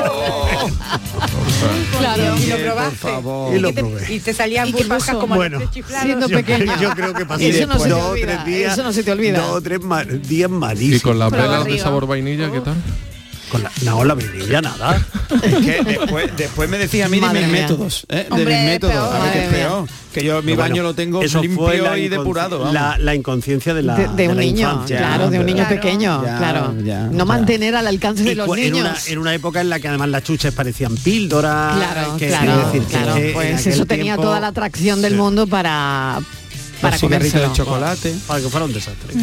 Claro, 1.99 2.37
y 2.39 2.47
lo 2.47 2.57
Por 2.57 2.65
probaste. 2.65 2.97
favor. 2.97 3.57
Y 3.57 3.59
lo 3.61 3.69
¿Y 3.69 3.73
te- 3.73 3.81
probé. 3.81 4.15
Y 4.15 4.21
te 4.21 4.35
salían 4.35 4.69
¿Y 4.69 4.73
burbujas 4.73 5.17
como 5.17 5.35
Bueno. 5.37 5.61
Siendo 6.03 6.29
yo, 6.29 6.37
pequeña. 6.37 6.81
yo 6.81 6.91
creo 6.91 7.13
que 7.15 7.25
pasé 7.27 7.49
Eso 7.49 7.67
no 7.67 7.79
se 7.79 7.85
te 7.85 7.91
dos 7.91 8.03
olvida, 8.11 8.27
tres 8.27 8.45
días. 8.47 8.73
eso 8.73 8.83
no 8.83 8.93
se 8.93 9.03
te 9.05 9.13
olvida. 9.13 9.39
Dos 9.41 9.51
o 9.57 9.61
tres 9.61 9.81
ma- 9.83 10.05
días 10.05 10.51
Y 10.51 10.53
malísimos. 10.53 11.03
con 11.03 11.19
las 11.19 11.31
Con 11.31 11.39
la 11.39 11.45
velas 11.47 11.65
de 11.67 11.79
sabor 11.79 12.07
vainilla, 12.07 12.51
¿qué 12.51 12.61
tal? 12.61 12.75
Con 13.51 13.63
la, 13.63 13.71
no, 13.83 14.05
la 14.05 14.15
vainilla 14.15 14.61
nada. 14.61 15.01
Es 15.43 15.55
que 15.55 15.83
después, 15.85 16.37
después 16.37 16.69
me 16.69 16.79
decía 16.79 17.07
a 17.07 17.09
mí 17.09 17.21
de 17.21 17.29
mis 17.29 17.49
métodos, 17.49 18.05
¿eh? 18.09 18.27
de 18.29 18.37
mis 18.45 18.47
métodos, 18.65 18.95
peor, 18.95 19.17
a 19.17 19.19
ver 19.25 19.33
qué 19.33 19.45
es 19.45 19.49
peor. 19.53 19.89
Que 20.13 20.25
yo 20.25 20.43
mi 20.43 20.55
baño 20.55 20.71
bueno, 20.77 20.83
lo 20.89 20.95
tengo 20.95 21.23
eso 21.23 21.41
limpio 21.43 21.97
y 21.97 22.09
depurado. 22.09 22.59
vamos. 22.59 22.75
La, 22.75 22.97
la 22.99 23.15
inconsciencia 23.15 23.73
de 23.75 23.83
la 23.83 23.95
de, 23.97 24.09
de 24.09 24.15
de 24.15 24.29
un 24.31 24.37
la 24.37 24.43
niño, 24.43 24.71
infancia. 24.73 24.99
claro, 24.99 25.31
de 25.31 25.39
un 25.39 25.47
niño 25.47 25.65
Claro. 25.67 25.75
pequeño, 25.81 26.25
Ya, 26.25 26.39
claro. 26.39 26.75
ya, 26.83 27.03
no 27.05 27.19
ya. 27.19 27.25
mantener 27.25 27.77
al 27.77 27.87
alcance 27.87 28.25
de 28.25 28.35
los 28.35 28.49
en, 28.49 28.55
niños. 28.73 28.81
una, 28.81 28.97
en 29.07 29.19
una 29.19 29.35
época 29.35 29.61
en 29.61 29.69
la 29.69 29.79
que 29.79 29.89
además 29.89 30.09
las 30.09 30.23
chuches 30.25 30.53
parecían 30.55 30.97
píldoras. 30.97 31.77
Claro, 31.77 32.17
que- 32.17 32.27
claro, 32.29 32.45
quiero 32.47 32.67
decir 32.67 32.83
que- 32.83 32.89
claro. 32.97 33.15
que 33.15 33.31
Pues 33.35 33.67
eso 33.67 33.87
tenía 33.87 34.05
tiempo- 34.15 34.23
toda 34.23 34.41
la 34.41 34.49
atracción 34.49 35.03
del 35.03 35.13
Sí. 35.13 35.19
mundo 35.19 35.47
para 35.47 36.19
para 36.81 36.99
cigarritos 36.99 37.33
de 37.35 37.41
comérselo. 37.41 37.65
chocolate. 37.65 38.15
Para 38.27 38.41
que 38.41 38.49
fuera 38.49 38.67
un 38.67 38.73
desastre. 38.73 39.15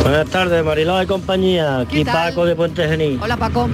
Buenas 0.00 0.28
tardes, 0.30 0.64
Mariló 0.64 0.96
de 0.96 1.06
compañía. 1.06 1.80
Aquí 1.80 1.98
¿Qué 1.98 2.04
tal? 2.04 2.30
Paco 2.30 2.46
de 2.46 2.56
Puente 2.56 2.88
Genil. 2.88 3.18
Hola 3.22 3.36
Paco. 3.36 3.68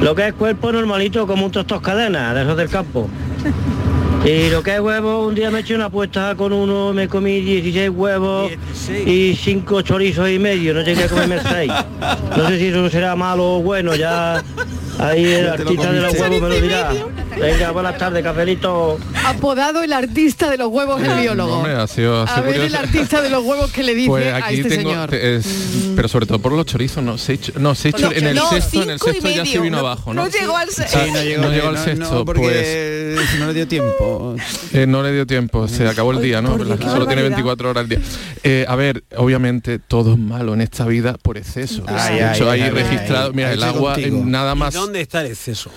Lo 0.00 0.14
que 0.14 0.28
es 0.28 0.34
cuerpo 0.34 0.72
normalito 0.72 1.26
como 1.26 1.46
un 1.46 1.52
tostos 1.52 1.80
cadena, 1.80 2.34
de 2.34 2.42
esos 2.42 2.56
del 2.56 2.68
campo. 2.68 3.08
Y 4.24 4.48
lo 4.48 4.62
que 4.62 4.72
es 4.72 4.80
huevo, 4.80 5.26
un 5.26 5.34
día 5.34 5.50
me 5.50 5.60
eché 5.60 5.74
una 5.74 5.86
apuesta 5.86 6.34
con 6.34 6.50
uno, 6.54 6.94
me 6.94 7.08
comí 7.08 7.42
16 7.42 7.90
huevos 7.90 8.50
y 9.04 9.34
5 9.38 9.82
chorizos 9.82 10.30
y 10.30 10.38
medio, 10.38 10.72
no 10.72 10.80
llegué 10.80 11.04
a 11.04 11.08
comerme 11.08 11.40
6. 11.46 11.70
No 12.34 12.48
sé 12.48 12.58
si 12.58 12.68
eso 12.68 12.88
será 12.88 13.14
malo 13.16 13.56
o 13.56 13.60
bueno, 13.60 13.94
ya 13.94 14.42
ahí 14.98 15.26
el 15.26 15.50
artista 15.50 15.92
de 15.92 16.00
los 16.00 16.14
huevos 16.14 16.40
me 16.40 16.48
lo 16.48 16.58
dirá. 16.58 16.90
Venga, 17.40 17.70
buenas 17.72 17.98
tardes, 17.98 18.22
cafelito. 18.22 18.98
Apodado 19.26 19.82
el 19.82 19.92
artista 19.92 20.50
de 20.50 20.56
los 20.56 20.68
huevos 20.68 21.02
el 21.02 21.20
biólogo. 21.20 21.56
Hombre, 21.58 21.72
ha 21.74 21.86
sido, 21.86 22.22
ha 22.22 22.24
A 22.24 22.40
ver 22.40 22.56
el 22.60 22.74
artista 22.74 23.20
de 23.22 23.30
los 23.30 23.44
huevos 23.44 23.70
que 23.72 23.82
le 23.82 23.94
dice 23.94 24.08
Pues 24.08 24.32
a 24.32 24.36
aquí 24.46 24.60
este 24.60 24.76
tengo, 24.76 24.90
señor. 24.90 25.14
es- 25.14 25.46
pero 25.96 26.08
sobre 26.08 26.26
todo 26.26 26.38
por 26.38 26.52
los 26.52 26.64
chorizos, 26.66 27.02
no, 27.02 27.18
seis, 27.18 27.52
no, 27.58 27.74
seis 27.74 27.94
chor- 27.94 28.16
en 28.16 28.26
el 28.26 28.38
sexto, 28.38 28.82
en 28.82 28.90
el 28.90 29.00
sexto 29.00 29.28
ya 29.30 29.44
se 29.44 29.58
vino 29.58 29.78
No- 29.80 29.86
abajo, 29.86 30.14
¿no? 30.14 30.24
No 30.24 30.30
llegó 30.30 30.56
al 30.56 30.70
se- 30.70 30.86
Sí, 30.88 30.98
no 31.12 31.22
llegó, 31.22 31.42
no 31.42 31.50
llegó 31.50 31.68
al 31.68 31.78
sexto, 31.78 32.14
no, 32.14 32.24
porque 32.24 33.14
pues 33.16 33.38
no 33.40 33.46
le 33.46 33.54
dio 33.54 33.68
tiempo. 33.68 34.36
eh, 34.72 34.86
no 34.86 35.02
le 35.02 35.12
dio 35.12 35.26
tiempo, 35.26 35.66
se 35.68 35.88
acabó 35.88 36.12
el 36.12 36.22
día, 36.22 36.40
¿no? 36.40 36.52
Solo 36.52 36.64
tiene 36.76 36.88
barbaridad. 36.88 37.22
24 37.22 37.70
horas 37.70 37.82
al 37.82 37.88
día. 37.88 38.00
Eh, 38.42 38.64
a 38.68 38.76
ver, 38.76 39.04
obviamente 39.16 39.78
todo 39.78 40.12
es 40.12 40.18
malo 40.18 40.54
en 40.54 40.60
esta 40.60 40.84
vida 40.86 41.14
por 41.20 41.36
exceso. 41.38 41.82
Ay, 41.86 42.18
de 42.20 42.32
hecho, 42.32 42.50
ay, 42.50 42.60
hay 42.62 42.68
ay, 42.68 42.70
registrado, 42.70 43.26
ay, 43.28 43.32
mira, 43.34 43.52
el 43.52 43.62
agua 43.62 43.96
nada 44.24 44.52
¿Y 44.54 44.58
más 44.58 44.74
dónde 44.74 45.00
está 45.00 45.20
el 45.22 45.28
exceso? 45.28 45.70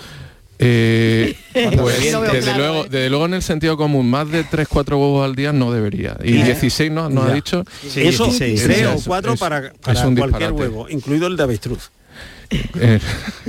Eh, 0.59 1.35
pues 1.53 1.99
desde 2.01 2.41
claro, 2.41 2.57
luego, 2.57 2.85
¿eh? 2.85 2.87
desde 2.89 3.09
luego 3.09 3.25
en 3.25 3.33
el 3.35 3.41
sentido 3.43 3.77
común, 3.77 4.09
más 4.09 4.29
de 4.31 4.43
3, 4.43 4.67
4 4.67 4.97
huevos 4.97 5.23
al 5.25 5.35
día 5.35 5.53
no 5.53 5.71
debería. 5.71 6.17
Y 6.23 6.37
Ya. 6.39 6.45
16 6.45 6.91
no, 6.91 7.09
no 7.09 7.23
ha 7.23 7.33
dicho. 7.33 7.63
Eso, 7.95 8.25
Es- 8.27 8.37
tres 8.37 8.85
o 8.87 8.93
es- 8.93 9.03
cuatro 9.05 9.33
es- 9.33 9.39
para, 9.39 9.67
es 9.67 9.71
para 9.81 10.07
un 10.07 10.15
cualquier 10.15 10.49
disparate. 10.51 10.53
huevo, 10.53 10.89
incluido 10.89 11.27
el 11.27 11.37
de 11.37 11.43
avestruz. 11.43 11.91
Eh, 12.49 12.99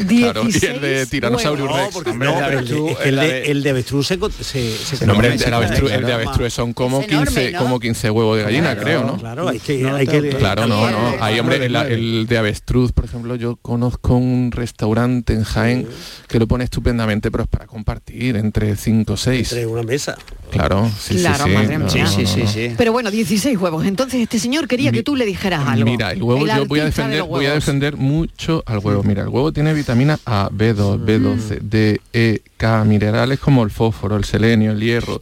claro, 0.08 0.42
y 0.48 0.66
el 0.66 0.80
de 0.80 1.06
tiranosaurio 1.06 1.66
No, 1.66 1.76
rex. 1.76 1.94
porque 1.94 2.10
Hombre, 2.10 2.28
no, 2.28 2.34
el 2.34 2.40
de 2.40 2.48
pero 2.48 2.58
el 2.58 2.66
de- 2.66 3.08
el 3.08 3.16
de, 3.16 3.26
de- 3.26 3.50
el 3.50 3.62
de 3.62 3.70
avestruz 3.70 4.06
se, 4.08 4.18
se, 4.42 4.76
se 4.96 5.06
No, 5.06 5.12
hombre, 5.12 5.32
el, 5.32 5.38
de 5.38 5.46
avestruz, 5.54 5.90
el 5.92 6.04
de 6.04 6.12
avestruz 6.12 6.52
son 6.52 6.72
como, 6.72 7.02
enorme, 7.02 7.26
15, 7.26 7.52
¿no? 7.52 7.58
como 7.60 7.80
15 7.80 8.10
huevos 8.10 8.36
de 8.38 8.42
gallina, 8.44 8.74
Claro, 8.74 8.82
creo, 8.82 9.04
¿no? 9.04 9.16
claro, 9.18 9.48
hay 9.48 9.60
que- 9.60 9.86
hay 9.88 10.06
que- 10.06 10.28
Claro, 10.30 10.66
no, 10.66 10.90
no. 10.90 11.14
Hay, 11.22 11.38
hombre, 11.38 11.64
el, 11.64 12.26
de 12.28 12.38
avestruz, 12.38 12.92
por 12.92 13.04
ejemplo, 13.04 13.36
yo 13.36 13.56
conozco 13.56 14.16
un 14.16 14.50
restaurante 14.52 15.32
en 15.32 15.44
Jaén 15.44 15.86
que 16.28 16.38
lo 16.38 16.46
pone 16.46 16.64
estupendamente, 16.64 17.30
pero 17.30 17.44
es 17.44 17.48
para 17.48 17.66
compartir 17.66 18.36
entre 18.36 18.76
5 18.76 19.12
o 19.14 19.16
6. 19.16 19.52
Entre 19.52 19.66
una 19.66 19.82
mesa. 19.82 20.16
Claro, 20.50 20.90
sí, 20.98 21.14
sí, 21.14 21.20
Claro, 21.20 21.44
sí. 21.44 21.50
madre 21.50 21.78
No, 21.78 21.84
mía. 21.86 22.04
no, 22.04 22.10
no, 22.22 22.36
no. 22.68 22.74
Pero 22.78 22.92
bueno, 22.92 23.10
16 23.10 23.58
huevos. 23.58 23.84
Entonces 23.84 24.20
este 24.22 24.38
señor 24.38 24.66
quería 24.66 24.90
que 24.90 25.02
tú 25.02 25.14
le 25.14 25.26
dijeras 25.26 25.66
algo. 25.68 25.84
Mira, 25.84 26.12
el 26.12 26.22
huevo 26.22 26.46
yo 26.46 26.64
voy 26.66 26.80
a 26.80 26.84
defender, 26.86 27.22
voy 27.22 27.46
a 27.46 27.52
defender 27.54 27.96
mucho 27.96 28.62
al 28.66 28.78
huevo. 28.78 28.87
Mira, 29.04 29.22
el 29.22 29.28
huevo 29.28 29.52
tiene 29.52 29.74
vitamina 29.74 30.18
A, 30.24 30.48
B2, 30.50 31.04
B12, 31.04 31.58
D, 31.60 32.00
E, 32.12 32.42
K, 32.56 32.84
minerales 32.84 33.38
como 33.38 33.62
el 33.62 33.70
fósforo, 33.70 34.16
el 34.16 34.24
selenio, 34.24 34.72
el 34.72 34.80
hierro, 34.80 35.20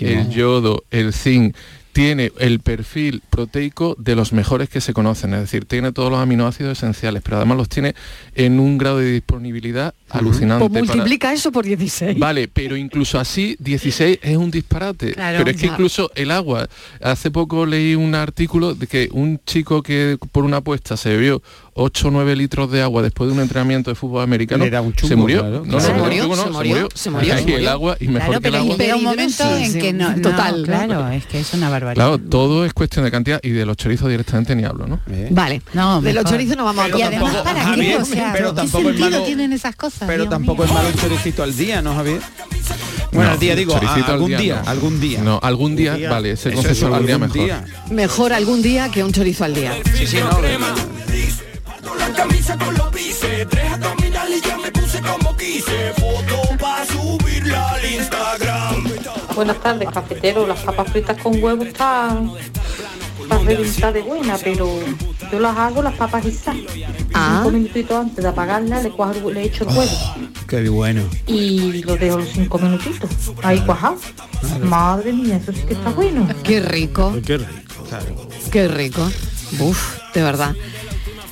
el 0.00 0.30
yodo, 0.30 0.84
el 0.90 1.12
zinc. 1.12 1.54
Tiene 1.92 2.30
el 2.38 2.60
perfil 2.60 3.22
proteico 3.28 3.96
de 3.98 4.14
los 4.14 4.32
mejores 4.32 4.68
que 4.68 4.80
se 4.80 4.92
conocen, 4.92 5.34
es 5.34 5.40
decir, 5.40 5.64
tiene 5.64 5.90
todos 5.92 6.10
los 6.12 6.20
aminoácidos 6.20 6.78
esenciales, 6.78 7.22
pero 7.24 7.38
además 7.38 7.56
los 7.58 7.68
tiene 7.68 7.94
en 8.36 8.60
un 8.60 8.78
grado 8.78 8.98
de 8.98 9.10
disponibilidad 9.12 9.94
alucinante. 10.10 10.68
Pues 10.68 10.82
para- 10.84 10.94
multiplica 10.94 11.32
eso 11.32 11.50
por 11.50 11.64
16. 11.64 12.18
Vale, 12.18 12.46
pero 12.48 12.76
incluso 12.76 13.18
así 13.18 13.56
16 13.58 14.18
es 14.22 14.36
un 14.36 14.50
disparate. 14.50 15.12
Claro. 15.14 15.38
pero 15.38 15.50
es 15.50 15.56
que 15.56 15.66
Ya. 15.66 15.72
incluso 15.72 16.10
el 16.14 16.30
agua, 16.30 16.68
hace 17.02 17.30
poco 17.30 17.66
leí 17.66 17.94
un 17.94 18.14
artículo 18.14 18.74
de 18.74 18.86
que 18.86 19.08
un 19.12 19.40
chico 19.44 19.82
que 19.82 20.18
por 20.32 20.44
una 20.44 20.58
apuesta 20.58 20.96
se 20.96 21.10
bebió 21.10 21.42
8 21.74 22.08
o 22.08 22.10
9 22.10 22.34
litros 22.36 22.70
de 22.70 22.82
agua 22.82 23.02
después 23.02 23.28
de 23.28 23.34
un 23.34 23.40
entrenamiento 23.40 23.90
de 23.90 23.94
fútbol 23.94 24.22
americano, 24.22 24.64
Le 24.64 24.70
da 24.70 24.80
un 24.80 24.94
se 24.96 25.14
murió. 25.16 25.40
claro. 25.40 25.62
No, 25.64 25.72
no, 25.72 25.80
Se 25.80 25.92
no, 25.92 25.98
murió, 26.04 26.26
no, 26.28 26.36
se 26.36 26.50
murió, 26.50 26.88
se 26.94 27.10
murió, 27.10 27.34
se 27.34 27.40
Y 27.40 27.42
murió. 27.42 27.58
el 27.58 27.68
agua, 27.68 27.96
y 28.00 28.08
mejor 28.08 28.20
Claro, 28.28 28.30
que 28.40 28.48
el 28.48 28.52
pero 28.52 28.56
agua. 28.64 28.76
llega 28.76 28.96
un 28.96 29.04
momento 29.04 29.56
en 29.56 29.78
que 29.78 29.92
no, 29.92 30.16
no, 30.16 30.22
Total, 30.22 30.62
claro, 30.64 31.08
es 31.08 31.26
que 31.26 31.40
es 31.40 31.54
una 31.54 31.68
barbaridad. 31.70 31.87
Claro, 31.94 32.18
todo 32.18 32.64
es 32.64 32.72
cuestión 32.72 33.04
de 33.04 33.10
cantidad 33.10 33.40
y 33.42 33.50
de 33.50 33.64
los 33.66 33.76
chorizos 33.76 34.08
directamente 34.08 34.54
ni 34.56 34.64
hablo, 34.64 34.86
¿no? 34.86 35.00
Vale. 35.30 35.62
No, 35.74 36.00
de 36.00 36.12
los 36.12 36.24
chorizos 36.24 36.56
no 36.56 36.64
vamos 36.64 36.84
a 36.84 36.98
Y 36.98 37.02
además, 37.02 37.32
tampoco- 37.32 37.44
¿para 37.44 37.60
qué? 37.60 37.66
Javier, 37.66 38.00
O 38.00 38.04
sea, 38.04 38.32
pero 38.32 38.50
¿qué 38.50 38.56
tampoco 38.56 38.78
es 38.90 38.96
sentido 38.96 39.10
malo- 39.10 39.24
tienen 39.24 39.52
esas 39.52 39.76
cosas? 39.76 40.06
Pero 40.08 40.22
Dios 40.24 40.30
tampoco 40.30 40.62
mío? 40.62 40.66
es 40.66 40.72
malo 40.72 40.88
un 40.88 40.94
choricito 41.00 41.42
al 41.42 41.56
día, 41.56 41.82
¿no, 41.82 41.94
Javier? 41.94 42.20
Bueno, 43.12 43.24
No, 43.28 43.32
al 43.34 43.38
día 43.38 43.56
digo, 43.56 43.74
a- 43.74 43.94
algún 44.12 44.36
día, 44.36 44.62
no. 44.64 44.70
algún 44.70 45.00
día. 45.00 45.20
No, 45.22 45.40
algún 45.42 45.76
día, 45.76 45.96
vale, 46.10 46.32
ese 46.32 46.52
concepto 46.52 46.88
es, 46.88 46.92
al 46.94 47.06
día 47.06 47.18
mejor. 47.18 47.44
día. 47.44 47.64
Mejor 47.90 48.32
algún 48.32 48.60
día 48.62 48.90
que 48.90 49.02
un 49.02 49.12
chorizo 49.12 49.44
al 49.44 49.54
día. 49.54 49.72
Sí, 49.96 50.06
sí, 50.06 50.18
no, 50.18 50.38
La 51.98 52.12
camisa 52.14 52.56
con 52.58 52.74
los 52.74 52.90
bíceps, 52.92 53.48
tres 53.50 53.72
abdominales 53.72 54.40
y 54.44 54.46
ya 54.48 54.58
me 54.58 54.70
puse 54.72 55.00
como 55.00 55.36
quise. 55.36 55.92
Buenas 59.38 59.60
tardes, 59.60 59.88
cafetero. 59.90 60.48
Las 60.48 60.58
papas 60.64 60.90
fritas 60.90 61.22
con 61.22 61.40
huevo 61.40 61.62
están 61.62 62.32
para 63.28 63.40
reventar 63.42 63.92
de 63.92 64.02
buena, 64.02 64.36
pero 64.36 64.80
yo 65.30 65.38
las 65.38 65.56
hago 65.56 65.80
las 65.80 65.94
papas 65.94 66.24
guisadas. 66.24 66.60
Ah. 67.14 67.36
Cinco 67.36 67.56
minutitos 67.56 67.96
antes 67.96 68.24
de 68.24 68.28
apagarlas 68.28 68.82
le, 68.82 68.90
cuajo 68.90 69.30
le 69.30 69.44
echo 69.44 69.62
el 69.62 69.76
huevo 69.76 69.92
Qué 70.48 70.68
bueno. 70.68 71.02
y 71.28 71.84
lo 71.84 71.96
dejo 71.96 72.18
los 72.18 72.30
cinco 72.30 72.58
minutitos. 72.58 73.08
Ahí 73.44 73.60
cuajado. 73.60 73.98
Madre 74.60 75.12
mía, 75.12 75.36
eso 75.36 75.52
sí 75.52 75.60
que 75.68 75.74
está 75.74 75.90
bueno. 75.90 76.26
Qué 76.42 76.58
rico. 76.58 77.14
Qué 77.24 77.38
rico. 77.38 78.28
Qué 78.50 78.66
rico. 78.66 79.08
Uf, 79.60 79.98
de 80.14 80.22
verdad. 80.24 80.56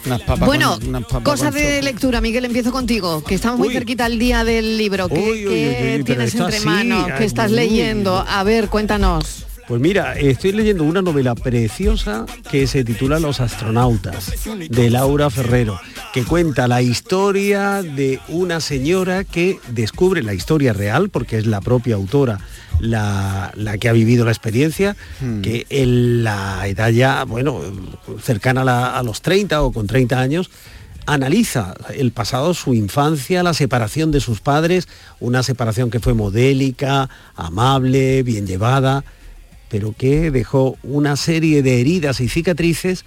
Unas 0.07 0.21
papas 0.23 0.47
Bueno, 0.47 0.79
con- 0.79 0.89
unas 0.89 1.03
papas 1.05 1.23
cosas 1.23 1.55
de 1.55 1.83
lectura, 1.83 2.21
Miguel, 2.21 2.45
empiezo 2.45 2.71
contigo, 2.73 3.23
que 3.25 3.35
estamos 3.35 3.59
muy 3.59 3.73
cerquita 3.73 4.05
al 4.05 4.19
día 4.19 4.45
del 4.45 4.79
libro. 4.79 5.09
¿Qué, 5.09 5.15
Uy, 5.15 5.47
uy, 5.47 6.05
tienes 6.05 6.35
entre 6.35 6.57
así, 6.57 6.65
manos? 6.67 7.11
¿Qué 7.19 7.25
estás 7.25 7.51
leyendo? 7.51 8.25
A 8.27 8.43
ver, 8.45 8.69
cuéntanos. 8.69 9.43
Pues 9.67 9.81
mira, 9.81 10.15
estoy 10.17 10.53
leyendo 10.53 10.85
una 10.85 11.03
novela 11.03 11.35
preciosa 11.35 12.25
que 12.53 12.69
se 12.69 12.85
titula 12.85 13.19
Los 13.19 13.41
astronautas, 13.41 14.33
de 14.71 14.91
Laura 14.91 15.29
Ferrero, 15.29 15.81
que 16.15 16.23
cuenta 16.23 16.69
la 16.69 16.83
historia 16.83 17.83
de 17.83 18.21
una 18.29 18.61
señora 18.61 19.25
que 19.25 19.59
descubre 19.71 20.23
la 20.23 20.35
historia 20.35 20.73
real, 20.73 21.09
porque 21.09 21.37
es 21.39 21.47
la 21.47 21.61
propia 21.61 21.97
autora 21.97 22.39
la, 22.81 23.53
la 23.55 23.79
que 23.79 23.89
ha 23.89 23.93
vivido 23.93 24.25
la 24.25 24.31
experiencia, 24.33 24.97
que 25.43 25.67
en 25.71 26.25
la 26.25 26.67
edad 26.67 26.91
ya, 26.91 27.25
bueno, 27.25 27.61
cercana 28.23 28.63
a, 28.63 28.65
la- 28.65 28.99
a 28.99 29.03
los 29.03 29.23
30 29.23 29.63
o 29.63 29.73
con 29.73 29.87
30 29.87 30.21
años, 30.21 30.51
analiza 31.07 31.75
el 31.95 32.11
pasado, 32.13 32.53
su 32.55 32.75
infancia, 32.75 33.43
la 33.43 33.55
separación 33.55 34.11
de 34.11 34.21
sus 34.21 34.41
padres, 34.41 34.89
una 35.21 35.43
separación 35.43 35.91
que 35.91 36.01
fue 36.01 36.15
modélica, 36.15 37.09
amable, 37.37 38.23
bien 38.25 38.47
llevada, 38.47 39.05
pero 39.69 39.95
que 39.97 40.31
dejó 40.31 40.77
una 40.83 41.17
serie 41.17 41.63
de 41.63 41.81
heridas 41.81 42.21
y 42.21 42.29
cicatrices 42.29 43.05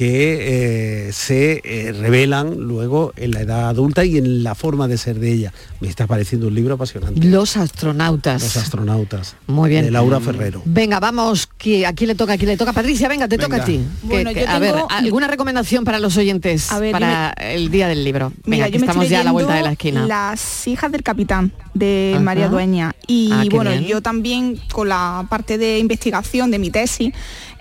que 0.00 1.08
eh, 1.08 1.12
se 1.12 1.60
eh, 1.62 1.92
revelan 1.92 2.54
luego 2.56 3.12
en 3.16 3.32
la 3.32 3.40
edad 3.42 3.68
adulta 3.68 4.02
y 4.02 4.16
en 4.16 4.42
la 4.42 4.54
forma 4.54 4.88
de 4.88 4.96
ser 4.96 5.18
de 5.18 5.30
ella. 5.30 5.52
Me 5.80 5.88
está 5.88 6.06
pareciendo 6.06 6.46
un 6.48 6.54
libro 6.54 6.72
apasionante. 6.76 7.22
Los 7.22 7.58
astronautas. 7.58 8.42
Los 8.42 8.56
astronautas. 8.56 9.36
Muy 9.46 9.68
bien. 9.68 9.84
De 9.84 9.90
Laura 9.90 10.18
Ferrero. 10.18 10.62
Venga, 10.64 11.00
vamos, 11.00 11.46
que 11.58 11.84
aquí 11.86 12.06
le 12.06 12.14
toca, 12.14 12.32
aquí 12.32 12.46
le 12.46 12.56
toca. 12.56 12.72
Patricia, 12.72 13.08
venga, 13.08 13.28
te 13.28 13.36
toca 13.36 13.56
a 13.56 13.64
ti. 13.66 13.78
Bueno, 14.02 14.30
Que- 14.32 14.40
yo 14.40 14.46
que- 14.46 14.50
a 14.52 14.58
ver, 14.58 14.74
¿alguna 14.88 15.26
recomendación 15.26 15.84
para 15.84 15.98
los 15.98 16.16
oyentes 16.16 16.72
A 16.72 16.78
ver, 16.78 16.92
para 16.92 17.32
el 17.38 17.70
día 17.70 17.86
del 17.86 18.02
libro? 18.02 18.30
Venga, 18.46 18.46
Mira, 18.46 18.66
que 18.68 18.72
yo 18.72 18.78
me 18.80 18.86
estamos 18.86 19.04
estoy 19.04 19.16
ya 19.16 19.20
a 19.20 19.24
la 19.24 19.32
vuelta 19.32 19.54
de 19.54 19.62
la 19.62 19.72
esquina. 19.72 20.06
Las 20.06 20.66
hijas 20.66 20.90
del 20.92 21.02
capitán 21.02 21.52
de 21.74 22.12
Ajá. 22.14 22.22
María 22.24 22.48
Dueña. 22.48 22.94
Y 23.06 23.28
Ah, 23.32 23.44
bueno, 23.50 23.68
bien. 23.70 23.84
yo 23.84 24.00
también 24.00 24.58
con 24.72 24.88
la 24.88 25.26
parte 25.28 25.58
de 25.58 25.78
investigación 25.78 26.50
de 26.50 26.58
mi 26.58 26.70
tesis, 26.70 27.12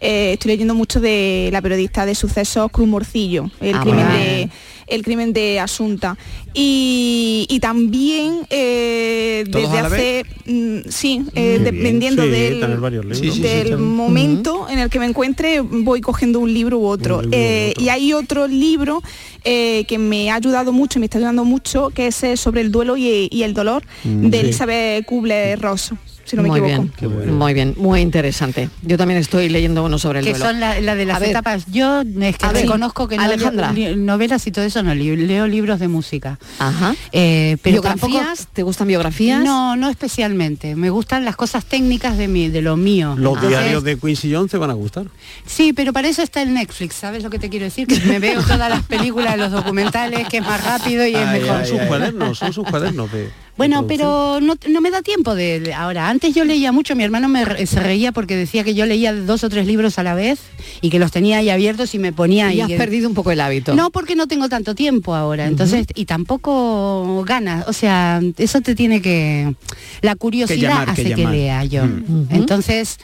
eh, 0.02 0.34
estoy 0.34 0.52
leyendo 0.52 0.76
mucho 0.76 1.00
de 1.00 1.50
la 1.52 1.62
periodista 1.62 2.06
de 2.06 2.16
sucesos 2.16 2.72
Cruz 2.72 2.88
Morcillo, 2.88 3.50
el 3.62 3.76
Ah, 3.76 3.82
crimen 3.82 4.08
de 4.12 4.36
bien. 4.36 4.52
el 4.88 5.04
crimen 5.04 5.34
de 5.34 5.60
Asunta. 5.60 6.18
Y, 6.54 7.46
y 7.48 7.60
también 7.60 8.40
eh, 8.50 9.44
¿Todos 9.52 9.72
desde 9.72 9.80
hace 9.86 10.26
mm, 10.48 10.78
sí, 10.90 11.22
eh, 11.28 11.34
Qué 11.34 11.42
bien. 11.60 11.64
dependiendo 11.64 12.24
Sí, 12.24 12.30
del. 12.30 13.16
Sí, 13.16 13.32
sí, 13.32 13.76
momento 13.78 14.68
en 14.70 14.80
el 14.80 14.90
que 14.90 15.00
me 15.00 15.06
encuentre 15.06 15.60
voy 15.62 16.02
cogiendo 16.02 16.40
un 16.40 16.52
libro 16.54 16.80
u 16.80 16.86
otro. 16.88 17.20
U 17.20 17.30
Eh, 17.32 17.74
y 17.78 17.90
hay 17.90 18.14
otro 18.14 18.48
libro 18.48 19.04
eh, 19.44 19.86
que 19.88 19.98
me 20.00 20.32
ha 20.32 20.36
ayudado 20.36 20.72
mucho, 20.72 21.00
me 21.00 21.06
está 21.06 21.20
ayudando 21.20 21.46
mucho, 21.46 21.92
que 21.92 22.08
es 22.08 22.24
eh, 22.24 22.36
sobre 22.36 22.62
el 22.62 22.72
duelo 22.72 22.98
y, 22.98 23.30
y 23.32 23.44
el 23.44 23.54
dolor 23.54 23.84
Mm, 24.04 24.30
de 24.30 24.38
sí. 24.40 24.44
Elizabeth 24.46 25.06
Kubler-Ross, 25.06 25.92
si 26.30 26.36
no 26.36 26.44
me 26.44 26.50
muy 26.50 26.60
equivoco. 26.60 26.90
bien, 27.02 27.36
muy 27.38 27.54
bien, 27.54 27.74
muy 27.78 28.02
interesante. 28.02 28.70
Yo 28.84 28.98
también 28.98 29.20
estoy 29.20 29.50
leyendo 29.50 29.84
uno 29.84 29.98
sobre 29.98 30.20
el 30.20 30.26
que 30.26 30.32
duelo. 30.32 30.46
son 30.46 30.60
la, 30.60 30.80
la 30.80 30.96
de 30.96 31.06
las 31.06 31.18
A 31.18 31.20
ver, 31.20 31.30
etapas. 31.30 31.66
Yo 31.72 32.02
es 32.02 32.38
que 32.38 32.46
A 32.46 32.52
ver, 32.52 32.64
reconozco 32.64 33.08
que 33.08 33.18
no 33.18 33.24
Alejandra. 33.24 33.72
leo 33.72 33.96
li- 33.96 34.02
novelas 34.02 34.46
y 34.48 34.52
todo 34.52 34.66
eso 34.66 34.84
no 34.84 34.94
leo, 34.96 35.16
leo 35.16 35.48
libros 35.48 35.80
de 35.80 35.88
música. 35.88 36.38
Ajá. 36.60 36.96
Eh, 37.12 37.58
pero 37.64 37.82
¿Biografías? 37.82 38.10
tampoco- 38.40 38.50
¿Te 38.54 38.64
gustan 38.64 38.88
biografías? 38.88 39.44
No, 39.44 39.76
no 39.76 39.90
especialmente. 39.90 40.76
Me 40.76 40.90
gustan 40.90 41.26
las 41.26 41.36
cosas 41.36 41.66
técnicas 41.66 42.18
de 42.18 42.28
mi, 42.28 42.50
de 42.50 42.62
lo 42.62 42.78
mío. 42.78 43.16
Los 43.18 43.36
Entonces, 43.36 43.50
diarios 43.50 43.84
de 43.84 43.98
Quincy 43.98 44.34
Jones 44.34 44.52
te 44.52 44.58
van 44.58 44.70
a 44.70 44.74
gustar. 44.74 45.06
Sí, 45.46 45.74
pero 45.74 45.94
para 45.94 46.08
eso 46.08 46.22
está 46.22 46.42
el 46.42 46.54
Netflix, 46.54 46.96
¿sabes 46.96 47.24
lo 47.24 47.30
que 47.30 47.40
te 47.40 47.50
quiero 47.50 47.66
decir? 47.66 47.88
Que 47.88 48.00
me 48.02 48.20
veo 48.20 48.42
todas 48.44 48.70
las 48.70 48.84
películas, 48.84 49.38
los 49.38 49.52
documentales, 49.52 50.28
que 50.28 50.38
es 50.38 50.44
más 50.44 50.64
rápido 50.64 51.06
y 51.08 51.16
es 51.16 51.28
Ay, 51.28 51.40
mejor. 51.42 51.58
ay, 51.58 51.68
sus 51.70 51.80
cuadernos, 51.82 52.38
son 52.38 52.54
sus 52.54 52.68
cuadernos 52.68 53.12
de... 53.12 53.30
Bueno, 53.60 53.86
pero 53.88 54.40
no, 54.42 54.56
no 54.70 54.80
me 54.80 54.90
da 54.90 55.02
tiempo 55.02 55.36
de 55.36 55.74
ahora. 55.76 56.08
Antes 56.10 56.34
yo 56.34 56.46
leía 56.46 56.72
mucho, 56.72 56.96
mi 56.96 57.04
hermano 57.04 57.28
me 57.28 57.68
se 57.68 57.80
reía 57.82 58.14
porque 58.14 58.38
decía 58.38 58.64
que 58.64 58.74
yo 58.74 58.86
leía 58.86 59.14
dos 59.14 59.44
o 59.44 59.50
tres 59.50 59.68
libros 59.68 60.00
a 60.00 60.04
la 60.04 60.14
vez 60.14 60.40
y 60.80 60.90
que 60.90 60.98
los 60.98 61.12
tenía 61.12 61.40
ahí 61.40 61.50
abiertos 61.50 61.94
y 61.94 62.00
me 62.00 62.14
ponía 62.14 62.46
Y 62.46 62.52
ahí. 62.54 62.62
has 62.62 62.68
que- 62.70 62.78
perdido 62.78 63.10
un 63.10 63.16
poco 63.16 63.32
el 63.32 63.42
hábito. 63.42 63.76
No, 63.76 63.90
porque 63.92 64.16
no 64.16 64.28
tengo 64.28 64.48
tanto 64.48 64.76
tiempo 64.76 65.14
ahora. 65.14 65.46
Entonces, 65.46 65.88
y 65.94 66.06
tampoco 66.06 67.24
ganas. 67.28 67.68
O 67.68 67.74
sea, 67.74 68.22
eso 68.38 68.62
te 68.62 68.76
tiene 68.76 69.02
que. 69.02 69.54
La 70.02 70.16
curiosidad 70.16 70.70
llamar, 70.70 70.90
hace 70.92 71.14
que, 71.14 71.28
lea 71.28 71.66
yo. 71.66 71.86
Mm. 71.86 72.28
Entonces. 72.32 72.98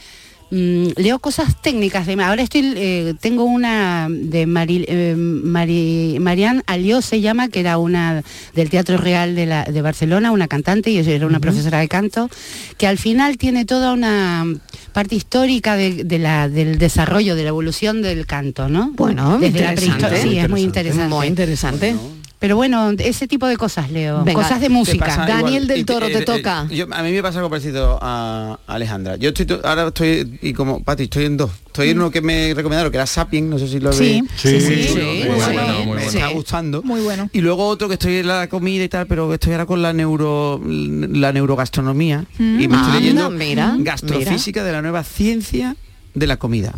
Mm, 0.52 0.88
leo 0.98 1.20
cosas 1.20 1.62
técnicas 1.62 2.06
de 2.06 2.14
ahora 2.22 2.41
estoy 2.43 2.74
eh, 2.76 3.14
tengo 3.20 3.43
una 3.43 4.08
de 4.10 4.46
Mari, 4.46 4.86
eh, 4.88 5.16
Mari- 5.18 6.18
Marianne 6.20 6.62
Alió 6.68 7.02
se 7.02 7.22
llama 7.22 7.48
que 7.50 7.60
era 7.60 7.78
una 7.78 8.24
del 8.54 8.70
Teatro 8.70 8.98
Real 8.98 9.36
de, 9.36 9.46
la, 9.46 9.64
de 9.66 9.82
Barcelona 9.82 10.32
una 10.32 10.48
cantante 10.48 10.91
y 10.91 10.98
era 11.00 11.28
una 11.28 11.39
profesora 11.39 11.80
de 11.80 11.88
canto 11.88 12.30
que 12.78 12.88
al 12.88 12.98
final 12.98 13.38
tiene 13.38 13.66
toda 13.66 13.93
una 13.93 14.46
parte 14.93 15.16
histórica 15.16 15.76
de, 15.76 16.04
de 16.04 16.20
la, 16.20 16.48
del 16.50 16.78
desarrollo 16.78 17.36
de 17.36 17.43
la 17.43 17.50
evolución 17.50 18.02
del 18.02 18.26
canto 18.26 18.70
no 18.70 18.91
Bueno, 18.96 19.38
desde 19.39 19.60
la 19.62 19.70
interesante. 19.72 20.06
prehistoria 20.08 20.32
sí 20.32 20.39
es 20.39 20.50
muy 20.50 20.62
interesante 20.62 21.16
Muy 21.16 21.28
interesante. 21.28 21.96
Pero 22.40 22.56
bueno, 22.56 22.92
ese 23.00 23.28
tipo 23.28 23.48
de 23.48 23.58
cosas 23.58 23.90
leo, 23.92 24.24
Venga, 24.24 24.42
cosas 24.42 24.60
de 24.62 24.70
música. 24.70 25.26
Daniel 25.28 25.68
del 25.68 25.86
Toro, 25.86 26.08
te 26.08 26.20
eh, 26.20 26.22
toca. 26.26 26.68
yo- 26.70 26.86
a 26.92 27.02
mí 27.04 27.12
me 27.12 27.22
pasa 27.22 27.40
algo 27.40 27.50
parecido 27.50 27.98
a 28.02 28.60
Alejandra. 28.68 29.16
Yo 29.16 29.30
estoy 29.30 29.46
to- 29.46 29.62
ahora 29.64 29.88
estoy 29.88 30.38
y 30.42 30.54
como 30.54 30.84
Pati, 30.84 31.04
estoy 31.04 31.26
en 31.26 31.38
dos. 31.38 31.52
Estoy 31.68 31.90
en 31.90 31.98
uno 32.00 32.10
que 32.12 32.22
me 32.22 32.54
recomendaron 32.54 32.92
que 32.92 32.98
era 32.98 33.06
Sapien, 33.06 33.50
no 33.50 33.60
sé 33.60 33.68
si 33.68 33.80
lo 33.80 33.92
Sí, 33.92 34.22
veis. 34.22 34.24
sí, 34.38 34.62
sí, 34.62 34.84
sí. 34.88 34.96
Me- 34.96 35.04
Muy 35.04 35.40
me- 35.40 35.54
bueno, 35.54 35.80
me 35.80 35.86
muy 35.86 35.98
está 36.04 36.28
gustando. 36.30 36.82
Muy 36.84 37.02
bueno. 37.02 37.30
Y 37.34 37.42
luego 37.42 37.68
otro 37.68 37.88
que 37.88 37.96
estoy 37.96 38.18
en 38.18 38.28
la 38.28 38.48
comida 38.48 38.84
y 38.84 38.90
tal, 38.90 39.08
pero 39.08 39.34
estoy 39.34 39.52
ahora 39.54 39.66
con 39.66 39.82
la 39.82 39.92
neuro 39.94 40.62
la 40.66 41.34
neurogastronomía 41.34 42.26
Mm. 42.38 42.60
y 42.62 42.68
me 42.68 42.76
estoy 42.76 42.78
Anda, 42.78 43.00
leyendo 43.00 43.30
mira, 43.32 43.76
gastrofísica 43.80 44.64
de 44.64 44.72
la 44.72 44.82
nueva 44.82 45.04
ciencia 45.04 45.76
de 46.14 46.28
la 46.28 46.38
comida. 46.38 46.74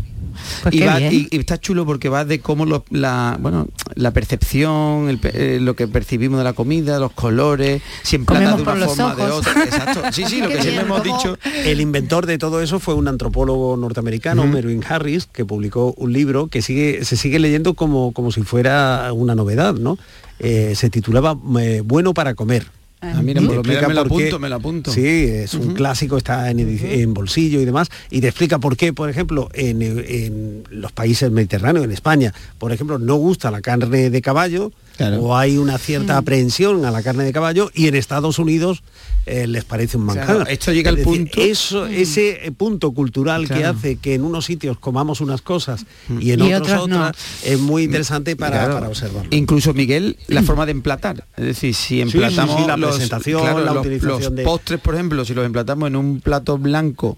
Pues 0.63 0.75
y, 0.75 0.79
qué 0.79 0.85
va- 0.85 0.97
bien. 0.97 1.13
y- 1.13 1.27
y 1.35 1.39
está 1.39 1.59
chulo 1.59 1.85
porque 1.85 2.09
va 2.09 2.25
de 2.25 2.39
cómo 2.39 2.65
lo- 2.65 2.83
la 2.89 3.37
bueno 3.39 3.67
la 3.95 4.11
percepción 4.11 5.09
el 5.09 5.19
eh, 5.23 5.59
lo 5.61 5.75
que 5.75 5.87
percibimos 5.87 6.37
de 6.37 6.43
la 6.43 6.53
comida 6.53 6.99
los 6.99 7.11
colores 7.13 7.81
si 8.03 8.15
emplata 8.17 8.51
Comemos 8.51 8.59
de 8.59 8.65
por 8.65 8.73
una 8.75 8.85
los 8.85 8.95
forma 8.95 9.15
de 9.15 9.23
ojos. 9.31 9.47
otra 9.47 9.63
exacto 9.63 10.01
sí 10.11 10.23
sí 10.27 10.41
lo 10.41 10.49
que 10.49 10.61
siempre 10.61 10.83
hemos 10.83 11.03
dicho 11.03 11.37
El 11.65 11.81
inventor 11.81 12.25
de 12.25 12.37
todo 12.37 12.61
eso 12.61 12.79
fue 12.79 12.93
un 12.95 13.07
antropólogo 13.07 13.77
norteamericano. 13.77 14.45
Merwin 14.47 14.83
Harris, 14.87 15.25
que 15.27 15.45
publicó 15.45 15.93
un 15.97 16.13
libro 16.13 16.47
que 16.47 16.61
sigue, 16.61 17.03
se 17.05 17.17
sigue 17.17 17.39
leyendo 17.39 17.73
como, 17.73 18.11
como 18.13 18.31
si 18.31 18.41
fuera 18.43 19.11
una 19.13 19.35
novedad, 19.35 19.73
¿no? 19.75 19.97
Eh, 20.39 20.73
se 20.75 20.89
titulaba 20.89 21.37
eh, 21.59 21.81
Bueno 21.83 22.13
para 22.13 22.33
comer. 22.35 22.67
Ah, 22.99 23.21
mira, 23.21 23.41
por 23.41 23.55
lo 23.55 23.63
menos 23.63 23.67
explica 23.67 23.87
me 23.87 23.93
lo 23.93 24.01
apunto, 24.01 24.39
me 24.39 24.49
lo 24.49 24.55
apunto. 24.55 24.91
Sí, 24.91 25.05
es 25.05 25.53
un 25.53 25.73
clásico, 25.75 26.17
está 26.17 26.49
en, 26.49 27.13
bolsillo 27.13 27.61
y 27.61 27.65
demás, 27.65 27.89
y 28.09 28.21
te 28.21 28.27
explica 28.27 28.57
por 28.57 28.75
qué, 28.75 28.91
por 28.91 29.09
ejemplo, 29.09 29.49
en, 29.53 29.81
en 29.81 30.63
los 30.71 30.91
países 30.91 31.29
mediterráneos, 31.31 31.85
en 31.85 31.91
España, 31.91 32.33
por 32.57 32.71
ejemplo, 32.71 32.97
no 32.97 33.15
gusta 33.15 33.51
la 33.51 33.61
carne 33.61 34.09
de 34.09 34.21
caballo, 34.21 34.71
o 35.19 35.35
hay 35.37 35.57
una 35.57 35.77
cierta 35.77 36.17
aprehensión 36.17 36.85
a 36.85 36.91
la 36.91 37.01
carne 37.03 37.23
de 37.23 37.33
caballo, 37.33 37.71
y 37.73 37.87
en 37.87 37.95
Estados 37.95 38.39
Unidos 38.39 38.83
eh, 39.25 39.45
les 39.45 39.65
parece 39.65 39.97
un 39.97 40.05
manjar. 40.05 40.25
Claro, 40.25 40.45
esto 40.47 40.71
llega 40.71 40.89
Es 40.89 40.97
al 40.97 41.03
decir, 41.03 41.13
punto- 41.25 41.41
Eso, 41.41 41.85
ese 41.85 42.45
eh, 42.47 42.51
punto 42.51 42.91
cultural 42.91 43.47
que 43.47 43.65
hace 43.65 43.97
que 43.97 44.13
en 44.13 44.23
unos 44.23 44.45
sitios 44.45 44.77
comamos 44.79 45.19
unas 45.19 45.41
cosas 45.41 45.85
y 46.19 46.31
en 46.31 46.39
Y 46.39 46.53
otros, 46.53 46.71
otros 46.71 46.87
no. 46.89 47.07
otras, 47.07 47.17
es 47.43 47.59
muy 47.59 47.83
interesante 47.83 48.35
para, 48.37 48.57
Claro. 48.59 48.73
para 48.75 48.87
observarlo. 48.87 49.29
incluso 49.35 49.73
Miguel 49.73 50.17
la 50.27 50.43
forma 50.43 50.65
de 50.65 50.71
emplatar. 50.71 51.25
Es 51.35 51.43
decir 51.45 51.73
si 51.75 51.87
sí, 51.95 52.01
emplatamos 52.01 52.61
sí, 52.61 52.67
la 52.67 52.77
los, 52.77 52.91
presentación, 52.95 53.41
claro, 53.41 53.63
la 53.65 53.73
los- 53.73 53.81
utilización 53.85 54.21
los 54.21 54.35
de- 54.35 54.43
postres 54.43 54.79
por 54.79 54.93
ejemplo 54.95 55.25
si 55.25 55.33
los 55.33 55.45
emplatamos 55.45 55.87
en 55.87 55.95
un 55.97 56.21
plato 56.21 56.57
blanco 56.57 57.17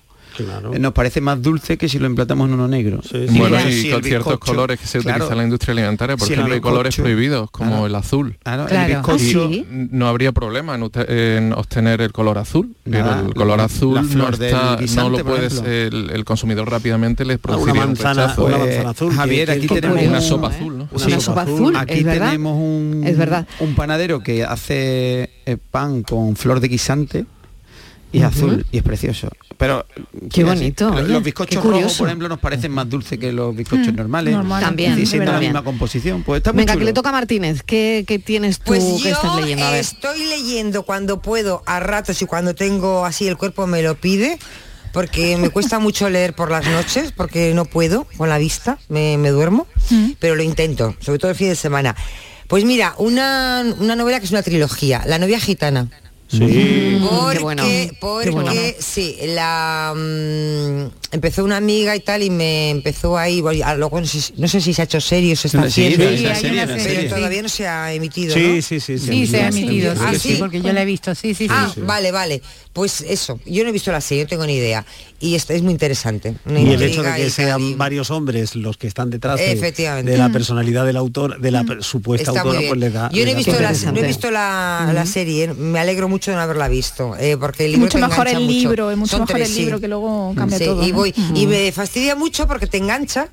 eh, 0.73 0.79
nos 0.79 0.93
parece 0.93 1.21
más 1.21 1.41
dulce 1.41 1.77
que 1.77 1.87
si 1.89 1.99
lo 1.99 2.05
emplatamos 2.07 2.47
en 2.47 2.53
uno 2.53 2.67
negro 2.67 3.01
Bueno, 3.31 3.57
y 3.69 3.89
con 3.91 4.03
ciertos 4.03 4.33
bizcocho- 4.33 4.39
colores 4.39 4.79
que 4.79 4.87
se 4.87 4.99
claro, 4.99 5.17
utilizan 5.17 5.31
en 5.33 5.37
la 5.39 5.43
industria 5.45 5.71
alimentaria, 5.73 6.17
por 6.17 6.31
ejemplo, 6.31 6.53
hay 6.53 6.61
colores 6.61 6.95
prohibidos, 6.95 7.51
como 7.51 7.69
Claro. 7.71 7.85
el 7.87 7.95
azul. 7.95 8.37
Claro, 8.43 8.67
el 8.67 8.77
bizcocho- 8.95 9.45
Ah, 9.45 9.49
sí. 9.51 9.65
No 9.91 10.07
habría 10.07 10.31
problema 10.31 10.75
en, 10.75 10.83
usted- 10.83 11.09
en 11.09 11.53
obtener 11.53 12.01
el 12.01 12.11
color 12.11 12.37
azul, 12.37 12.75
Nada, 12.85 13.15
pero 13.17 13.27
el 13.29 13.33
color 13.33 13.61
azul 13.61 13.95
la 13.95 14.01
no, 14.03 14.29
está, 14.29 14.77
no 14.95 15.09
lo 15.09 15.23
puedes, 15.25 15.57
el, 15.61 16.09
el 16.11 16.25
consumidor 16.25 16.69
rápidamente 16.69 17.25
les 17.25 17.37
produciría 17.39 17.73
una 17.73 17.81
un 17.83 17.87
manzana, 17.89 18.21
rechazo. 18.23 18.45
una 18.45 18.55
Eh, 18.57 18.59
manzana 18.59 18.89
azul. 18.91 19.13
Javier, 19.13 19.51
aquí 19.51 19.67
tenemos 19.67 20.01
una 20.03 20.17
un- 20.17 20.21
sopa 20.23 20.47
azul, 20.47 20.77
¿no? 20.77 20.87
Una 20.91 21.19
sopa 21.19 21.41
azul, 21.43 21.75
Aquí 21.75 21.93
es 21.99 22.03
verdad. 22.03 22.25
tenemos 22.27 22.53
un, 22.57 23.03
Es 23.05 23.17
verdad. 23.17 23.47
un 23.59 23.75
panadero 23.75 24.21
que 24.21 24.43
hace 24.43 25.29
eh, 25.45 25.57
pan 25.71 26.03
con 26.03 26.35
flor 26.35 26.59
de 26.59 26.67
guisante 26.67 27.25
y 28.11 28.21
azul 28.21 28.65
y 28.71 28.77
es 28.77 28.83
precioso. 28.83 29.29
Pero 29.57 29.85
Qué 30.31 30.43
bonito, 30.43 30.89
Los, 30.89 31.01
oye, 31.03 31.13
los 31.13 31.23
bizcochos 31.23 31.63
rojos, 31.63 31.97
por 31.97 32.07
ejemplo, 32.07 32.29
nos 32.29 32.39
parecen 32.39 32.71
más 32.71 32.89
dulces 32.89 33.17
que 33.19 33.31
los 33.33 33.53
bizcochos 33.55 33.91
Mm, 33.93 33.95
normales. 33.95 34.33
normal. 34.33 34.63
También, 34.63 34.97
es 34.97 35.09
siendo 35.09 35.31
la 35.31 35.39
misma 35.39 35.63
composición. 35.63 36.23
Pues 36.23 36.37
está 36.39 36.53
muy 36.53 36.61
Venga, 36.63 36.77
que 36.77 36.85
le 36.85 36.93
toca 36.93 37.09
a 37.09 37.11
Martínez. 37.11 37.61
¿Qué, 37.63 38.05
qué 38.07 38.19
tienes 38.19 38.59
tú 38.59 38.65
Pues 38.67 38.83
que 39.03 39.09
yo 39.09 39.15
estás 39.15 39.35
leyendo? 39.35 39.65
A 39.65 39.71
ver. 39.71 39.81
estoy 39.81 40.23
leyendo 40.25 40.83
cuando 40.83 41.21
puedo, 41.21 41.61
a 41.65 41.79
ratos 41.81 42.21
y 42.21 42.25
cuando 42.25 42.55
tengo 42.55 43.05
así 43.05 43.27
el 43.27 43.35
cuerpo 43.37 43.67
me 43.67 43.81
lo 43.83 43.95
pide, 43.95 44.39
porque 44.93 45.35
me 45.37 45.49
cuesta 45.49 45.77
mucho 45.79 46.09
leer 46.09 46.33
por 46.33 46.49
las 46.51 46.65
noches, 46.65 47.11
porque 47.11 47.53
no 47.53 47.65
puedo 47.65 48.05
con 48.17 48.29
la 48.29 48.37
vista, 48.37 48.79
me, 48.87 49.17
me 49.17 49.29
duermo, 49.29 49.67
pero 50.19 50.35
lo 50.35 50.43
intento, 50.43 50.95
sobre 51.01 51.19
todo 51.19 51.31
el 51.31 51.37
fin 51.37 51.49
de 51.49 51.55
semana. 51.55 51.95
Pues 52.47 52.63
mira, 52.63 52.95
una, 52.97 53.63
una 53.79 53.95
novela 53.95 54.19
que 54.19 54.25
es 54.25 54.31
una 54.31 54.41
trilogía, 54.41 55.03
La 55.05 55.19
novia 55.19 55.39
gitana. 55.39 55.87
Sí. 56.31 56.99
Porque, 57.01 57.37
qué 57.37 57.43
bueno, 57.43 57.63
porque 57.99 58.25
qué 58.25 58.29
bueno. 58.29 58.51
sí, 58.77 59.17
la 59.25 59.93
mm, 59.95 61.13
empezó 61.15 61.43
una 61.43 61.57
amiga 61.57 61.95
y 61.95 62.01
tal 62.01 62.21
y 62.21 62.29
me 62.29 62.69
empezó 62.69 63.17
ahí, 63.17 63.41
ah, 63.65 63.73
luego 63.73 63.99
no 63.99 64.05
sé, 64.05 64.21
si- 64.21 64.33
no 64.37 64.47
sé 64.47 64.61
si 64.61 64.71
se 64.73 64.83
ha 64.83 64.85
hecho 64.85 65.01
serio, 65.01 65.35
se 65.35 65.47
está 65.47 65.61
haciendo, 65.63 65.95
sí, 66.07 66.17
serie, 66.35 66.67
pero 66.67 66.79
serie. 66.79 67.09
todavía 67.09 67.41
no 67.41 67.49
se 67.49 67.67
ha 67.67 67.91
emitido, 67.93 68.35
Sí, 68.35 68.41
¿no? 68.57 68.61
sí, 68.61 68.79
sí, 68.79 68.99
sí. 68.99 69.07
Sí, 69.07 69.27
se 69.27 69.41
ha 69.41 69.47
emitido, 69.47 69.93
Ah, 69.99 70.11
sí, 70.13 70.19
sí, 70.19 70.29
sí. 70.33 70.35
porque 70.39 70.61
yo 70.61 70.71
la 70.71 70.83
he 70.83 70.85
visto, 70.85 71.15
sí, 71.15 71.33
sí, 71.33 71.47
sí. 71.47 71.53
Ah, 71.53 71.73
vale, 71.77 72.11
vale. 72.11 72.41
Pues 72.73 73.01
eso, 73.01 73.39
yo 73.47 73.63
no 73.63 73.69
he 73.69 73.73
visto 73.73 73.91
la 73.91 73.99
serie, 73.99 74.25
no 74.25 74.29
tengo 74.29 74.45
ni 74.45 74.53
idea. 74.55 74.85
Y 75.21 75.35
esto 75.35 75.51
es 75.53 75.61
muy 75.61 75.73
interesante. 75.73 76.35
una 76.45 76.61
Y 76.61 76.71
el 76.73 76.81
hecho 76.81 77.03
de 77.03 77.13
que 77.13 77.29
sean 77.29 77.61
y- 77.61 77.73
varios 77.73 78.09
hombres 78.09 78.55
los 78.55 78.77
que 78.77 78.87
están 78.87 79.09
detrás 79.09 79.37
de, 79.37 79.51
Efectivamente. 79.51 80.11
de 80.11 80.17
la 80.17 80.29
personalidad 80.29 80.85
del 80.85 80.95
autor, 80.95 81.41
de 81.41 81.51
la 81.51 81.63
per- 81.65 81.83
supuesta 81.83 82.31
Está 82.31 82.41
autora, 82.41 82.61
pues 82.67 82.79
le 82.79 82.89
da. 82.89 83.09
Yo 83.11 83.25
le 83.25 83.25
no 83.25 83.31
he 83.31 83.35
visto, 83.35 83.59
la, 83.59 83.71
no 83.91 83.99
he 83.99 84.07
visto 84.07 84.31
la, 84.31 84.91
la 84.93 85.05
serie, 85.05 85.43
¿eh? 85.45 85.53
me 85.53 85.77
alegro 85.79 86.07
mucho 86.07 86.31
de 86.31 86.37
no 86.37 86.43
haberla 86.43 86.69
visto, 86.69 87.17
eh, 87.19 87.35
porque 87.37 87.65
el 87.65 87.71
libro 87.73 87.87
Mucho 87.87 87.97
te 87.99 88.07
mejor 88.07 88.27
el 88.29 88.35
mucho. 88.39 88.47
libro, 88.49 88.91
es 88.91 88.97
mucho 88.97 89.11
Son 89.11 89.19
mejor 89.21 89.35
tres, 89.35 89.49
el 89.49 89.53
sí. 89.55 89.59
libro 89.61 89.79
que 89.81 89.87
luego 89.89 90.33
cambia 90.37 90.57
Sí, 90.57 90.65
todo. 90.65 90.83
y 90.87 90.91
¿no? 90.91 90.95
voy 90.97 91.13
y 91.35 91.47
me 91.47 91.71
fastidia 91.73 92.15
mucho 92.15 92.47
porque 92.47 92.67
te 92.67 92.77
engancha 92.77 93.27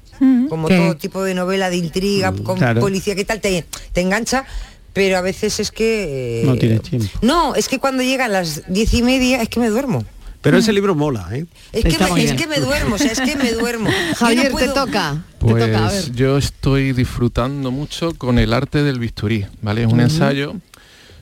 como 0.48 0.66
¿Qué? 0.68 0.76
todo 0.76 0.96
tipo 0.96 1.22
de 1.22 1.34
novela 1.34 1.70
de 1.70 1.76
intriga 1.76 2.32
con 2.32 2.58
claro. 2.58 2.80
policía 2.80 3.14
que 3.14 3.24
tal 3.24 3.40
te, 3.40 3.64
te 3.92 4.00
engancha 4.00 4.44
pero 4.92 5.18
a 5.18 5.20
veces 5.20 5.60
es 5.60 5.70
que 5.70 6.40
eh, 6.40 6.46
No 6.46 6.56
tienes 6.56 6.82
tiempo. 6.82 7.06
no 7.22 7.54
es 7.54 7.68
que 7.68 7.78
cuando 7.78 8.02
llegan 8.02 8.32
las 8.32 8.62
diez 8.66 8.92
y 8.94 9.02
media 9.02 9.40
es 9.42 9.48
que 9.50 9.60
me 9.60 9.68
duermo 9.68 10.04
Pero 10.42 10.58
ese 10.58 10.72
libro 10.72 10.94
mola, 10.94 11.28
¿eh? 11.32 11.46
es 11.72 11.84
que, 11.84 11.98
me, 12.02 12.10
muy 12.10 12.20
es 12.20 12.26
bien. 12.26 12.36
que 12.36 12.46
me 12.46 12.60
duermo 12.64 12.94
o 12.94 12.98
sea 12.98 13.12
es 13.12 13.20
que 13.20 13.36
me 13.36 13.52
duermo 13.52 13.88
no 14.10 14.14
Javier, 14.16 14.52
puedo- 14.52 14.72
te 14.72 14.80
toca. 14.80 15.24
Pues 15.38 15.54
te 15.56 15.66
toca, 15.72 15.88
a 15.88 15.92
ver. 15.92 16.12
yo 16.12 16.38
estoy 16.38 16.92
disfrutando 16.92 17.70
mucho 17.70 18.14
con 18.14 18.38
el 18.38 18.52
arte 18.52 18.82
del 18.82 18.98
bisturí, 18.98 19.44
¿vale? 19.62 19.82
Es 19.84 19.92
un 19.92 20.00
ensayo 20.00 20.54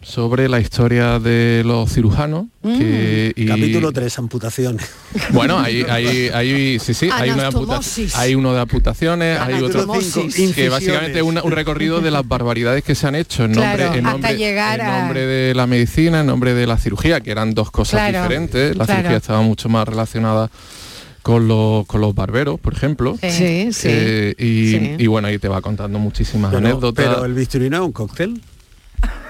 sobre 0.04 0.48
la 0.48 0.60
historia 0.60 1.18
de 1.18 1.62
los 1.64 1.92
cirujanos. 1.92 2.46
que- 2.62 3.32
y- 3.36 3.46
Capítulo 3.46 3.92
3, 3.92 4.18
amputaciones. 4.18 4.88
Bueno, 5.32 5.58
hay, 5.58 5.82
hay, 5.88 6.28
hay, 6.28 6.78
sí, 6.78 6.94
sí, 6.94 7.06
hay, 7.12 7.30
una 7.30 7.48
hay 8.14 8.34
uno 8.34 8.52
de 8.54 8.60
amputaciones, 8.60 9.38
hay 9.40 9.54
otro 9.62 9.86
que 10.54 10.68
básicamente 10.68 11.18
es 11.18 11.22
una- 11.22 11.42
un 11.42 11.52
recorrido 11.52 12.00
de 12.00 12.10
las 12.10 12.26
barbaridades 12.26 12.82
que 12.84 12.94
se 12.94 13.06
han 13.06 13.14
hecho 13.14 13.44
en 13.44 13.52
nombre, 13.52 13.76
Claro, 13.76 13.94
en 13.94 14.06
hasta 14.06 14.12
nombre, 14.12 14.36
llegar 14.36 14.80
en 14.80 14.86
a- 14.86 14.98
nombre 15.00 15.26
de 15.26 15.54
la 15.54 15.66
medicina, 15.66 16.20
en 16.20 16.26
nombre 16.26 16.54
de 16.54 16.66
la 16.66 16.78
cirugía, 16.78 17.20
que 17.20 17.30
eran 17.30 17.54
dos 17.54 17.70
cosas 17.70 18.00
Claro, 18.00 18.22
diferentes. 18.22 18.76
La 18.76 18.84
claro. 18.86 19.00
cirugía 19.00 19.16
estaba 19.18 19.42
mucho 19.42 19.68
más 19.68 19.86
relacionada 19.88 20.50
con 21.22 21.48
los, 21.48 21.86
con 21.86 22.00
los 22.00 22.14
barberos, 22.14 22.60
por 22.60 22.74
ejemplo. 22.74 23.16
Sí. 23.20 23.30
Sí, 23.30 23.68
sí. 23.72 23.88
Eh, 23.90 24.34
y, 24.38 24.70
Sí. 24.70 24.94
y 24.98 25.06
bueno, 25.06 25.28
ahí 25.28 25.38
te 25.38 25.48
va 25.48 25.60
contando 25.62 25.98
muchísimas 25.98 26.52
Pero, 26.52 26.66
anécdotas. 26.66 27.04
pero 27.04 27.24
el 27.24 27.32
bisturí 27.34 27.70
no 27.70 27.76
es 27.78 27.82
un 27.82 27.92
cóctel. 27.92 28.40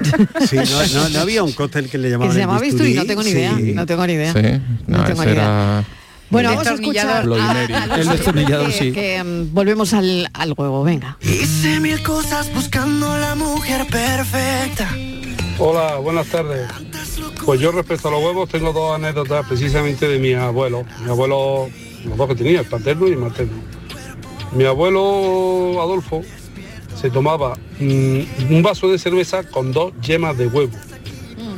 Sí, 0.49 0.57
no, 0.57 0.87
no- 1.03 1.09
no 1.11 1.19
había 1.21 1.43
un 1.43 1.53
cóctel 1.53 1.89
que 1.89 1.99
le 1.99 2.05
Que 2.09 2.11
llamaban 2.13 2.33
se 2.35 2.41
el 2.41 2.47
llama 2.47 2.61
bisturí, 2.61 2.95
no 2.95 3.05
tengo 3.07 3.23
ni 3.23 3.31
idea. 3.31 3.55
Sí. 3.57 3.73
No 3.75 3.87
tengo 3.87 4.07
ni 4.07 4.13
idea. 4.15 4.33
Sí, 4.33 4.43
No 4.87 4.99
no, 4.99 5.05
tengo 5.05 5.23
ese 5.23 5.27
ni 5.31 5.37
idea. 5.37 5.45
era... 5.45 5.85
Bueno, 6.31 6.49
vamos 6.51 6.67
a 6.67 6.75
escuchar 6.75 7.25
destornillador. 7.25 7.25
Bloody 7.25 7.41
a- 7.43 7.55
Mary. 7.55 7.73
a 7.75 7.87
los 7.87 7.99
El 7.99 8.09
destornillador, 8.09 8.67
que- 8.69 8.73
sí. 8.79 8.93
que, 8.93 9.23
mm, 9.25 9.55
volvemos 9.55 9.93
al, 9.93 10.29
al 10.33 10.55
juego, 10.55 10.83
venga. 10.83 11.17
Hice 11.21 11.81
mil 11.81 12.03
cosas 12.03 12.53
buscando 12.55 13.17
la 13.19 13.35
mujer 13.35 13.87
perfecta. 13.89 14.91
Hola, 15.59 15.97
buenas 15.97 16.27
tardes. 16.27 16.69
Pues 17.45 17.61
yo 17.61 17.71
respecto 17.71 18.09
a 18.09 18.11
los 18.11 18.23
huevos 18.25 18.49
tengo 18.49 18.73
dos 18.73 18.97
anécdotas 18.97 19.47
precisamente 19.47 20.09
de 20.09 20.19
mi 20.19 20.33
abuelo. 20.33 20.85
Mi 21.05 21.11
abuelo, 21.11 21.69
los 22.05 22.17
dos 22.17 22.29
que 22.29 22.35
tenía, 22.35 22.61
el 22.61 22.67
paterno 22.67 23.07
y 23.07 23.11
el 23.13 23.19
materno. 23.19 23.53
Mi 24.53 24.65
abuelo 24.65 25.81
Adolfo 25.81 26.23
se 26.95 27.11
tomaba 27.11 27.57
mm, 27.79 28.21
un 28.51 28.63
vaso 28.63 28.89
de 28.89 28.99
cerveza 28.99 29.43
con 29.45 29.73
dos 29.73 29.93
yemas 30.01 30.37
de 30.37 30.47
huevo. 30.47 30.73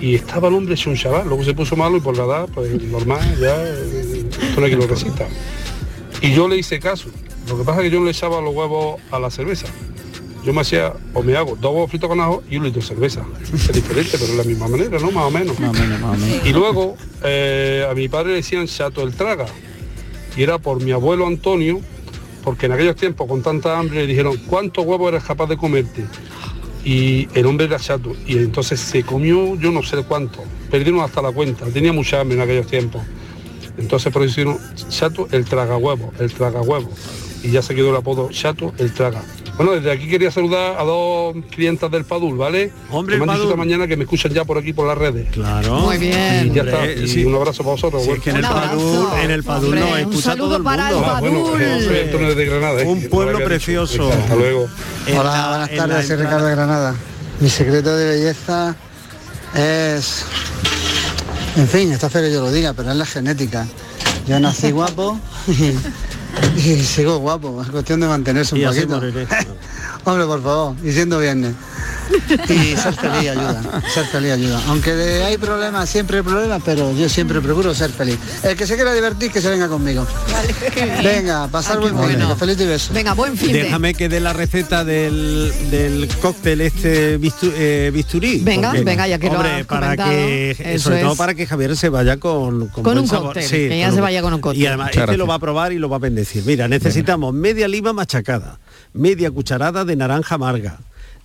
Y 0.01 0.14
estaba 0.14 0.49
el 0.49 0.55
hombre 0.55 0.74
hecho 0.74 0.91
un 0.91 0.97
chaval, 0.97 1.26
luego 1.26 1.43
se 1.45 1.55
puso 1.55 1.74
malo 1.74 1.97
y 1.97 2.01
por 2.01 2.16
la 2.16 2.24
edad, 2.24 2.49
pues 2.55 2.82
normal, 2.82 3.39
ya, 3.41 3.62
esto 3.62 4.61
no 4.61 4.64
hay 4.64 4.70
que 4.70 4.76
lo 4.76 4.87
resista. 4.87 5.26
Y 6.20 6.32
yo 6.32 6.49
le 6.49 6.57
hice 6.59 6.78
caso. 6.78 7.09
Lo 7.49 7.57
que 7.57 7.64
pasa 7.64 7.80
es 7.80 7.84
que 7.84 7.91
yo 7.91 8.01
no 8.01 8.05
le 8.05 8.11
echaba 8.11 8.41
los 8.41 8.55
huevos 8.55 9.01
a 9.11 9.18
la 9.18 9.30
cerveza. 9.30 9.66
Yo 10.45 10.53
me 10.53 10.61
hacía, 10.61 10.93
o 11.14 11.22
me 11.22 11.37
hago 11.37 11.57
dos 11.57 11.72
huevos 11.72 11.91
fritos 11.91 12.09
con 12.09 12.20
ajo 12.20 12.43
y 12.49 12.57
un 12.57 12.64
litro 12.64 12.80
de 12.80 12.87
cerveza. 12.87 13.24
Es 13.53 13.72
diferente, 13.72 14.12
pero 14.12 14.24
es 14.24 14.37
la 14.37 14.45
misma 14.45 14.68
manera, 14.68 14.99
¿no? 14.99 15.11
Más 15.11 15.24
o 15.24 15.30
menos. 15.30 15.57
Y 16.45 16.53
luego 16.53 16.97
eh, 17.24 17.87
a 17.91 17.95
mi 17.95 18.09
padre 18.09 18.30
le 18.30 18.37
decían 18.37 18.66
chato 18.66 19.03
el 19.03 19.14
traga. 19.14 19.47
Y 20.37 20.43
era 20.43 20.59
por 20.59 20.82
mi 20.82 20.93
abuelo 20.93 21.26
Antonio, 21.26 21.80
porque 22.47 22.66
en 22.66 22.72
aquellos 22.72 22.94
tiempos 22.94 23.26
con 23.26 23.42
tanta 23.42 23.76
hambre 23.76 24.03
le 24.03 24.07
dijeron, 24.07 24.36
¿cuántos 24.47 24.86
huevos 24.86 25.09
eres 25.09 25.24
capaz 25.24 25.49
de 25.49 25.57
comerte? 25.57 26.05
Y 26.84 27.26
el 27.36 27.44
hombre 27.44 27.66
era 27.66 27.76
chato. 27.76 28.14
Y 28.24 28.36
entonces 28.36 28.78
se 28.78 29.03
comió 29.03 29.57
yo 29.57 29.72
no 29.72 29.82
sé 29.82 29.97
cuánto. 30.05 30.44
Perdieron 30.70 31.01
hasta 31.01 31.20
la 31.20 31.32
cuenta. 31.32 31.66
Tenía 31.66 31.92
mucha 31.92 32.20
hambre 32.20 32.36
en 32.36 32.42
aquellos 32.42 32.68
tiempos. 32.68 33.03
Entonces 33.76 34.14
hicieron 34.24 34.61
chato 34.88 35.26
el 35.32 35.44
traga 35.44 35.76
huevo, 35.76 36.12
el 36.20 36.32
traga 36.32 36.62
huevo. 36.62 36.88
Y 37.42 37.51
ya 37.51 37.62
se 37.62 37.74
quedó 37.74 37.90
el 37.90 37.97
apodo 37.97 38.28
chato 38.30 38.72
el 38.78 38.94
traga. 38.94 39.24
Bueno, 39.57 39.72
desde 39.72 39.90
aquí 39.90 40.07
quería 40.07 40.30
saludar 40.30 40.76
a 40.78 40.84
dos 40.84 41.34
clientas 41.50 41.90
del 41.90 42.04
Padul, 42.04 42.36
¿vale? 42.36 42.72
Hombre, 42.90 43.14
que 43.14 43.18
me 43.18 43.24
han 43.24 43.30
el 43.30 43.36
dicho 43.36 43.48
esta 43.48 43.57
mañana 43.57 43.86
que 43.86 43.96
me 43.96 44.04
escuchan 44.04 44.30
ya 44.32 44.44
por 44.44 44.59
aquí 44.59 44.74
por 44.74 44.86
las 44.86 44.98
redes. 44.98 45.30
Claro. 45.32 45.76
Muy 45.80 45.96
bien. 45.96 46.48
Y 46.48 46.54
ya 46.54 46.62
está. 46.62 46.86
Y 46.90 47.09
sí. 47.09 47.24
un 47.24 47.34
abrazo 47.36 47.62
para 47.62 47.72
vosotros. 47.72 48.07
Es 48.07 48.20
que 48.20 48.30
en 48.30 48.36
el 48.36 48.44
Un. 48.44 48.50
Padul, 48.50 49.07
en 49.22 49.30
el 49.30 49.42
Padul 49.44 49.78
Hombre, 49.78 49.92
un 49.92 49.98
escucha 50.11 50.22
saludo 50.22 50.46
todo 50.48 50.57
el 50.59 50.62
para 50.62 50.84
mundo. 50.90 50.98
el 50.98 51.11
Ah, 51.11 51.20
bueno, 51.20 51.42
Padul. 51.44 51.84
soy 51.84 51.98
Antonio 52.00 52.34
de 52.34 52.44
Granada. 52.44 52.82
eh, 52.82 52.86
Un 52.86 53.02
no 53.04 53.09
pueblo 53.09 53.38
precioso. 53.44 54.12
Hasta 54.12 54.34
luego. 54.36 54.68
En 55.07 55.16
Hola, 55.16 55.30
la- 55.32 55.48
buenas 55.48 55.70
en 55.70 55.76
tardes, 55.78 56.07
soy 56.07 56.16
Ricardo 56.16 56.46
de 56.46 56.54
Granada. 56.54 56.94
Mi 57.40 57.48
secreto 57.48 57.96
de 57.96 58.09
belleza 58.11 58.76
es, 59.54 60.24
en 61.57 61.66
fin, 61.68 61.92
está 61.92 62.11
feo 62.11 62.20
que 62.22 62.30
yo 62.32 62.42
lo 62.42 62.52
diga, 62.52 62.74
pero 62.74 62.90
es 62.90 62.96
la 62.96 63.07
genética. 63.07 63.66
Yo 64.26 64.38
nací 64.38 64.70
guapo 64.70 65.18
y, 66.57 66.82
sigo 66.82 67.18
guapo, 67.18 67.62
es 67.62 67.68
cuestión 67.68 68.01
de 68.01 68.07
mantenerse 68.07 68.55
un 68.55 68.61
Y 68.61 68.64
poquito. 68.64 68.97
Hombre, 70.05 70.26
por 70.26 70.42
favor, 70.42 70.76
y 70.84 70.92
siendo 70.92 71.18
viernes. 71.18 71.55
Y 72.48 72.76
ser 72.76 72.94
feliz 72.94 73.30
ayuda, 73.30 73.82
ser 73.92 74.04
feliz 74.07 74.32
ayuda. 74.32 74.61
Aunque 74.68 74.92
de- 74.94 75.24
hay 75.24 75.38
problemas, 75.38 75.88
siempre 75.88 76.18
hay 76.18 76.22
problemas, 76.22 76.62
pero 76.64 76.92
yo 76.94 77.09
siempre 77.09 77.40
procuro 77.40 77.74
ser 77.74 77.90
feliz. 77.90 78.18
El 78.42 78.57
que 78.57 78.66
se 78.66 78.74
quiera 78.76 78.92
divertir, 78.92 79.30
que 79.30 79.40
se 79.40 79.48
venga 79.50 79.68
conmigo. 79.68 80.07
Venga, 81.02 81.48
pasar 81.48 81.78
buen 81.80 81.96
fin, 81.98 82.18
feliz 82.38 82.61
y 82.61 82.66
beso. 82.66 82.92
Venga, 82.94 83.14
buen 83.14 83.36
fin. 83.36 83.52
Déjame 83.52 83.94
que 83.94 84.09
dé 84.09 84.20
la 84.20 84.32
receta 84.32 84.84
del, 84.84 85.52
del 85.70 86.09
cóctel 86.20 86.61
este 86.61 87.18
bistu- 87.20 87.52
eh, 87.54 87.90
bisturí. 87.92 88.40
Venga, 88.42 88.72
venga, 88.72 89.07
ya 89.09 89.18
que 89.18 89.26
lo 89.28 89.34
hombre, 89.34 89.50
has 89.61 89.66
para 89.66 89.96
que 89.96 90.50
eso 90.59 90.84
sobre 90.90 91.02
todo 91.02 91.16
para 91.16 91.34
que 91.34 91.46
Javier 91.46 91.76
se 91.76 91.88
vaya 91.88 92.16
con 92.18 92.68
con, 92.68 92.98
un 92.98 93.07
sabor. 93.09 93.34
cóctel, 93.34 93.48
que 93.68 93.78
ya 93.78 93.90
se 93.92 94.00
vaya 94.00 94.22
con 94.22 94.34
un 94.34 94.40
cóctel. 94.40 94.62
Y 94.62 94.66
además 94.66 94.88
Muchas 94.88 95.04
este 95.04 95.16
lo 95.16 95.26
va 95.26 95.34
a 95.34 95.38
probar 95.38 95.72
y 95.72 95.78
lo 95.78 95.88
va 95.88 95.96
a 95.96 96.00
bendecir. 96.00 96.44
Mira, 96.46 96.68
necesitamos 96.68 97.34
media 97.34 97.68
lima 97.68 97.92
machacada, 97.92 98.59
media 98.92 99.30
cucharada 99.30 99.84
de 99.84 99.96
naranja 99.96 100.34
amarga, 100.36 100.78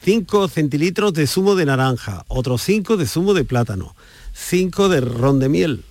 5 0.03 0.47
centilitros 0.47 1.13
de 1.13 1.27
zumo 1.27 1.55
de 1.55 1.65
naranja, 1.65 2.25
otros 2.27 2.61
5 2.63 2.97
de 2.97 3.05
zumo 3.05 3.33
de 3.33 3.43
plátano, 3.45 3.95
5 4.33 4.89
de 4.89 5.01
ron 5.01 5.39
de 5.39 5.49
miel, 5.49 5.83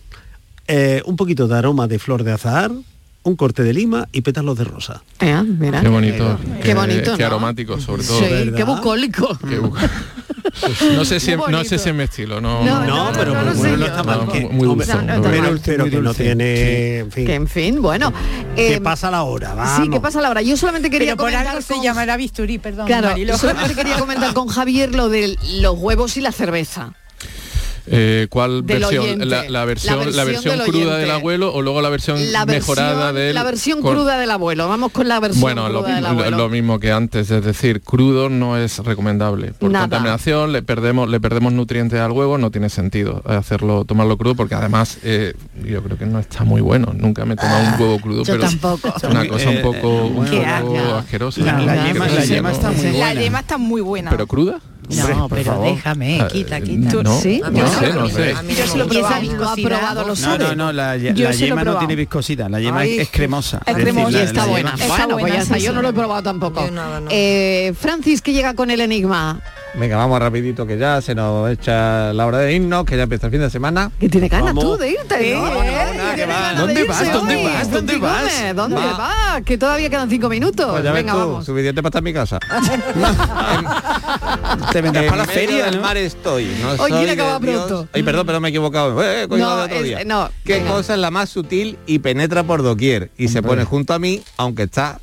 eh, 0.67 1.03
un 1.07 1.17
poquito 1.17 1.47
de 1.47 1.57
aroma 1.57 1.87
de 1.87 1.99
flor 1.99 2.25
de 2.25 2.33
azahar, 2.33 2.73
un 3.23 3.37
corte 3.37 3.63
de 3.63 3.73
lima 3.73 4.09
y 4.13 4.23
pétalos 4.23 4.57
de 4.59 4.65
rosa. 4.65 5.03
Eh, 5.21 5.43
mira. 5.43 5.81
Qué 5.81 5.89
bonito. 5.89 6.39
Qué 6.63 6.75
bonito, 6.75 7.17
Qué 7.17 7.23
¿no? 7.23 7.27
aromático, 7.27 7.79
sobre 7.81 8.03
todo. 8.03 8.19
Sí, 8.19 8.25
¿verdad? 8.25 8.57
qué 8.57 8.65
bucólico. 8.65 9.39
Qué 9.49 9.59
no 10.97 11.05
sé 11.05 11.21
si 11.21 11.37
no 11.37 11.65
sé 11.65 11.79
si 11.79 11.89
es 11.89 11.95
mi 11.95 12.05
estilo, 12.05 12.41
no. 12.41 12.65
No, 12.65 12.85
No, 12.85 13.11
pero 13.13 13.35
no 13.35 13.55
bueno, 13.55 13.87
está 13.87 14.03
mal. 14.03 14.29
Que- 14.29 14.49
muy 14.49 14.67
dulce, 14.67 14.95
pero, 15.65 15.85
que 15.87 16.01
no 16.01 16.15
tiene, 16.15 16.99
en 16.99 17.13
fin, 17.13 17.27
Que 17.27 17.35
en 17.35 17.49
fin, 17.49 17.83
bueno. 17.83 18.13
que 18.57 18.75
eh, 18.75 18.81
pasa 18.81 19.11
la 19.11 19.23
hora, 19.23 19.55
vamos. 19.55 19.85
Sí, 19.85 19.91
que 19.91 20.01
pasa 20.01 20.21
la 20.21 20.31
hora. 20.31 20.43
Yo 20.43 20.57
solamente 20.57 20.91
quería 20.91 21.13
Pero 21.13 21.17
por 21.19 21.27
comentar 21.31 21.49
algo 21.57 21.63
se 21.63 21.81
llamará 21.83 22.17
bisturí, 22.17 22.59
perdón, 22.59 22.87
Claro, 22.87 23.15
solamente 23.37 23.75
quería 23.75 23.99
comentar 23.99 24.35
con 24.35 24.49
Javier 24.49 24.95
lo 24.95 25.09
de 25.09 25.37
los 25.61 25.79
huevos 25.79 26.17
y 26.17 26.21
la 26.21 26.33
cerveza. 26.33 26.93
Eh, 27.93 28.29
¿Cuál 28.31 28.65
Del 28.65 28.79
versión? 28.81 29.29
La, 29.29 29.49
la 29.49 29.65
versión, 29.65 29.99
La 29.99 30.11
la 30.13 30.25
versión 30.25 30.57
del 30.59 30.67
cruda 30.69 30.85
oyente. 30.85 31.01
del 31.01 31.11
abuelo 31.11 31.53
o 31.53 31.61
luego 31.61 31.83
la 31.83 31.89
versión 31.89 32.33
La 32.33 32.47
mejorada 32.47 33.13
del 33.13 33.35
la 33.35 33.43
versión 33.43 33.83
con- 33.83 33.95
cruda 33.97 34.17
del 34.17 34.31
abuelo. 34.31 34.69
Vamos 34.69 34.93
con 34.93 35.09
la 35.09 35.19
versión 35.19 35.41
Bueno, 35.41 35.69
lo, 35.69 35.81
cruda 35.83 35.95
del 35.97 36.05
lo- 36.05 36.11
abuelo. 36.11 36.37
lo 36.37 36.49
mismo 36.49 36.79
que 36.79 36.93
antes, 36.93 37.31
es 37.33 37.45
decir, 37.45 37.81
crudo 37.81 38.29
no 38.29 38.57
es 38.57 38.79
recomendable. 38.79 39.53
Por 39.59 39.71
Nada. 39.73 39.85
contaminación 39.89 40.53
le 40.53 40.63
perdemos, 40.63 41.09
le 41.11 41.19
perdemos 41.21 41.53
nutrientes 41.53 41.99
al 41.99 42.13
huevo, 42.13 42.39
no 42.39 42.51
tiene 42.53 42.69
sentido 42.69 43.23
hacerlo, 43.27 43.85
tomarlo 43.85 44.17
crudo, 44.17 44.37
porque 44.37 44.55
además 44.55 44.99
eh, 45.03 45.35
yo 45.65 45.83
creo 45.83 45.99
que 45.99 46.07
no 46.07 46.21
está 46.21 46.45
muy 46.45 46.61
bueno. 46.61 46.93
Nunca 46.97 47.25
me 47.25 47.35
he 47.35 47.37
tomado 47.37 47.75
un 47.75 47.81
huevo 47.81 47.99
crudo, 48.01 48.23
Yo 48.25 48.35
pero 48.35 48.45
es 48.45 48.51
tampoco. 48.61 48.95
una 49.11 49.27
cosa 49.27 49.51
un 49.51 49.57
Eh, 49.57 49.61
poco, 49.63 50.05
un 50.07 50.27
asquerosa. 50.27 51.41
La- 51.41 51.93
yema 53.15 53.41
está 53.41 53.59
muy 53.59 53.81
buena. 53.81 54.11
¿Pero 54.11 54.27
cruda? 54.27 54.61
No, 54.97 55.29
pero 55.29 55.45
favor. 55.45 55.75
déjame, 55.75 56.21
Ah, 56.21 56.29
quita, 56.29 56.59
eh, 56.59 56.63
quita. 56.63 57.03
no, 57.03 57.21
¿Sí? 57.21 57.41
no 57.45 57.51
Yo 57.53 57.67
sé, 57.69 57.93
no- 57.93 58.09
sé. 58.09 58.33
A 58.33 58.43
mí 58.43 58.55
Yo 58.55 58.65
no 58.67 58.73
se 58.73 58.79
me 58.79 58.79
lo 58.79 58.85
he 58.85 58.89
probado. 58.89 59.23
¿Lo 59.37 59.49
ha 59.49 59.55
probado 59.57 60.07
los 60.07 60.21
No, 60.21 60.39
no, 60.39 60.55
no, 60.55 60.73
la, 60.73 60.97
yema 60.97 61.65
no 61.65 61.79
tiene 61.79 61.97
viscosidad, 61.97 62.49
la 62.51 62.61
yema 62.61 62.81
Ay. 62.81 62.99
es 62.99 63.11
cremosa. 63.11 63.61
Es 63.67 63.75
decir, 63.77 63.93
cremosa. 63.93 64.11
la- 64.19 64.23
está 64.25 64.41
la 64.41 64.47
buena. 64.47 64.71
yema- 64.73 64.83
Está 64.83 64.87
bueno, 64.89 65.09
pues 65.09 65.21
buena, 65.23 65.37
ya 65.37 65.43
está, 65.43 65.55
sí, 65.57 65.63
yo 65.63 65.73
no 65.73 65.83
lo 65.83 65.89
he 65.89 65.93
probado 65.93 66.23
tampoco. 66.23 66.65
Yo 66.65 66.71
nada, 66.71 67.01
no. 67.01 67.09
Eh, 67.11 67.73
Francis, 67.79 68.23
que 68.23 68.33
llega 68.33 68.55
con 68.55 68.71
el 68.71 68.81
enigma. 68.81 69.41
Venga, 69.75 69.97
vamos 69.97 70.19
rapidito 70.19 70.67
que 70.67 70.77
ya 70.77 71.01
se 71.01 71.15
nos 71.15 71.49
echa 71.49 72.13
la 72.13 72.27
hora 72.27 72.39
de 72.39 72.55
irnos, 72.55 72.85
que 72.85 72.97
ya 72.97 73.05
empieza 73.05 73.27
el 73.27 73.31
fin 73.33 73.41
de 73.41 73.51
semana. 73.51 73.91
Que 74.01 74.09
tiene 74.09 74.29
ganas 74.29 74.47
Vamos. 74.49 74.65
tú 74.65 74.77
de 74.77 74.91
irte, 74.91 75.35
¿no? 75.35 75.63
¿Eh? 75.63 75.73
Que 76.17 76.27
¿Dónde 76.59 76.85
vas? 76.85 77.13
¿Dónde 77.13 77.45
vas? 77.45 77.71
¿Dónde 77.71 77.97
vas? 77.99 78.55
¿Dónde 78.57 78.77
Va. 78.77 78.97
vas? 78.97 79.43
Que 79.45 79.57
todavía 79.57 79.89
quedan 79.89 80.11
cinco 80.11 80.29
minutos. 80.29 80.67
Pues 80.71 80.83
ya 80.83 80.91
ves 80.93 81.03
Venga, 81.05 81.13
tú, 81.13 81.19
vamos. 81.21 81.47
suficiente 81.47 81.83
para 81.83 81.89
estar 81.91 82.01
en 82.01 82.05
mi 82.05 82.13
casa. 82.13 82.39
Te 84.73 84.81
vendrás 84.83 85.05
En 85.05 85.11
para 85.11 85.25
la 85.25 85.33
feria, 85.33 85.65
del 85.67 85.77
¿no? 85.77 85.83
mar 85.83 85.97
estoy. 85.97 86.47
No 86.61 86.71
Hoy 86.73 86.77
soy 86.79 86.93
quiere 86.93 87.13
acabar 87.13 87.41
pronto. 87.41 87.89
Ay, 87.93 88.03
perdón, 88.03 88.27
pero 88.27 88.41
me 88.41 88.49
he 88.49 88.51
equivocado. 88.51 89.01
Eh, 89.03 89.23
he 89.23 89.29
cogido 89.29 89.49
No, 89.51 89.57
de 89.59 89.63
otro 89.65 89.77
es- 89.77 89.85
día. 89.85 90.05
no, 90.05 90.31
¿Qué 90.45 90.55
venga. 90.55 90.73
cosa 90.73 90.95
es 90.95 91.01
la 91.01 91.11
más 91.13 91.31
sutil 91.31 91.79
y 91.87 92.01
penetra 92.01 92.43
por 92.43 92.63
doquier? 92.63 93.11
Y 93.17 93.29
se 93.29 93.41
pone 93.43 93.65
junto 93.65 93.95
a 93.95 93.99
mí, 94.01 94.21
aunque 94.37 94.65
está 94.65 94.99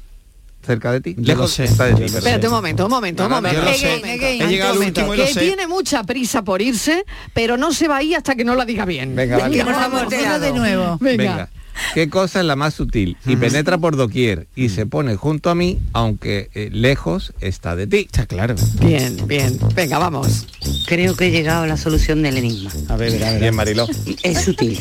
cerca 0.67 0.91
de 0.91 1.01
ti. 1.01 1.15
Yo 1.17 1.33
Lejos 1.33 1.51
sé. 1.51 1.63
está 1.63 1.85
de 1.85 1.95
ti. 1.95 2.03
Espérate 2.03 2.47
un 2.47 2.53
momento, 2.53 2.85
un 2.85 2.91
momento, 2.91 3.23
un 3.23 3.29
No, 3.29 3.35
no, 3.35 3.41
momento. 3.41 3.59
Un 3.59 3.65
momento, 4.01 4.25
He 4.25 4.43
un 4.43 4.49
llegado 4.49 4.71
al 4.71 4.77
momento, 4.77 5.01
último 5.01 5.25
que 5.25 5.33
tiene 5.33 5.67
mucha 5.67 6.03
prisa 6.03 6.43
por 6.43 6.61
irse, 6.61 7.05
pero 7.33 7.57
no 7.57 7.71
se 7.73 7.87
va 7.87 7.97
a 7.97 8.03
ir 8.03 8.15
hasta 8.15 8.35
que 8.35 8.43
no 8.43 8.53
la 8.55 8.65
diga 8.65 8.85
bien. 8.85 9.15
Venga, 9.15 9.37
vale. 9.39 9.63
Por 9.63 9.73
favor, 9.73 10.09
dilo 10.09 10.39
de 10.39 10.53
nuevo. 10.53 10.97
Venga. 10.99 11.49
¿Qué 11.93 12.09
cosa 12.09 12.39
es 12.39 12.45
la 12.45 12.55
más 12.55 12.73
sutil 12.73 13.17
y 13.25 13.35
penetra 13.35 13.77
por 13.77 13.95
doquier 13.95 14.47
y 14.55 14.69
se 14.69 14.85
pone 14.85 15.15
junto 15.15 15.49
a 15.49 15.55
mí, 15.55 15.79
aunque 15.93 16.49
eh, 16.53 16.69
lejos 16.71 17.33
está 17.39 17.75
de 17.75 17.87
ti? 17.87 17.97
Está 17.97 18.25
claro. 18.25 18.55
Bien, 18.79 19.17
bien. 19.27 19.59
Venga, 19.75 19.97
vamos. 19.97 20.47
Creo 20.85 21.15
que 21.15 21.27
he 21.27 21.31
llegado 21.31 21.63
a 21.63 21.67
la 21.67 21.77
solución 21.77 22.21
del 22.23 22.37
enigma. 22.37 22.71
A 22.89 22.95
ver, 22.95 23.23
a 23.23 23.31
ver. 23.31 23.41
Bien, 23.41 23.55
Mariló. 23.55 23.87
Es 24.23 24.41
sutil. 24.41 24.79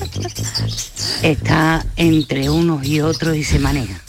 Está 1.22 1.84
entre 1.96 2.50
unos 2.50 2.84
y 2.86 3.00
otros 3.00 3.36
y 3.36 3.44
se 3.44 3.58
maneja. 3.58 4.00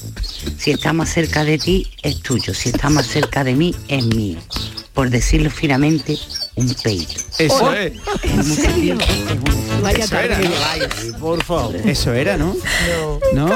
Si 0.58 0.72
está 0.72 0.94
más 0.94 1.10
cerca 1.10 1.44
de 1.44 1.58
ti, 1.58 1.88
es 2.04 2.20
tuyo. 2.22 2.54
Si 2.54 2.70
está 2.70 2.90
más 2.90 3.08
cerca 3.08 3.44
de 3.44 3.56
mí, 3.56 3.76
es 3.88 4.06
mío. 4.06 4.40
Por 4.98 5.12
decirlo 5.12 5.52
finamente, 5.52 6.18
un 6.56 6.74
peito. 6.74 7.22
Eso 7.38 7.72
es. 7.74 7.94
Es 8.24 8.58
es 8.58 8.76
muy 8.76 8.98
Vaya 9.84 10.04
Eso 10.04 10.18
era, 10.18 10.40
tarde. 10.42 11.14
Por 11.20 11.44
favor. 11.44 11.76
Eso 11.76 12.14
era, 12.16 12.36
¿no? 12.36 12.56
¿No? 13.36 13.56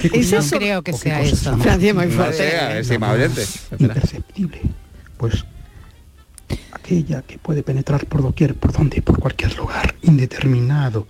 ¿Es 0.00 0.30
No 0.30 0.38
eso? 0.38 0.56
creo 0.56 0.80
que 0.82 0.92
sea 0.92 1.22
eso. 1.22 1.58
Francia 1.58 1.88
es 1.88 1.94
muy 1.96 2.06
fuerte. 2.06 3.02
oyente. 3.02 3.44
Imperceptible, 3.80 4.60
pues 5.16 5.44
aquella 6.70 7.22
que 7.22 7.38
puede 7.38 7.64
penetrar 7.64 8.06
por 8.06 8.22
doquier, 8.22 8.54
por 8.54 8.72
donde, 8.72 9.02
por 9.02 9.18
cualquier 9.18 9.56
lugar, 9.56 9.96
indeterminado, 10.02 11.08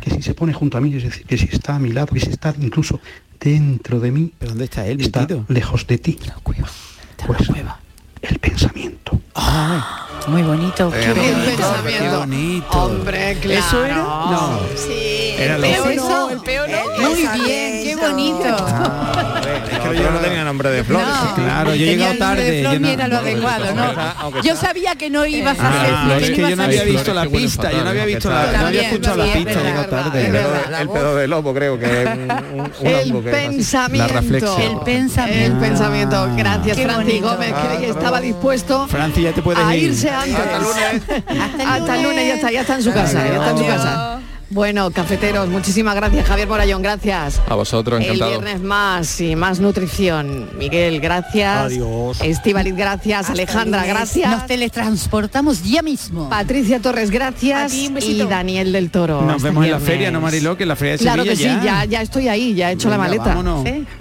que 0.00 0.08
si 0.10 0.22
se 0.22 0.32
pone 0.32 0.54
junto 0.54 0.78
a 0.78 0.80
mí, 0.80 0.94
es 0.96 1.02
decir, 1.02 1.26
que 1.26 1.36
si 1.36 1.50
está 1.52 1.74
a 1.76 1.78
mi 1.78 1.92
lado, 1.92 2.06
que 2.06 2.20
si 2.20 2.30
está 2.30 2.54
incluso 2.58 2.98
dentro 3.38 4.00
de 4.00 4.10
mí, 4.10 4.32
¿Pero 4.38 4.52
dónde 4.52 4.64
está 4.64 4.86
él, 4.86 5.02
está 5.02 5.20
metido? 5.20 5.44
lejos 5.48 5.86
de 5.86 5.98
ti. 5.98 6.18
Pues 7.26 7.50
el 8.22 8.38
pensamiento. 8.38 9.18
Muy 10.28 10.42
bonito. 10.42 10.90
Eh, 10.94 11.00
Qué 11.02 11.12
bonito, 11.12 11.44
pensamiento. 11.56 12.04
Qué 12.04 12.16
bonito. 12.16 12.70
Hombre, 12.84 13.38
claro. 13.40 13.58
¿Eso 13.60 13.84
era? 13.84 13.96
No. 13.96 14.60
Sí. 14.76 15.34
Era 15.36 15.56
el 15.56 15.60
lo- 15.62 15.66
peo 15.68 15.84
¿Es 15.86 15.96
eso? 15.96 16.08
no, 16.08 16.30
el 16.30 16.40
peo 16.40 16.64
no. 16.68 17.08
Muy 17.08 17.26
bien, 17.44 17.84
qué 17.84 17.96
bonito. 17.96 18.56
Ah, 18.68 19.31
es 19.92 20.00
otro 20.00 20.12
no 20.12 20.18
tenía 20.20 20.44
nombre 20.44 20.70
de 20.70 20.84
flor. 20.84 21.02
No, 21.02 21.34
Claro, 21.34 21.74
yo 21.74 21.84
he 21.84 21.88
llegado 21.96 22.14
tarde. 22.18 22.62
yo 22.62 22.78
no- 22.80 22.88
era 22.88 23.08
lo 23.08 23.16
adecuado, 23.18 23.74
¿no? 23.74 24.42
Yo 24.42 24.56
sabía 24.56 24.94
que 24.96 25.10
no 25.10 25.24
ibas 25.26 25.58
a 25.58 25.62
Ah, 25.68 25.80
hacer. 25.82 25.94
flores, 26.04 26.30
que 26.30 26.34
que 26.36 26.50
yo 26.50 26.56
no 26.56 26.62
había 26.64 26.84
visto 26.84 27.14
la 27.14 27.26
pista, 27.26 27.70
yo 27.72 27.84
no 27.84 27.90
había 27.90 28.04
visto 28.04 28.30
la, 28.30 28.52
no 28.52 28.66
había 28.66 28.82
escuchado 28.82 29.16
la 29.16 29.32
pista, 29.32 29.50
he 29.52 29.64
llegado 29.64 29.86
tarde. 29.86 30.26
El 30.26 30.36
es 30.36 30.88
pedo, 30.88 31.16
de 31.16 31.28
lobo 31.28 31.54
creo 31.54 31.78
que 31.78 32.02
es 32.02 32.08
un, 32.08 32.86
es 32.86 33.12
pensamiento. 33.32 34.12
La 34.14 34.20
reflexión. 34.20 34.60
El 34.62 34.78
pensamiento. 34.80 35.46
El 35.46 35.52
pensamiento. 35.60 36.28
Gracias, 36.36 36.78
Franci. 36.80 37.20
Gómez, 37.20 37.52
que 37.80 37.88
estaba 37.90 38.20
dispuesto 38.20 38.86
Franci, 38.88 39.22
ya 39.22 39.32
te 39.32 39.42
puedes 39.42 39.64
a 39.64 39.76
ir. 39.76 39.84
irse 39.90 40.10
antes. 40.10 40.34
Hasta 40.36 40.56
el 40.56 40.62
lunes. 40.62 41.02
Hasta 41.66 41.96
el 41.96 42.02
lunes 42.02 42.26
ya 42.28 42.34
está, 42.34 42.50
ya 42.50 42.60
está 42.62 42.74
en 42.76 42.82
su 42.82 42.92
casa, 42.92 43.24
ya 43.26 43.34
está 43.36 43.50
en 43.50 43.58
su 43.58 43.66
casa. 43.66 44.20
Bueno, 44.52 44.90
cafeteros, 44.90 45.48
muchísimas 45.48 45.94
gracias, 45.94 46.26
Javier 46.26 46.46
Morayón, 46.46 46.82
gracias. 46.82 47.40
A 47.48 47.54
vosotros, 47.54 48.00
El 48.00 48.06
encantado. 48.06 48.30
viernes 48.32 48.60
más 48.60 49.18
y 49.22 49.34
más 49.34 49.60
nutrición. 49.60 50.50
Miguel, 50.58 51.00
gracias. 51.00 51.56
Adiós. 51.72 52.20
Estivaliz, 52.20 52.76
gracias. 52.76 53.30
Alejandra, 53.30 53.78
Nos 53.80 53.88
gracias. 53.88 54.46
teletransportamos 54.46 55.62
ya 55.62 55.80
mismo. 55.80 56.28
Patricia 56.28 56.80
Torres, 56.80 57.10
gracias. 57.10 57.72
A 57.72 57.74
ti, 57.74 57.86
un 57.88 57.98
y. 58.02 58.22
Daniel 58.28 58.72
del 58.72 58.90
Toro. 58.90 59.22
Nos 59.22 59.36
Hasta 59.36 59.48
vemos 59.48 59.64
en 59.64 59.70
la 59.70 59.80
feria, 59.80 60.10
¿no, 60.10 60.20
Mariló? 60.20 60.54
Que 60.54 60.64
en 60.64 60.68
la 60.68 60.76
feria 60.76 60.92
de 60.92 60.98
Claro 60.98 61.24
que 61.24 61.34
sí, 61.34 61.44
ya, 61.64 61.86
ya 61.86 62.02
estoy 62.02 62.28
ahí, 62.28 62.54
ya 62.54 62.70
he 62.70 62.74
hecho 62.74 62.90
la 62.90 62.98
maleta. 62.98 63.24
vámonos. 63.24 63.64
¿Sí? 63.64 63.86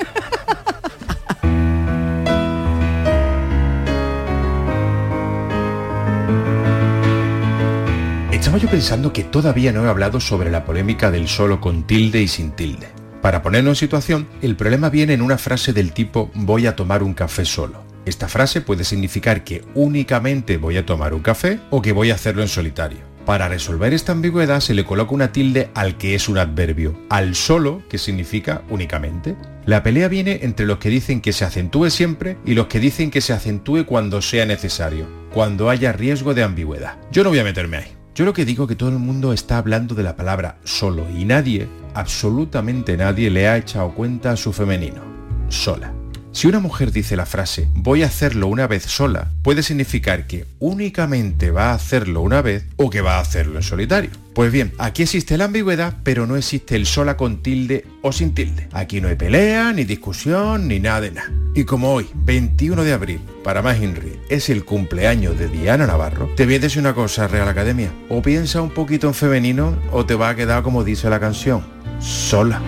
Estaba 8.52 8.64
yo 8.66 8.70
pensando 8.70 9.14
que 9.14 9.24
todavía 9.24 9.72
no 9.72 9.86
he 9.86 9.89
hablado 9.89 10.20
sobre 10.20 10.52
la 10.52 10.66
polémica 10.66 11.10
del 11.10 11.30
solo 11.30 11.62
con 11.62 11.88
tilde 11.88 12.22
y 12.22 12.28
sin 12.28 12.52
tilde. 12.52 12.89
Para 13.22 13.41
ponernos 13.41 13.72
en 13.72 13.88
situación, 13.88 14.28
el 14.41 14.58
problema 14.58 14.89
viene 14.89 15.14
en 15.14 15.22
una 15.22 15.38
frase 15.38 15.72
del 15.72 15.93
tipo 15.93 16.32
voy 16.34 16.68
a 16.68 16.76
tomar 16.76 17.02
un 17.02 17.14
café 17.14 17.45
solo. 17.45 17.86
Esta 18.06 18.28
frase 18.28 18.60
puede 18.60 18.84
significar 18.84 19.45
que 19.45 19.64
únicamente 19.74 20.58
voy 20.58 20.76
a 20.76 20.86
tomar 20.86 21.14
un 21.14 21.22
café 21.22 21.62
o 21.70 21.82
que 21.82 21.93
voy 21.93 22.12
a 22.12 22.16
hacerlo 22.16 22.41
en 22.41 22.49
solitario. 22.49 22.99
Para 23.26 23.47
resolver 23.47 23.93
esta 23.93 24.12
ambigüedad 24.12 24.60
se 24.60 24.74
le 24.74 24.84
coloca 24.84 25.14
una 25.14 25.32
tilde 25.32 25.70
al 25.74 25.97
que 25.97 26.14
es 26.14 26.28
un 26.28 26.38
adverbio, 26.38 26.99
al 27.10 27.36
solo, 27.36 27.82
que 27.88 27.97
significa 27.97 28.64
únicamente. 28.70 29.38
La 29.66 29.82
pelea 29.82 30.10
viene 30.10 30.39
entre 30.41 30.66
los 30.66 30.78
que 30.80 30.89
dicen 30.89 31.22
que 31.22 31.32
se 31.32 31.45
acentúe 31.45 31.89
siempre 31.89 32.36
y 32.45 32.54
los 32.54 32.68
que 32.68 32.82
dicen 32.82 33.12
que 33.12 33.22
se 33.22 33.32
acentúe 33.32 33.86
cuando 33.86 34.22
sea 34.22 34.45
necesario, 34.45 35.08
cuando 35.32 35.70
haya 35.70 35.93
riesgo 35.93 36.34
de 36.34 36.43
ambigüedad. 36.43 36.97
Yo 37.14 37.24
no 37.24 37.30
voy 37.30 37.39
a 37.39 37.45
meterme 37.45 37.78
ahí. 37.78 38.01
Yo 38.14 38.26
lo 38.26 38.34
que 38.34 38.43
digo 38.45 38.68
que 38.68 38.76
todo 38.76 38.89
el 38.89 38.99
mundo 38.99 39.32
está 39.32 39.57
hablando 39.57 39.95
de 39.95 40.03
la 40.03 40.18
palabra 40.18 40.57
solo 40.64 41.09
y 41.09 41.24
nadie, 41.24 41.70
absolutamente 41.93 42.97
nadie, 42.97 43.30
le 43.30 43.47
ha 43.47 43.57
echado 43.57 43.93
cuenta 43.93 44.32
a 44.32 44.38
su 44.38 44.51
femenino. 44.51 45.01
Sola. 45.47 46.01
Si 46.34 46.47
una 46.47 46.59
mujer 46.59 46.93
dice 46.93 47.17
la 47.17 47.25
frase 47.25 47.67
voy 47.73 48.03
a 48.03 48.05
hacerlo 48.05 48.47
una 48.47 48.65
vez 48.65 48.84
sola, 48.84 49.32
puede 49.43 49.63
significar 49.63 50.27
que 50.27 50.45
únicamente 50.59 51.51
va 51.51 51.71
a 51.71 51.73
hacerlo 51.73 52.21
una 52.21 52.41
vez 52.41 52.65
o 52.77 52.89
que 52.89 53.01
va 53.01 53.17
a 53.17 53.19
hacerlo 53.19 53.57
en 53.57 53.63
solitario. 53.63 54.11
Pues 54.34 54.49
bien, 54.49 54.71
aquí 54.77 55.03
existe 55.03 55.38
la 55.38 55.45
ambigüedad, 55.45 55.97
pero 56.03 56.25
no 56.25 56.38
existe 56.38 56.77
el 56.77 56.86
sola 56.86 57.17
con 57.17 57.43
tilde 57.43 57.86
o 58.01 58.13
sin 58.13 58.34
tilde. 58.34 58.69
Aquí 58.71 59.01
no 59.01 59.09
hay 59.09 59.15
pelea, 59.15 59.73
ni 59.73 59.84
discusión, 59.84 60.69
ni 60.69 60.79
nada 60.79 61.01
de 61.01 61.11
nada. 61.11 61.32
Y 61.53 61.65
como 61.65 61.91
hoy, 61.91 62.07
21 62.13 62.86
de 62.86 62.93
abril, 62.93 63.19
para 63.43 63.61
más 63.61 63.82
Henry, 63.82 64.17
es 64.29 64.49
el 64.49 64.63
cumpleaños 64.63 65.38
de 65.38 65.49
Diana 65.49 65.86
Navarro, 65.86 66.29
te 66.38 66.45
voy 66.45 66.55
a 66.55 66.59
decir 66.59 66.79
una 66.79 66.95
cosa, 66.95 67.27
Real 67.27 67.49
Academia. 67.49 67.91
O 68.07 68.21
piensa 68.21 68.61
un 68.61 68.69
poquito 68.69 69.07
en 69.07 69.13
femenino 69.13 69.77
o 69.91 70.05
te 70.05 70.15
va 70.15 70.29
a 70.29 70.36
quedar 70.36 70.63
como 70.63 70.86
dice 70.86 71.09
la 71.09 71.19
canción, 71.19 71.61
sola. 71.99 72.61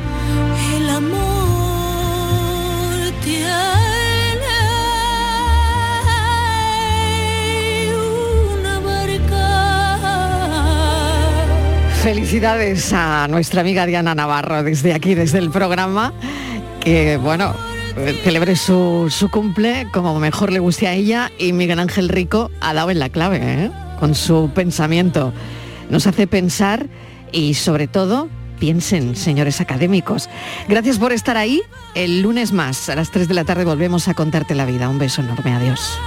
Felicidades 12.03 12.91
a 12.91 13.29
nuestra 13.29 13.61
amiga 13.61 13.85
Diana 13.85 14.13
Navarro 14.13 14.61
desde 14.61 14.93
aquí, 14.93 15.15
desde 15.15 15.37
el 15.37 15.49
programa, 15.49 16.13
que 16.81 17.15
bueno, 17.15 17.55
celebre 18.25 18.57
su, 18.57 19.07
su 19.09 19.31
cumple 19.31 19.87
como 19.93 20.19
mejor 20.19 20.51
le 20.51 20.59
guste 20.59 20.85
a 20.89 20.93
ella 20.95 21.31
y 21.39 21.53
Miguel 21.53 21.79
Ángel 21.79 22.09
Rico 22.09 22.51
ha 22.59 22.73
dado 22.73 22.91
en 22.91 22.99
la 22.99 23.07
clave, 23.07 23.39
¿eh? 23.41 23.71
con 24.01 24.15
su 24.15 24.51
pensamiento. 24.53 25.31
Nos 25.89 26.05
hace 26.05 26.27
pensar 26.27 26.87
y 27.31 27.53
sobre 27.53 27.87
todo 27.87 28.27
piensen, 28.59 29.15
señores 29.15 29.61
académicos. 29.61 30.29
Gracias 30.67 30.99
por 30.99 31.13
estar 31.13 31.37
ahí. 31.37 31.61
El 31.95 32.21
lunes 32.21 32.51
más, 32.51 32.89
a 32.89 32.95
las 32.95 33.11
3 33.11 33.29
de 33.29 33.33
la 33.33 33.45
tarde, 33.45 33.63
volvemos 33.63 34.09
a 34.09 34.13
contarte 34.13 34.55
la 34.55 34.65
vida. 34.65 34.89
Un 34.89 34.99
beso 34.99 35.21
enorme. 35.21 35.53
Adiós. 35.53 35.97